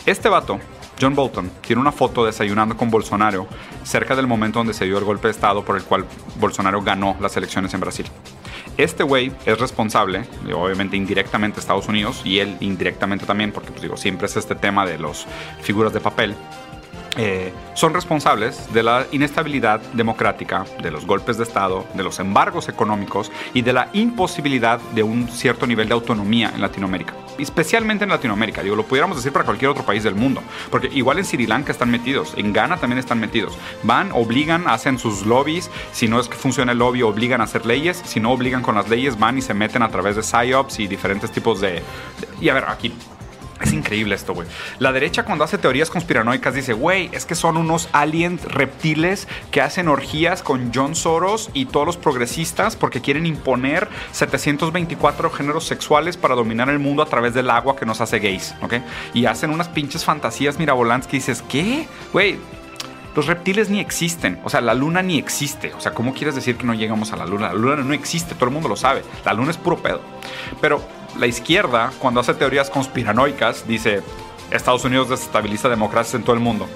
Este 0.05 0.29
vato, 0.29 0.59
John 0.99 1.15
Bolton, 1.15 1.51
tiene 1.61 1.81
una 1.81 1.91
foto 1.91 2.25
desayunando 2.25 2.77
con 2.77 2.89
Bolsonaro 2.89 3.47
cerca 3.83 4.15
del 4.15 4.27
momento 4.27 4.59
donde 4.59 4.73
se 4.73 4.85
dio 4.85 4.97
el 4.97 5.03
golpe 5.03 5.27
de 5.27 5.31
Estado 5.31 5.63
por 5.63 5.75
el 5.75 5.83
cual 5.83 6.05
Bolsonaro 6.39 6.81
ganó 6.81 7.15
las 7.19 7.35
elecciones 7.37 7.73
en 7.73 7.81
Brasil. 7.81 8.05
Este 8.77 9.03
güey 9.03 9.31
es 9.45 9.59
responsable, 9.59 10.25
obviamente 10.53 10.97
indirectamente 10.97 11.59
Estados 11.59 11.87
Unidos 11.87 12.21
y 12.23 12.39
él 12.39 12.57
indirectamente 12.59 13.25
también, 13.25 13.51
porque 13.51 13.71
pues 13.71 13.81
digo, 13.81 13.97
siempre 13.97 14.27
es 14.27 14.37
este 14.37 14.55
tema 14.55 14.85
de 14.85 14.99
las 14.99 15.25
figuras 15.61 15.93
de 15.93 15.99
papel, 15.99 16.35
eh, 17.17 17.51
son 17.73 17.93
responsables 17.93 18.71
de 18.73 18.83
la 18.83 19.07
inestabilidad 19.11 19.81
democrática, 19.93 20.65
de 20.81 20.91
los 20.91 21.05
golpes 21.05 21.37
de 21.37 21.43
Estado, 21.43 21.85
de 21.95 22.03
los 22.03 22.19
embargos 22.19 22.69
económicos 22.69 23.31
y 23.53 23.63
de 23.63 23.73
la 23.73 23.89
imposibilidad 23.93 24.79
de 24.93 25.03
un 25.03 25.27
cierto 25.27 25.65
nivel 25.65 25.87
de 25.87 25.95
autonomía 25.95 26.51
en 26.53 26.61
Latinoamérica. 26.61 27.13
Especialmente 27.37 28.03
en 28.03 28.09
Latinoamérica, 28.09 28.61
digo, 28.61 28.75
lo 28.75 28.85
pudiéramos 28.85 29.17
decir 29.17 29.31
para 29.31 29.45
cualquier 29.45 29.71
otro 29.71 29.83
país 29.83 30.03
del 30.03 30.15
mundo, 30.15 30.41
porque 30.69 30.89
igual 30.93 31.17
en 31.17 31.25
Sri 31.25 31.47
Lanka 31.47 31.71
están 31.71 31.89
metidos, 31.89 32.33
en 32.37 32.53
Ghana 32.53 32.77
también 32.77 32.99
están 32.99 33.19
metidos. 33.19 33.57
Van, 33.83 34.11
obligan, 34.11 34.67
hacen 34.67 34.99
sus 34.99 35.25
lobbies, 35.25 35.69
si 35.91 36.07
no 36.07 36.19
es 36.19 36.27
que 36.27 36.35
funciona 36.35 36.71
el 36.71 36.77
lobby, 36.77 37.01
obligan 37.01 37.41
a 37.41 37.45
hacer 37.45 37.65
leyes, 37.65 38.01
si 38.05 38.19
no 38.19 38.31
obligan 38.31 38.61
con 38.61 38.75
las 38.75 38.89
leyes, 38.89 39.17
van 39.17 39.37
y 39.37 39.41
se 39.41 39.53
meten 39.53 39.81
a 39.81 39.89
través 39.89 40.15
de 40.15 40.21
PSYOPs 40.21 40.79
y 40.79 40.87
diferentes 40.87 41.31
tipos 41.31 41.61
de... 41.61 41.81
Y 42.41 42.49
a 42.49 42.53
ver, 42.53 42.65
aquí 42.67 42.93
es 43.61 43.73
increíble 43.73 44.15
esto, 44.15 44.33
güey. 44.33 44.47
La 44.79 44.91
derecha 44.91 45.23
cuando 45.23 45.43
hace 45.43 45.57
teorías 45.57 45.89
conspiranoicas 45.89 46.53
dice, 46.53 46.73
güey, 46.73 47.09
es 47.11 47.25
que 47.25 47.35
son 47.35 47.57
unos 47.57 47.89
aliens 47.91 48.43
reptiles 48.43 49.27
que 49.51 49.61
hacen 49.61 49.87
orgías 49.87 50.43
con 50.43 50.71
John 50.73 50.95
Soros 50.95 51.49
y 51.53 51.65
todos 51.65 51.85
los 51.85 51.97
progresistas 51.97 52.75
porque 52.75 53.01
quieren 53.01 53.25
imponer 53.25 53.87
724 54.11 55.29
géneros 55.31 55.65
sexuales 55.65 56.17
para 56.17 56.35
dominar 56.35 56.69
el 56.69 56.79
mundo 56.79 57.01
a 57.01 57.07
través 57.07 57.33
del 57.33 57.49
agua 57.49 57.75
que 57.75 57.85
nos 57.85 58.01
hace 58.01 58.19
gays, 58.19 58.55
¿ok? 58.61 58.75
Y 59.13 59.25
hacen 59.25 59.49
unas 59.49 59.69
pinches 59.69 60.05
fantasías 60.05 60.59
mirabolantes 60.59 61.07
que 61.07 61.17
dices, 61.17 61.43
¿qué? 61.49 61.87
Güey, 62.13 62.37
los 63.17 63.25
reptiles 63.25 63.71
ni 63.71 63.79
existen, 63.79 64.39
o 64.43 64.49
sea, 64.51 64.61
la 64.61 64.75
luna 64.75 65.01
ni 65.01 65.17
existe. 65.17 65.73
O 65.73 65.81
sea, 65.81 65.91
¿cómo 65.93 66.13
quieres 66.13 66.35
decir 66.35 66.55
que 66.55 66.65
no 66.65 66.75
llegamos 66.75 67.13
a 67.13 67.15
la 67.15 67.25
luna? 67.25 67.47
La 67.47 67.55
luna 67.55 67.77
no 67.77 67.93
existe, 67.93 68.35
todo 68.35 68.45
el 68.45 68.51
mundo 68.51 68.69
lo 68.69 68.75
sabe. 68.75 69.01
La 69.25 69.33
luna 69.33 69.49
es 69.49 69.57
puro 69.57 69.77
pedo. 69.77 70.01
Pero 70.61 70.83
la 71.17 71.27
izquierda, 71.27 71.91
cuando 71.99 72.19
hace 72.19 72.33
teorías 72.33 72.69
conspiranoicas, 72.69 73.67
dice, 73.67 74.01
Estados 74.51 74.85
Unidos 74.85 75.09
desestabiliza 75.09 75.69
democracias 75.69 76.15
en 76.15 76.23
todo 76.23 76.35
el 76.35 76.41
mundo. 76.41 76.67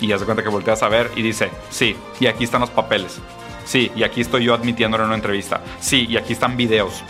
Y 0.00 0.12
hace 0.12 0.24
cuenta 0.24 0.42
que 0.42 0.48
volteas 0.48 0.82
a 0.82 0.88
ver 0.88 1.10
y 1.16 1.22
dice, 1.22 1.50
sí, 1.70 1.96
y 2.20 2.26
aquí 2.26 2.44
están 2.44 2.60
los 2.60 2.70
papeles. 2.70 3.20
Sí, 3.64 3.90
y 3.94 4.02
aquí 4.02 4.20
estoy 4.20 4.44
yo 4.44 4.54
admitiéndolo 4.54 5.04
en 5.04 5.08
una 5.08 5.16
entrevista. 5.16 5.60
Sí, 5.80 6.06
y 6.08 6.16
aquí 6.16 6.32
están 6.32 6.56
videos. 6.56 7.02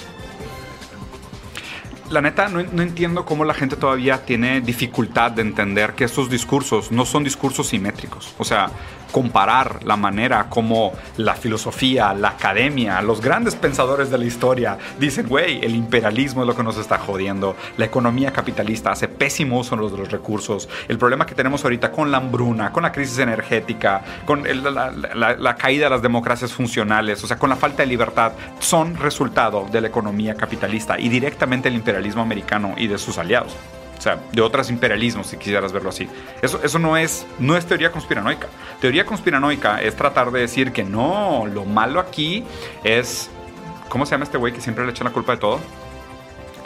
La 2.10 2.22
neta, 2.22 2.48
no, 2.48 2.62
no, 2.62 2.82
entiendo 2.82 3.26
cómo 3.26 3.44
la 3.44 3.52
gente 3.52 3.76
todavía 3.76 4.24
tiene 4.24 4.62
dificultad 4.62 5.30
de 5.30 5.42
entender 5.42 5.92
que 5.92 6.04
estos 6.04 6.30
discursos 6.30 6.90
no 6.90 7.04
son 7.04 7.22
discursos 7.22 7.68
simétricos. 7.68 8.34
O 8.38 8.44
sea, 8.44 8.70
comparar 9.12 9.84
la 9.84 9.96
manera 9.96 10.48
como 10.48 10.92
la 11.16 11.34
filosofía, 11.34 12.14
la 12.14 12.30
academia, 12.30 13.00
los 13.02 13.20
grandes 13.20 13.56
pensadores 13.56 14.10
de 14.10 14.18
la 14.18 14.24
historia 14.24 14.78
dicen, 14.98 15.26
güey, 15.28 15.64
el 15.64 15.74
imperialismo 15.74 16.42
es 16.42 16.46
lo 16.46 16.56
que 16.56 16.62
nos 16.62 16.78
está 16.78 16.98
jodiendo, 16.98 17.56
la 17.76 17.84
economía 17.84 18.32
capitalista 18.32 18.90
hace 18.90 19.08
pésimo 19.08 19.58
uso 19.58 19.76
de 19.76 19.82
los 19.82 20.10
recursos, 20.10 20.68
el 20.88 20.98
problema 20.98 21.26
que 21.26 21.34
tenemos 21.34 21.64
ahorita 21.64 21.90
con 21.90 22.10
la 22.10 22.18
hambruna, 22.18 22.72
con 22.72 22.82
la 22.82 22.92
crisis 22.92 23.18
energética, 23.18 24.02
con 24.24 24.44
la, 24.44 25.56
caída 25.56 25.84
de 25.84 25.90
las 25.90 26.02
democracias 26.02 26.52
funcionales, 26.52 27.22
o 27.24 27.26
sea, 27.26 27.38
con 27.38 27.50
la 27.50 27.56
falta 27.56 27.82
de 27.82 27.86
libertad, 27.86 28.32
son 28.58 28.96
resultado 28.96 29.66
de 29.70 29.80
la 29.80 29.88
economía 29.88 30.34
capitalista 30.34 30.98
y 30.98 31.08
directamente 31.08 31.68
el 31.68 31.74
imperialismo 31.74 32.22
americano 32.22 32.74
y 32.76 32.86
de 32.86 32.98
sus 32.98 33.18
aliados. 33.18 33.56
O 33.98 34.00
sea, 34.00 34.20
de 34.30 34.40
otros 34.40 34.70
imperialismos, 34.70 35.26
si 35.26 35.36
quisieras 35.36 35.72
verlo 35.72 35.90
así. 35.90 36.08
Eso, 36.40 36.60
eso 36.62 36.78
no, 36.78 36.96
es, 36.96 37.26
no 37.40 37.56
es 37.56 37.66
teoría 37.66 37.90
conspiranoica. 37.90 38.46
Teoría 38.80 39.04
conspiranoica 39.04 39.82
es 39.82 39.96
tratar 39.96 40.30
de 40.30 40.40
decir 40.40 40.72
que 40.72 40.84
no, 40.84 41.46
lo 41.52 41.64
malo 41.64 41.98
aquí 41.98 42.44
es... 42.84 43.28
¿Cómo 43.88 44.06
se 44.06 44.12
llama 44.12 44.24
este 44.24 44.38
güey 44.38 44.52
que 44.52 44.60
siempre 44.60 44.84
le 44.84 44.90
echan 44.90 45.06
la 45.06 45.12
culpa 45.12 45.32
de 45.32 45.38
todo? 45.38 45.60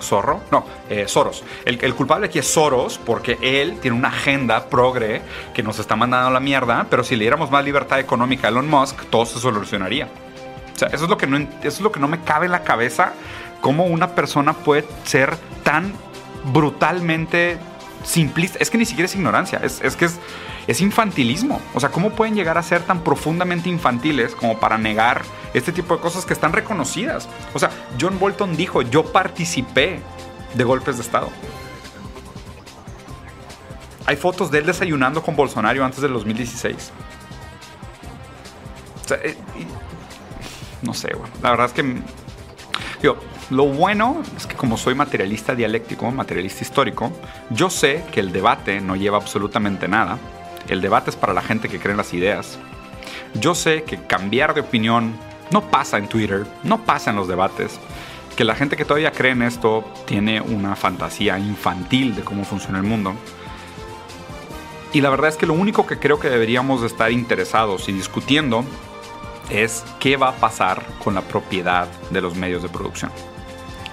Zorro, 0.03 0.41
no, 0.51 0.67
eh, 0.91 1.07
Soros. 1.07 1.45
El, 1.65 1.95
culpable 1.95 2.27
aquí 2.27 2.39
es 2.39 2.47
Soros 2.47 2.99
porque 2.99 3.39
él 3.41 3.79
tiene 3.81 3.97
una 3.97 4.09
agenda 4.09 4.69
progre 4.69 5.23
que 5.55 5.63
nos 5.63 5.79
está 5.79 5.97
mandando 5.97 6.31
la 6.31 6.41
mierda, 6.41 6.87
pero 6.91 7.05
si 7.05 7.17
le 7.17 7.23
diéramos 7.23 7.51
más 7.51 7.65
libertad 7.65 8.01
económica 8.01 8.49
a 8.49 8.51
Elon 8.51 8.69
Musk, 8.69 9.05
todo 9.11 9.25
se 9.25 9.39
solucionaría. 9.39 10.09
O 10.75 10.79
sea, 10.79 10.89
eso 10.89 11.05
es 11.05 11.11
lo 11.11 11.17
que 11.17 11.27
no, 11.27 11.39
eso 11.39 11.49
es 11.63 11.81
lo 11.81 11.93
que 11.93 12.01
no 12.01 12.09
me 12.09 12.21
cabe 12.23 12.47
en 12.47 12.53
la 12.53 12.65
cabeza, 12.65 13.13
cómo 13.61 13.85
una 13.87 14.15
persona 14.15 14.53
puede 14.53 14.85
ser 15.05 15.37
tan 15.63 15.95
brutalmente 16.45 17.59
simplista. 18.05 18.59
Es 18.61 18.71
que 18.71 18.79
ni 18.79 18.85
siquiera 18.85 19.07
es 19.07 19.15
ignorancia, 19.15 19.61
es, 19.63 19.97
que 19.97 20.09
es, 20.67 20.81
infantilismo. 20.81 21.61
O 21.75 21.81
sea, 21.81 21.91
¿cómo 21.91 22.11
pueden 22.11 22.35
llegar 22.35 22.59
a 22.59 22.63
ser 22.63 22.83
tan 22.83 23.03
profundamente 23.03 23.69
infantiles 23.69 24.35
como 24.35 24.59
para 24.59 24.79
negar 24.79 25.23
este 25.55 25.73
tipo 25.73 25.97
de 25.97 26.01
cosas 26.01 26.25
que 26.25 26.33
están 26.33 26.53
reconocidas? 26.53 27.29
O 27.55 27.59
sea, 27.59 27.71
John 28.01 28.19
Bolton 28.19 28.57
dijo, 28.57 28.83
yo 28.83 29.05
participé 29.05 30.01
de 30.55 30.65
golpes 30.65 30.97
de 30.97 31.03
Estado. 31.03 31.31
Hay 34.07 34.17
fotos 34.17 34.51
de 34.51 34.59
él 34.59 34.67
desayunando 34.67 35.23
con 35.23 35.37
Bolsonaro 35.37 35.85
antes 35.85 36.01
del 36.01 36.13
2016. 36.13 36.93
O 39.05 39.09
sea, 39.09 39.19
eh, 39.23 39.37
no 40.83 40.93
sé, 40.93 41.13
güey. 41.15 41.31
La 41.41 41.51
verdad 41.51 41.67
es 41.67 41.73
que... 41.73 42.03
lo 43.51 43.67
bueno 43.67 44.23
es 44.37 44.47
que 44.47 44.57
como 44.57 44.77
soy 44.77 44.95
materialista 44.95 45.55
dialéctico, 45.55 46.11
materialista 46.11 46.63
histórico, 46.63 47.13
yo 47.51 47.71
sé 47.71 48.05
que 48.13 48.21
el 48.21 48.33
debate 48.33 48.81
no 48.81 48.97
lleva 48.97 49.19
absolutamente 49.19 49.89
nada. 49.89 50.19
El 50.69 50.81
debate 50.81 51.11
es 51.11 51.17
para 51.17 51.35
la 51.35 51.43
gente 51.43 51.69
que 51.69 51.79
cree 51.79 51.93
en 51.93 51.99
las 51.99 52.15
ideas. 52.15 52.59
Yo 53.35 53.55
sé 53.55 53.83
que 53.83 53.99
cambiar 53.99 54.55
de 54.55 54.61
opinión 54.61 55.15
no 55.51 55.71
pasa 55.71 55.99
en 55.99 56.09
Twitter, 56.09 56.47
no 56.63 56.85
pasa 56.85 57.11
en 57.11 57.17
los 57.17 57.29
debates. 57.29 57.79
Que 58.37 58.45
la 58.45 58.55
gente 58.55 58.77
que 58.77 58.85
todavía 58.85 59.13
cree 59.13 59.33
en 59.33 59.43
esto 59.43 59.85
tiene 60.07 60.41
una 60.41 60.77
fantasía 60.77 61.39
infantil 61.39 62.15
de 62.15 62.23
cómo 62.23 62.45
funciona 62.45 62.79
el 62.79 62.85
mundo. 62.85 63.15
Y 64.95 65.01
la 65.01 65.11
verdad 65.11 65.29
es 65.29 65.37
que 65.37 65.47
lo 65.47 65.55
único 65.55 65.87
que 65.87 65.99
creo 65.99 66.19
que 66.19 66.31
deberíamos 66.31 66.83
estar 66.83 67.13
interesados 67.13 67.89
y 67.89 67.93
discutiendo 67.93 68.65
es 69.51 69.85
qué 70.01 70.17
va 70.17 70.29
a 70.29 70.37
pasar 70.37 70.83
con 71.03 71.15
la 71.15 71.23
propiedad 71.23 71.89
de 72.11 72.21
los 72.21 72.35
medios 72.37 72.63
de 72.63 72.69
producción. 72.69 73.11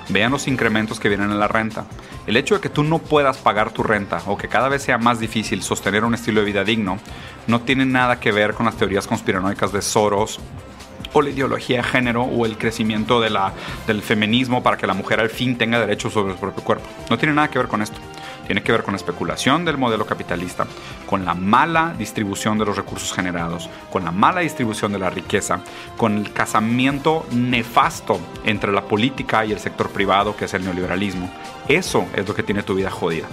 Vean 0.10 0.32
los 0.32 0.48
incrementos 0.48 1.00
que 1.00 1.10
vienen 1.10 1.32
en 1.32 1.40
la 1.40 1.48
renta. 1.48 1.86
El 2.28 2.38
hecho 2.38 2.56
de 2.56 2.62
que 2.62 2.70
tú 2.70 2.84
no 2.84 3.00
puedas 3.00 3.38
pagar 3.38 3.72
tu 3.72 3.84
renta 3.84 4.22
o 4.26 4.38
que 4.38 4.48
cada 4.48 4.70
vez 4.70 4.84
sea 4.84 4.98
más 4.98 5.20
difícil 5.20 5.62
sostener 5.64 6.04
un 6.04 6.14
estilo 6.14 6.42
de 6.42 6.46
vida 6.46 6.64
digno 6.64 7.00
no 7.48 7.62
tiene 7.62 7.86
nada 7.86 8.20
que 8.20 8.32
ver 8.32 8.54
con 8.54 8.66
las 8.66 8.76
teorías 8.76 9.08
conspiranoicas 9.08 9.72
de 9.72 9.82
Soros 9.82 10.40
o 11.14 11.22
la 11.22 11.30
ideología 11.30 11.78
de 11.78 11.84
género 11.84 12.24
o 12.24 12.46
el 12.46 12.58
crecimiento 12.58 13.22
del 13.22 14.02
feminismo 14.02 14.62
para 14.62 14.78
que 14.78 14.86
la 14.86 14.94
mujer 14.94 15.20
al 15.20 15.30
fin 15.30 15.58
tenga 15.58 15.80
derechos 15.80 16.14
sobre 16.14 16.34
su 16.34 16.40
propio 16.40 16.64
cuerpo. 16.64 16.86
No 17.10 17.18
tiene 17.18 17.34
nada 17.34 17.50
que 17.50 17.58
ver 17.58 17.68
con 17.68 17.82
esto 17.82 18.00
tiene 18.50 18.64
que 18.64 18.72
ver 18.72 18.82
con 18.82 18.94
la 18.94 18.98
especulación 18.98 19.64
del 19.64 19.78
modelo 19.78 20.08
capitalista, 20.08 20.66
con 21.06 21.24
la 21.24 21.36
mala 21.36 21.94
distribución 21.96 22.58
de 22.58 22.66
los 22.66 22.76
recursos 22.76 23.14
generados, 23.14 23.70
con 23.92 24.04
la 24.04 24.12
mala 24.12 24.42
distribución 24.42 24.92
de 24.92 24.98
la 24.98 25.12
riqueza, 25.12 25.62
con 25.98 26.18
el 26.18 26.34
casamiento 26.34 27.28
nefasto 27.30 28.20
entre 28.46 28.72
la 28.72 28.86
política 28.86 29.46
y 29.46 29.52
el 29.52 29.60
sector 29.60 29.92
privado, 29.92 30.36
que 30.36 30.46
es 30.46 30.54
el 30.56 30.64
neoliberalismo. 30.64 31.32
Eso 31.68 32.08
es 32.16 32.28
lo 32.28 32.34
que 32.34 32.42
tiene 32.42 32.64
tu 32.64 32.74
vida 32.74 32.90
jodida. 32.90 33.28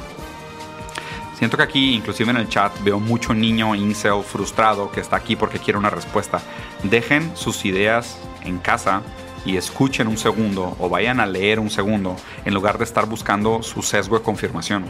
Siento 1.38 1.56
que 1.56 1.62
aquí, 1.62 1.94
inclusive 1.94 2.30
en 2.30 2.36
el 2.36 2.50
chat, 2.50 2.78
veo 2.84 3.00
mucho 3.00 3.32
niño 3.32 3.74
incel 3.74 4.22
frustrado 4.22 4.90
que 4.90 5.00
está 5.00 5.16
aquí 5.16 5.34
porque 5.34 5.58
quiere 5.58 5.78
una 5.78 5.88
respuesta. 5.88 6.42
Dejen 6.82 7.34
sus 7.38 7.64
ideas 7.64 8.18
en 8.44 8.58
casa 8.58 9.00
y 9.46 9.56
escuchen 9.56 10.08
un 10.08 10.18
segundo 10.18 10.76
o 10.78 10.88
vayan 10.88 11.20
a 11.20 11.26
leer 11.26 11.60
un 11.60 11.70
segundo 11.70 12.16
en 12.44 12.52
lugar 12.52 12.78
de 12.78 12.84
estar 12.84 13.06
buscando 13.06 13.62
su 13.62 13.80
sesgo 13.80 14.18
de 14.18 14.24
confirmación. 14.24 14.84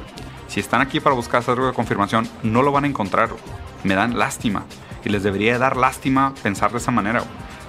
Si 0.49 0.61
están 0.61 0.81
aquí 0.81 0.99
para 0.99 1.15
buscar 1.15 1.43
sesgo 1.43 1.67
de 1.67 1.75
confirmación, 1.75 2.27
no 2.43 2.63
lo 2.63 2.73
van 2.73 2.85
a 2.85 2.89
encontrar. 2.89 3.29
Me 3.85 3.95
dan 3.95 4.19
lástima 4.19 4.65
y 5.05 5.11
les 5.11 5.23
debería 5.23 5.59
dar 5.59 5.77
lástima 5.77 6.35
pensar 6.43 6.73
de 6.73 6.79
esa 6.79 6.91
manera. 6.91 7.23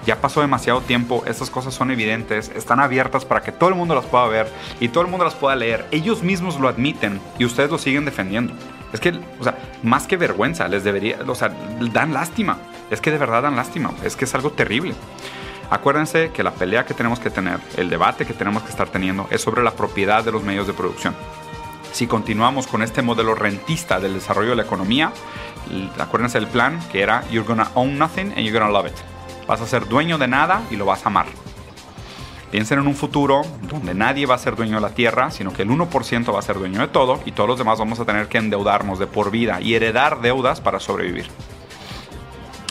Ya 0.06 0.20
pasó 0.22 0.40
demasiado 0.40 0.80
tiempo, 0.80 1.22
estas 1.26 1.50
cosas 1.50 1.74
son 1.74 1.90
evidentes, 1.90 2.50
están 2.56 2.80
abiertas 2.80 3.26
para 3.26 3.42
que 3.42 3.52
todo 3.52 3.68
el 3.68 3.74
mundo 3.74 3.94
las 3.94 4.06
pueda 4.06 4.26
ver 4.26 4.50
y 4.80 4.88
todo 4.88 5.04
el 5.04 5.10
mundo 5.10 5.26
las 5.26 5.34
pueda 5.34 5.54
leer. 5.54 5.86
Ellos 5.90 6.22
mismos 6.22 6.58
lo 6.58 6.68
admiten 6.68 7.20
y 7.38 7.44
ustedes 7.44 7.70
lo 7.70 7.76
siguen 7.76 8.06
defendiendo. 8.06 8.54
Es 8.92 9.00
que, 9.00 9.10
o 9.38 9.44
sea, 9.44 9.58
más 9.82 10.06
que 10.06 10.16
vergüenza, 10.16 10.66
les 10.66 10.82
debería, 10.82 11.18
o 11.26 11.34
sea, 11.34 11.50
dan 11.92 12.14
lástima. 12.14 12.56
Es 12.90 13.02
que 13.02 13.10
de 13.10 13.18
verdad 13.18 13.42
dan 13.42 13.56
lástima, 13.56 13.92
es 14.02 14.16
que 14.16 14.24
es 14.24 14.34
algo 14.34 14.50
terrible. 14.52 14.94
Acuérdense 15.70 16.30
que 16.30 16.42
la 16.42 16.52
pelea 16.52 16.86
que 16.86 16.94
tenemos 16.94 17.20
que 17.20 17.28
tener, 17.30 17.60
el 17.76 17.90
debate 17.90 18.24
que 18.24 18.32
tenemos 18.32 18.62
que 18.62 18.70
estar 18.70 18.88
teniendo 18.88 19.26
es 19.30 19.42
sobre 19.42 19.62
la 19.62 19.72
propiedad 19.72 20.24
de 20.24 20.32
los 20.32 20.42
medios 20.42 20.66
de 20.66 20.72
producción. 20.72 21.14
Si 21.92 22.06
continuamos 22.06 22.66
con 22.66 22.82
este 22.82 23.02
modelo 23.02 23.34
rentista 23.34 24.00
del 24.00 24.14
desarrollo 24.14 24.50
de 24.50 24.56
la 24.56 24.62
economía, 24.62 25.12
acuérdense 25.98 26.38
del 26.40 26.48
plan 26.48 26.80
que 26.90 27.02
era 27.02 27.22
you're 27.30 27.46
gonna 27.46 27.70
own 27.74 27.98
nothing 27.98 28.32
and 28.32 28.38
you're 28.38 28.58
gonna 28.58 28.70
love 28.70 28.86
it. 28.86 28.96
Vas 29.46 29.60
a 29.60 29.66
ser 29.66 29.86
dueño 29.88 30.16
de 30.16 30.28
nada 30.28 30.62
y 30.70 30.76
lo 30.76 30.86
vas 30.86 31.04
a 31.04 31.08
amar. 31.08 31.26
Piensen 32.50 32.78
en 32.78 32.86
un 32.86 32.94
futuro 32.94 33.42
donde 33.62 33.94
nadie 33.94 34.24
va 34.24 34.36
a 34.36 34.38
ser 34.38 34.56
dueño 34.56 34.76
de 34.76 34.80
la 34.80 34.94
tierra, 34.94 35.30
sino 35.30 35.52
que 35.52 35.62
el 35.62 35.68
1% 35.68 36.34
va 36.34 36.38
a 36.38 36.42
ser 36.42 36.58
dueño 36.58 36.80
de 36.80 36.88
todo 36.88 37.20
y 37.26 37.32
todos 37.32 37.48
los 37.48 37.58
demás 37.58 37.78
vamos 37.78 38.00
a 38.00 38.06
tener 38.06 38.28
que 38.28 38.38
endeudarnos 38.38 38.98
de 38.98 39.06
por 39.06 39.30
vida 39.30 39.60
y 39.60 39.74
heredar 39.74 40.22
deudas 40.22 40.62
para 40.62 40.80
sobrevivir. 40.80 41.26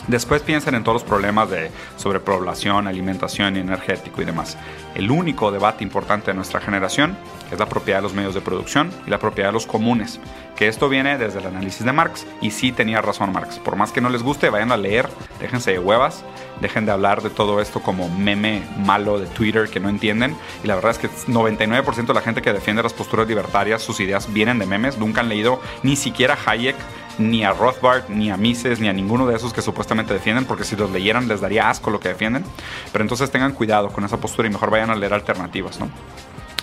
Después 0.08 0.40
piensen 0.40 0.74
en 0.74 0.84
todos 0.84 1.02
los 1.02 1.08
problemas 1.08 1.50
de 1.50 1.70
sobrepoblación, 1.96 2.86
alimentación 2.86 3.56
energético 3.56 4.22
y 4.22 4.24
demás. 4.24 4.56
El 4.94 5.10
único 5.10 5.52
debate 5.52 5.84
importante 5.84 6.30
de 6.30 6.34
nuestra 6.34 6.60
generación 6.60 7.16
es 7.50 7.58
la 7.58 7.68
propiedad 7.68 7.98
de 7.98 8.02
los 8.02 8.14
medios 8.14 8.34
de 8.34 8.40
producción 8.40 8.90
y 9.06 9.10
la 9.10 9.18
propiedad 9.18 9.48
de 9.48 9.54
los 9.54 9.66
comunes, 9.66 10.20
que 10.56 10.68
esto 10.68 10.88
viene 10.88 11.18
desde 11.18 11.40
el 11.40 11.46
análisis 11.46 11.84
de 11.84 11.92
Marx 11.92 12.26
y 12.40 12.50
sí 12.50 12.72
tenía 12.72 13.00
razón 13.00 13.32
Marx. 13.32 13.58
Por 13.58 13.76
más 13.76 13.92
que 13.92 14.00
no 14.00 14.10
les 14.10 14.22
guste, 14.22 14.50
vayan 14.50 14.72
a 14.72 14.76
leer, 14.76 15.08
déjense 15.40 15.72
de 15.72 15.78
huevas, 15.78 16.24
dejen 16.60 16.86
de 16.86 16.92
hablar 16.92 17.22
de 17.22 17.30
todo 17.30 17.60
esto 17.60 17.80
como 17.80 18.08
meme 18.08 18.62
malo 18.78 19.18
de 19.18 19.26
Twitter 19.26 19.68
que 19.68 19.80
no 19.80 19.88
entienden 19.88 20.36
y 20.64 20.66
la 20.66 20.74
verdad 20.74 20.92
es 20.92 20.98
que 20.98 21.08
99% 21.08 22.06
de 22.06 22.14
la 22.14 22.20
gente 22.20 22.42
que 22.42 22.52
defiende 22.52 22.82
las 22.82 22.92
posturas 22.92 23.28
libertarias, 23.28 23.82
sus 23.82 24.00
ideas 24.00 24.32
vienen 24.32 24.58
de 24.58 24.66
memes, 24.66 24.98
nunca 24.98 25.20
han 25.20 25.28
leído 25.28 25.60
ni 25.82 25.96
siquiera 25.96 26.36
Hayek 26.46 26.76
ni 27.18 27.44
a 27.44 27.52
Rothbard, 27.52 28.08
ni 28.08 28.30
a 28.30 28.36
Mises, 28.36 28.80
ni 28.80 28.88
a 28.88 28.92
ninguno 28.92 29.26
de 29.26 29.36
esos 29.36 29.52
que 29.52 29.60
supuestamente 29.60 30.14
defienden, 30.14 30.44
porque 30.44 30.64
si 30.64 30.76
los 30.76 30.90
leyeran 30.90 31.28
les 31.28 31.40
daría 31.40 31.68
asco 31.68 31.90
lo 31.90 32.00
que 32.00 32.08
defienden. 32.08 32.44
Pero 32.92 33.02
entonces 33.02 33.30
tengan 33.30 33.52
cuidado 33.52 33.88
con 33.88 34.04
esa 34.04 34.18
postura 34.18 34.48
y 34.48 34.52
mejor 34.52 34.70
vayan 34.70 34.90
a 34.90 34.94
leer 34.94 35.12
alternativas, 35.12 35.78
¿no? 35.80 35.90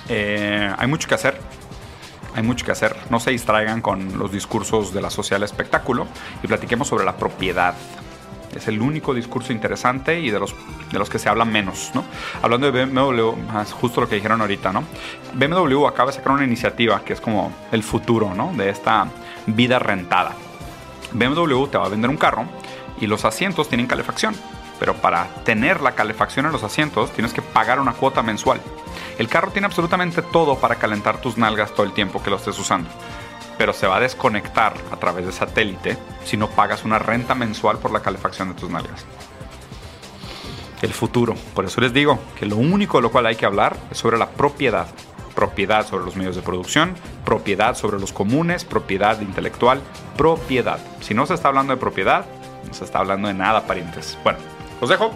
Eh, 0.10 0.74
hay 0.78 0.88
mucho 0.88 1.08
que 1.08 1.16
hacer. 1.16 1.40
Hay 2.36 2.44
mucho 2.44 2.66
que 2.66 2.72
hacer. 2.72 2.96
No 3.10 3.20
se 3.20 3.32
distraigan 3.32 3.82
con 3.82 4.18
los 4.18 4.32
discursos 4.32 4.94
de 4.94 5.02
la 5.02 5.10
social 5.10 5.44
espectáculo 5.44 6.08
y 6.44 6.48
platiquemos 6.48 6.88
sobre 6.88 7.06
la 7.06 7.16
propiedad. 7.16 7.74
Es 8.56 8.68
el 8.68 8.82
único 8.82 9.14
discurso 9.14 9.52
interesante 9.52 10.20
y 10.20 10.32
de 10.32 10.40
los, 10.40 10.56
de 10.92 11.00
los 11.00 11.10
que 11.10 11.20
se 11.20 11.28
habla 11.28 11.44
menos, 11.44 11.92
¿no? 11.94 12.06
Hablando 12.42 12.72
de 12.72 12.86
BMW, 12.86 13.32
justo 13.80 14.02
lo 14.02 14.08
que 14.08 14.16
dijeron 14.16 14.40
ahorita, 14.40 14.72
¿no? 14.72 14.84
BMW 15.34 15.86
acaba 15.88 16.12
de 16.12 16.18
sacar 16.18 16.32
una 16.34 16.46
iniciativa 16.46 17.04
que 17.04 17.14
es 17.14 17.22
como 17.22 17.52
el 17.72 17.84
futuro, 17.84 18.34
¿no? 18.34 18.54
De 18.54 18.70
esta 18.70 19.08
vida 19.46 19.80
rentada. 19.80 20.32
BMW 21.12 21.66
te 21.68 21.78
va 21.78 21.86
a 21.86 21.90
vender 21.90 22.10
un 22.10 22.18
carro 22.18 22.46
y 23.00 23.08
los 23.08 23.26
asientos 23.26 23.68
tienen 23.68 23.88
calefacción. 23.88 24.36
Pero 24.80 24.96
para 24.96 25.28
tener 25.44 25.82
la 25.82 25.94
calefacción 25.94 26.46
en 26.46 26.52
los 26.52 26.64
asientos 26.64 27.12
tienes 27.12 27.34
que 27.34 27.42
pagar 27.42 27.80
una 27.80 27.94
cuota 27.94 28.22
mensual. 28.22 28.62
El 29.18 29.28
carro 29.28 29.52
tiene 29.52 29.68
absolutamente 29.68 30.22
todo 30.22 30.58
para 30.58 30.76
calentar 30.76 31.22
tus 31.22 31.38
nalgas 31.38 31.74
todo 31.74 31.86
el 31.86 31.94
tiempo 31.94 32.22
que 32.22 32.30
lo 32.30 32.36
estés 32.36 32.60
usando. 32.60 32.90
Pero 33.58 33.72
se 33.72 33.88
va 33.88 33.98
a 33.98 34.02
desconectar 34.02 34.74
a 34.92 34.98
través 34.98 35.26
de 35.26 35.32
satélite 35.32 35.98
si 36.26 36.36
no 36.36 36.50
pagas 36.50 36.84
una 36.84 37.00
renta 37.00 37.36
mensual 37.36 37.78
por 37.78 37.92
la 37.92 38.02
calefacción 38.02 38.50
de 38.50 38.56
tus 38.56 38.70
nalgas. 38.70 39.06
El 40.82 40.94
futuro. 40.94 41.36
Por 41.54 41.66
eso 41.66 41.80
les 41.80 41.94
digo 41.94 42.20
que 42.38 42.46
lo 42.46 42.58
único 42.58 42.98
de 42.98 43.04
lo 43.04 43.12
cual 43.12 43.26
hay 43.28 43.38
que 43.38 43.46
hablar 43.46 43.78
es 43.90 43.98
sobre 43.98 44.18
la 44.18 44.30
propiedad 44.30 44.88
propiedad 45.36 45.86
sobre 45.86 46.06
los 46.06 46.16
medios 46.16 46.36
de 46.36 46.42
producción, 46.42 46.96
propiedad 47.26 47.76
sobre 47.76 48.00
los 48.00 48.12
comunes, 48.14 48.64
propiedad 48.64 49.20
intelectual, 49.22 49.82
propiedad. 50.18 50.80
Si 51.02 51.14
no 51.14 51.26
se 51.28 51.36
está 51.36 51.50
hablando 51.50 51.74
de 51.74 51.80
propiedad, 51.80 52.26
no 52.66 52.74
se 52.74 52.86
está 52.86 53.00
hablando 53.00 53.28
de 53.28 53.34
nada, 53.36 53.68
parientes. 53.68 54.18
Bueno, 54.24 54.40
os 54.82 54.90
dejo. 54.90 55.12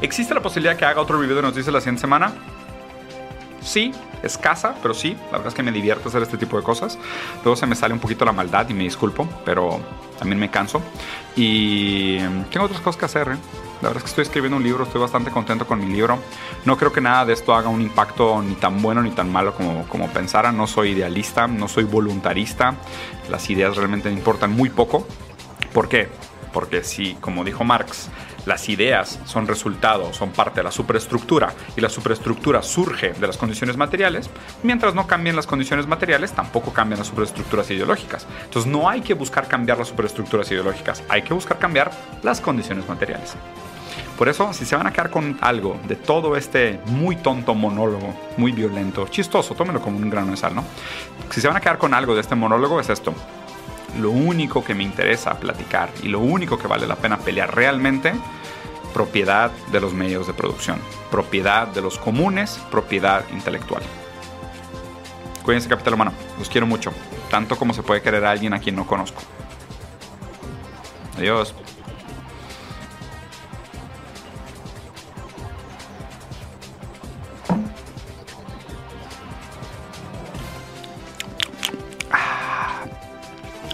¿Existe 0.00 0.34
la 0.34 0.40
posibilidad 0.40 0.76
que 0.76 0.84
haga 0.84 1.00
otro 1.00 1.18
video 1.18 1.36
de 1.36 1.42
noticias 1.42 1.72
la 1.72 1.80
siguiente 1.80 2.00
semana? 2.00 2.32
Sí, 3.62 3.92
escasa, 4.22 4.74
pero 4.82 4.94
sí, 4.94 5.16
la 5.26 5.32
verdad 5.32 5.48
es 5.48 5.54
que 5.54 5.62
me 5.62 5.72
divierte 5.72 6.08
hacer 6.08 6.22
este 6.22 6.38
tipo 6.38 6.56
de 6.56 6.62
cosas. 6.62 6.98
Luego 7.44 7.56
se 7.56 7.66
me 7.66 7.74
sale 7.74 7.92
un 7.92 8.00
poquito 8.00 8.24
la 8.24 8.32
maldad 8.32 8.68
y 8.70 8.74
me 8.74 8.84
disculpo, 8.84 9.28
pero 9.44 9.80
también 10.18 10.38
me 10.38 10.50
canso. 10.50 10.80
Y 11.36 12.18
tengo 12.50 12.66
otras 12.66 12.80
cosas 12.80 12.98
que 12.98 13.04
hacer, 13.04 13.28
¿eh? 13.28 13.36
La 13.82 13.88
verdad 13.88 13.98
es 13.98 14.02
que 14.02 14.08
estoy 14.10 14.22
escribiendo 14.22 14.58
un 14.58 14.62
libro, 14.62 14.84
estoy 14.84 15.00
bastante 15.00 15.30
contento 15.30 15.66
con 15.66 15.80
mi 15.80 15.86
libro. 15.86 16.18
No 16.66 16.76
creo 16.76 16.92
que 16.92 17.00
nada 17.00 17.24
de 17.24 17.32
esto 17.32 17.54
haga 17.54 17.70
un 17.70 17.80
impacto 17.80 18.42
ni 18.42 18.54
tan 18.54 18.82
bueno 18.82 19.02
ni 19.02 19.10
tan 19.10 19.32
malo 19.32 19.54
como, 19.54 19.86
como 19.88 20.08
pensara. 20.08 20.52
No 20.52 20.66
soy 20.66 20.90
idealista, 20.90 21.46
no 21.46 21.66
soy 21.66 21.84
voluntarista. 21.84 22.74
Las 23.30 23.48
ideas 23.48 23.76
realmente 23.76 24.10
me 24.10 24.16
importan 24.16 24.52
muy 24.52 24.68
poco. 24.68 25.06
¿Por 25.72 25.88
qué? 25.88 26.08
Porque 26.52 26.84
si, 26.84 27.14
como 27.14 27.42
dijo 27.42 27.64
Marx, 27.64 28.10
las 28.46 28.68
ideas 28.68 29.18
son 29.24 29.46
resultado, 29.46 30.12
son 30.12 30.30
parte 30.30 30.60
de 30.60 30.64
la 30.64 30.70
superestructura 30.70 31.52
y 31.76 31.80
la 31.80 31.88
superestructura 31.88 32.62
surge 32.62 33.12
de 33.12 33.26
las 33.26 33.36
condiciones 33.36 33.76
materiales, 33.76 34.30
mientras 34.62 34.94
no 34.94 35.06
cambien 35.06 35.36
las 35.36 35.46
condiciones 35.46 35.86
materiales, 35.86 36.32
tampoco 36.32 36.72
cambian 36.72 36.98
las 36.98 37.08
superestructuras 37.08 37.70
ideológicas. 37.70 38.26
Entonces 38.44 38.70
no 38.70 38.88
hay 38.88 39.00
que 39.00 39.14
buscar 39.14 39.48
cambiar 39.48 39.78
las 39.78 39.88
superestructuras 39.88 40.50
ideológicas, 40.50 41.02
hay 41.08 41.22
que 41.22 41.34
buscar 41.34 41.58
cambiar 41.58 41.90
las 42.22 42.40
condiciones 42.40 42.88
materiales. 42.88 43.36
Por 44.20 44.28
eso, 44.28 44.52
si 44.52 44.66
se 44.66 44.76
van 44.76 44.86
a 44.86 44.92
quedar 44.92 45.08
con 45.08 45.38
algo 45.40 45.80
de 45.88 45.96
todo 45.96 46.36
este 46.36 46.78
muy 46.84 47.16
tonto 47.16 47.54
monólogo, 47.54 48.14
muy 48.36 48.52
violento, 48.52 49.08
chistoso, 49.08 49.54
tómenlo 49.54 49.80
como 49.80 49.96
un 49.96 50.10
grano 50.10 50.32
de 50.32 50.36
sal, 50.36 50.54
¿no? 50.54 50.62
Si 51.30 51.40
se 51.40 51.48
van 51.48 51.56
a 51.56 51.60
quedar 51.60 51.78
con 51.78 51.94
algo 51.94 52.14
de 52.14 52.20
este 52.20 52.34
monólogo 52.34 52.78
es 52.80 52.90
esto. 52.90 53.14
Lo 53.98 54.10
único 54.10 54.64
que 54.64 54.74
me 54.74 54.84
interesa 54.84 55.38
platicar 55.40 55.90
y 56.02 56.08
lo 56.08 56.20
único 56.20 56.58
que 56.58 56.68
vale 56.68 56.86
la 56.86 56.96
pena 56.96 57.18
pelear 57.18 57.54
realmente, 57.54 58.12
propiedad 58.94 59.50
de 59.72 59.80
los 59.80 59.92
medios 59.92 60.26
de 60.26 60.34
producción, 60.34 60.78
propiedad 61.10 61.66
de 61.68 61.82
los 61.82 61.98
comunes, 61.98 62.60
propiedad 62.70 63.24
intelectual. 63.32 63.82
Cuídense, 65.44 65.68
capital 65.68 65.94
humano. 65.94 66.12
Los 66.38 66.48
quiero 66.48 66.66
mucho, 66.66 66.92
tanto 67.30 67.56
como 67.56 67.74
se 67.74 67.82
puede 67.82 68.02
querer 68.02 68.24
a 68.24 68.30
alguien 68.30 68.54
a 68.54 68.60
quien 68.60 68.76
no 68.76 68.86
conozco. 68.86 69.22
Adiós. 71.16 71.54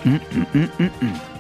Mm, 0.07 0.21
mm, 0.55 0.69
mm, 0.79 1.36